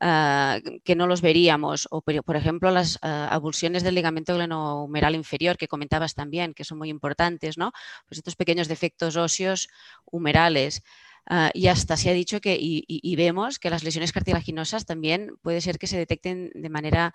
ah, 0.00 0.58
que 0.84 0.96
no 0.96 1.06
los 1.06 1.20
veríamos, 1.20 1.86
o 1.90 2.00
por 2.02 2.36
ejemplo 2.36 2.70
las 2.70 2.98
ah, 3.02 3.28
abulsiones 3.30 3.82
del 3.82 3.94
ligamento 3.94 4.34
glenohumeral 4.34 5.14
inferior 5.14 5.56
que 5.58 5.68
comentabas 5.68 6.14
también, 6.14 6.54
que 6.54 6.64
son 6.64 6.78
muy 6.78 6.88
importantes, 6.88 7.58
¿no? 7.58 7.72
Pues 8.06 8.18
estos 8.18 8.36
pequeños 8.36 8.68
defectos 8.68 9.16
óseos 9.16 9.68
humerales. 10.10 10.82
Ah, 11.30 11.50
y 11.52 11.66
hasta 11.66 11.98
se 11.98 12.08
ha 12.08 12.14
dicho 12.14 12.40
que, 12.40 12.56
y, 12.58 13.16
vemos 13.16 13.58
que 13.58 13.68
las 13.68 13.84
lesiones 13.84 14.12
cartilaginosas 14.12 14.86
también 14.86 15.36
puede 15.42 15.60
ser 15.60 15.78
que 15.78 15.86
se 15.86 15.98
detecten 15.98 16.50
de 16.54 16.70
manera 16.70 17.14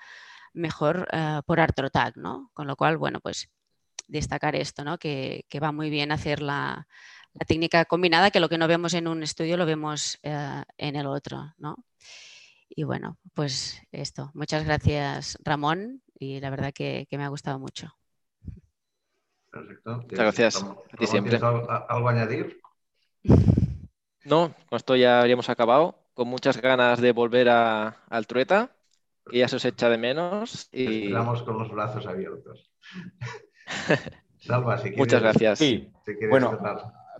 mejor 0.53 1.07
uh, 1.11 1.41
por 1.47 1.59
artrotac, 1.59 2.16
¿no? 2.16 2.51
Con 2.53 2.68
lo 2.68 2.76
cual, 2.76 2.97
bueno, 2.97 3.20
pues 3.22 3.49
destacar 4.07 4.55
esto, 4.55 4.84
¿no? 4.84 4.99
Que, 4.99 5.45
va 5.61 5.72
muy 5.72 5.89
bien 5.89 6.11
hacer 6.11 6.43
la, 6.43 6.88
técnica 7.47 7.86
combinada, 7.86 8.30
que 8.30 8.39
lo 8.39 8.49
que 8.49 8.59
no 8.59 8.68
vemos 8.68 8.93
en 8.93 9.07
un 9.07 9.24
estudio 9.24 9.57
lo 9.57 9.66
vemos 9.66 10.20
uh, 10.24 10.61
en 10.78 10.95
el 10.95 11.07
otro, 11.07 11.51
¿no? 11.57 11.84
Y 12.70 12.84
bueno, 12.84 13.18
pues 13.34 13.82
esto. 13.91 14.30
Muchas 14.36 14.64
gracias, 14.64 15.39
Ramón, 15.43 16.03
y 16.20 16.39
la 16.39 16.51
verdad 16.51 16.72
que, 16.72 17.07
me 17.09 17.24
ha 17.24 17.30
gustado 17.30 17.57
mucho. 17.57 17.91
Perfecto. 19.49 19.97
Muchas 19.97 20.20
gracias. 20.20 20.64
A 20.64 20.97
ti 20.97 21.07
siempre. 21.07 21.38
¿Algo 21.38 22.09
añadir? 22.09 22.61
No, 24.26 24.53
con 24.69 24.78
esto 24.78 24.95
ya 24.95 25.19
habríamos 25.19 25.49
acabado. 25.49 25.95
Con 26.13 26.28
muchas 26.28 26.61
ganas 26.61 27.01
de 27.01 27.11
volver 27.11 27.49
a, 27.49 27.97
al 28.09 28.28
Trueta, 28.28 28.71
que 29.30 29.39
ya 29.39 29.47
se 29.47 29.55
os 29.55 29.65
echa 29.65 29.89
de 29.89 29.97
menos. 29.97 30.69
Y... 30.71 31.05
Esperamos 31.05 31.43
con 31.43 31.57
los 31.57 31.71
brazos 31.71 32.05
abiertos. 32.05 32.71
Salva, 34.39 34.78
si 34.78 34.84
quieres. 34.84 34.99
Muchas 34.99 35.21
gracias. 35.21 35.59
Sí, 35.59 35.91
bueno, 36.30 36.59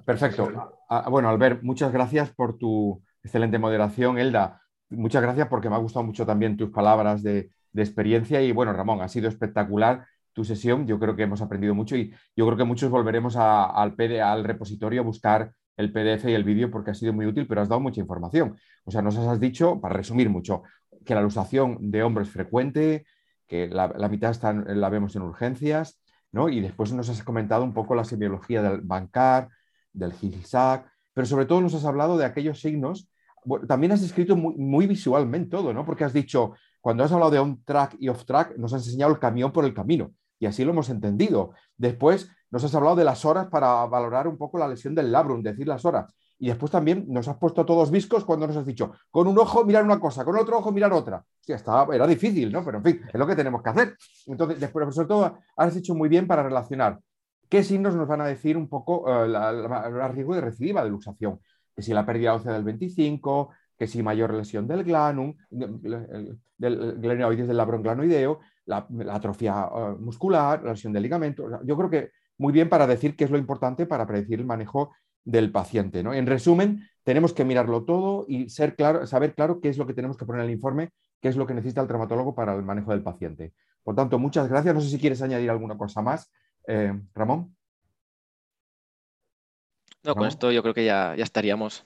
perfecto. 0.06 0.52
Ah, 0.90 1.08
bueno, 1.10 1.30
Albert, 1.30 1.64
muchas 1.64 1.92
gracias 1.92 2.32
por 2.32 2.58
tu 2.58 3.02
excelente 3.24 3.58
moderación. 3.58 4.20
Elda, 4.20 4.62
muchas 4.90 5.22
gracias 5.22 5.48
porque 5.48 5.70
me 5.70 5.76
ha 5.76 5.80
gustado 5.80 6.06
mucho 6.06 6.26
también 6.26 6.58
tus 6.58 6.70
palabras 6.70 7.24
de, 7.24 7.50
experiencia. 7.76 8.42
Y 8.42 8.52
bueno, 8.52 8.74
Ramón, 8.74 9.02
ha 9.02 9.08
sido 9.08 9.28
espectacular 9.28 10.06
tu 10.34 10.44
sesión. 10.44 10.86
Yo 10.86 11.00
creo 11.00 11.16
que 11.16 11.24
hemos 11.24 11.42
aprendido 11.42 11.74
mucho 11.74 11.96
y 11.96 12.14
yo 12.36 12.46
creo 12.46 12.58
que 12.58 12.64
muchos 12.64 12.92
volveremos 12.92 13.36
al, 13.36 13.96
al 14.22 14.44
repositorio 14.44 15.02
a 15.02 15.06
buscar 15.06 15.54
el 15.78 15.92
PDF 15.92 16.26
y 16.26 16.34
el 16.34 16.44
vídeo 16.44 16.70
porque 16.70 16.92
ha 16.92 16.94
sido 16.94 17.14
muy 17.14 17.26
útil, 17.26 17.48
pero 17.48 17.62
has 17.62 17.70
dado 17.70 17.82
mucha 17.82 18.02
información. 18.02 18.58
O 18.86 18.92
sea, 18.92 19.02
nos 19.02 19.18
has 19.18 19.40
dicho, 19.40 19.80
para 19.82 19.96
resumir 19.96 20.30
mucho, 20.30 20.64
que 21.06 21.16
la 21.16 21.22
luxación 21.22 21.92
de 21.92 22.04
hombro 22.04 22.24
es 22.24 22.30
frecuente, 22.30 23.06
que 23.48 23.68
la, 23.68 23.88
mitad 24.10 24.32
está, 24.32 24.54
la 24.54 24.90
vemos 24.90 25.16
en 25.16 25.24
urgencias, 25.24 26.02
¿no? 26.32 26.50
Y 26.50 26.62
después 26.62 26.92
nos 26.94 27.10
has 27.10 27.24
comentado 27.24 27.64
un 27.64 27.74
poco 27.74 27.96
la 27.96 28.04
semiología 28.04 28.62
del 28.62 28.82
bancar, 28.82 29.50
del 29.92 30.14
Hill-Sack, 30.20 30.90
pero 31.14 31.28
sobre 31.28 31.46
todo 31.46 31.62
nos 31.62 31.74
has 31.76 31.86
hablado 31.86 32.18
de 32.18 32.26
aquellos 32.26 32.60
signos. 32.60 33.10
también 33.68 33.92
has 33.92 34.02
escrito 34.02 34.36
muy, 34.36 34.56
muy, 34.56 34.88
visualmente 34.88 35.50
todo, 35.52 35.74
¿no? 35.74 35.86
Porque 35.86 36.04
has 36.04 36.14
dicho, 36.14 36.54
cuando 36.82 37.04
has 37.04 37.12
hablado 37.12 37.32
de 37.32 37.40
on-track 37.40 37.98
y 38.00 38.10
off-track, 38.10 38.58
nos 38.58 38.74
has 38.74 38.86
enseñado 38.88 39.12
el 39.12 39.20
camión 39.20 39.52
por 39.52 39.66
el 39.66 39.74
camino. 39.74 40.14
Y 40.40 40.46
así 40.46 40.66
lo 40.66 40.72
hemos 40.72 40.90
entendido. 40.90 41.54
Después 41.78 42.30
nos 42.54 42.64
has 42.64 42.76
hablado 42.76 42.96
de 42.96 43.04
las 43.04 43.26
horas 43.26 43.48
para 43.48 43.84
valorar 43.88 44.28
un 44.28 44.38
poco 44.38 44.60
la 44.60 44.68
lesión 44.68 44.94
del 44.94 45.12
labrum, 45.12 45.42
decir 45.42 45.68
las 45.68 45.84
horas. 45.86 46.14
Y 46.38 46.50
después 46.50 46.72
también 46.72 47.04
nos 47.08 47.28
has 47.28 47.38
puesto 47.38 47.66
todos 47.66 47.90
viscos 47.90 48.24
cuando 48.26 48.46
nos 48.46 48.56
has 48.56 48.66
dicho, 48.66 48.92
con 49.10 49.26
un 49.26 49.40
ojo 49.40 49.66
mirar 49.66 49.84
una 49.84 50.00
cosa, 50.00 50.24
con 50.24 50.38
otro 50.38 50.60
ojo 50.60 50.72
mirar 50.72 50.94
otra. 50.94 51.26
Sí, 51.42 51.52
estaba, 51.52 51.96
era 51.96 52.06
difícil, 52.06 52.52
¿no? 52.52 52.64
Pero 52.64 52.78
en 52.78 52.84
fin, 52.84 53.02
es 53.12 53.16
lo 53.16 53.26
que 53.26 53.36
tenemos 53.36 53.64
que 53.64 53.70
hacer. 53.72 53.98
Entonces, 54.28 54.60
después, 54.60 54.94
sobre 54.94 55.08
todo, 55.08 55.36
has 55.56 55.76
hecho 55.76 55.96
muy 55.96 56.10
bien 56.10 56.28
para 56.28 56.44
relacionar 56.44 57.00
qué 57.50 57.64
signos 57.64 57.96
nos 57.96 58.08
van 58.08 58.22
a 58.22 58.28
decir 58.28 58.56
un 58.56 58.70
poco 58.70 59.12
el 59.24 59.34
eh, 59.34 60.08
riesgo 60.10 60.36
de 60.36 60.42
recidiva 60.42 60.84
de 60.84 60.92
luxación. 60.92 61.40
Que 61.76 61.82
si 61.82 61.92
la 61.92 62.06
pérdida 62.06 62.36
ósea 62.36 62.54
del 62.54 62.64
25, 62.64 63.50
que 63.76 63.88
si 63.88 64.04
mayor 64.04 64.32
lesión 64.32 64.68
del 64.68 64.84
glanum, 64.84 65.34
del 65.50 67.02
del 67.02 67.58
labrum 67.58 67.82
glanoideo, 67.82 68.42
la, 68.66 68.86
atrofia 69.10 69.70
eh, 69.76 69.96
muscular, 70.00 70.62
la 70.64 70.74
lesión 70.74 70.94
del 70.94 71.02
ligamento. 71.02 71.50
Yo 71.64 71.76
creo 71.76 71.90
que 71.90 72.12
muy 72.38 72.54
bien 72.54 72.70
para 72.70 72.88
decir 72.88 73.16
qué 73.16 73.24
es 73.24 73.32
lo 73.32 73.38
importante 73.38 73.86
para 73.86 74.06
predecir 74.06 74.40
el 74.40 74.46
manejo 74.46 74.94
del 75.26 75.52
paciente. 75.52 76.04
¿no? 76.04 76.14
En 76.14 76.26
resumen, 76.26 76.88
tenemos 77.04 77.34
que 77.34 77.46
mirarlo 77.46 77.84
todo 77.84 78.26
y 78.28 78.50
ser 78.50 78.76
claro, 78.76 79.06
saber 79.08 79.36
claro 79.36 79.62
qué 79.62 79.70
es 79.70 79.78
lo 79.78 79.88
que 79.88 79.94
tenemos 79.94 80.18
que 80.18 80.26
poner 80.26 80.42
en 80.42 80.48
el 80.48 80.56
informe, 80.56 80.92
qué 81.22 81.30
es 81.30 81.36
lo 81.36 81.46
que 81.48 81.54
necesita 81.54 81.82
el 81.82 81.88
traumatólogo 81.88 82.36
para 82.36 82.56
el 82.56 82.64
manejo 82.64 82.92
del 82.92 83.04
paciente. 83.04 83.54
Por 83.84 83.96
tanto, 83.96 84.20
muchas 84.20 84.48
gracias. 84.50 84.74
No 84.74 84.82
sé 84.82 84.90
si 84.90 85.00
quieres 85.00 85.22
añadir 85.22 85.50
alguna 85.50 85.78
cosa 85.78 86.02
más, 86.02 86.32
eh, 86.68 86.94
Ramón. 87.14 87.56
No, 90.04 90.16
con 90.16 90.28
esto 90.28 90.52
yo 90.52 90.62
creo 90.62 90.74
que 90.74 90.86
ya, 90.86 91.16
ya 91.16 91.24
estaríamos. 91.24 91.86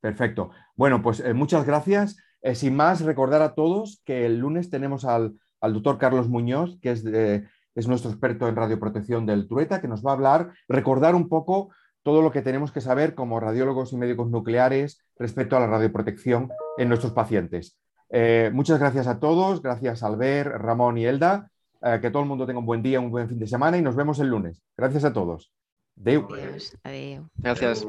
Perfecto. 0.00 0.50
Bueno, 0.74 1.02
pues 1.02 1.20
eh, 1.20 1.32
muchas 1.32 1.64
gracias. 1.66 2.16
Eh, 2.42 2.54
sin 2.54 2.76
más, 2.76 3.00
recordar 3.00 3.42
a 3.42 3.54
todos 3.54 4.02
que 4.04 4.26
el 4.26 4.38
lunes 4.38 4.70
tenemos 4.70 5.04
al, 5.04 5.38
al 5.60 5.72
doctor 5.72 5.98
Carlos 5.98 6.28
Muñoz, 6.28 6.78
que 6.80 6.90
es 6.90 7.02
de, 7.02 7.48
es 7.76 7.86
nuestro 7.86 8.10
experto 8.10 8.48
en 8.48 8.56
radioprotección 8.56 9.26
del 9.26 9.46
Trueta, 9.46 9.80
que 9.80 9.88
nos 9.88 10.04
va 10.04 10.10
a 10.10 10.14
hablar, 10.14 10.50
recordar 10.68 11.14
un 11.14 11.28
poco 11.28 11.70
todo 12.02 12.22
lo 12.22 12.32
que 12.32 12.42
tenemos 12.42 12.72
que 12.72 12.80
saber 12.80 13.14
como 13.14 13.38
radiólogos 13.38 13.92
y 13.92 13.96
médicos 13.96 14.30
nucleares 14.30 15.00
respecto 15.18 15.56
a 15.56 15.60
la 15.60 15.66
radioprotección 15.66 16.50
en 16.78 16.88
nuestros 16.88 17.12
pacientes. 17.12 17.78
Eh, 18.10 18.50
muchas 18.52 18.78
gracias 18.78 19.06
a 19.06 19.18
todos, 19.18 19.62
gracias 19.62 20.02
Albert, 20.02 20.52
Ramón 20.56 20.98
y 20.98 21.04
Elda. 21.04 21.50
Eh, 21.82 21.98
que 22.00 22.10
todo 22.10 22.22
el 22.22 22.28
mundo 22.28 22.46
tenga 22.46 22.60
un 22.60 22.66
buen 22.66 22.82
día, 22.82 23.00
un 23.00 23.10
buen 23.10 23.28
fin 23.28 23.38
de 23.38 23.46
semana 23.46 23.76
y 23.76 23.82
nos 23.82 23.96
vemos 23.96 24.18
el 24.18 24.28
lunes. 24.28 24.62
Gracias 24.76 25.04
a 25.04 25.12
todos. 25.12 25.52
Deu. 25.94 26.26
Adiós. 26.32 26.76
Adéu. 26.84 27.28
Gracias. 27.36 27.84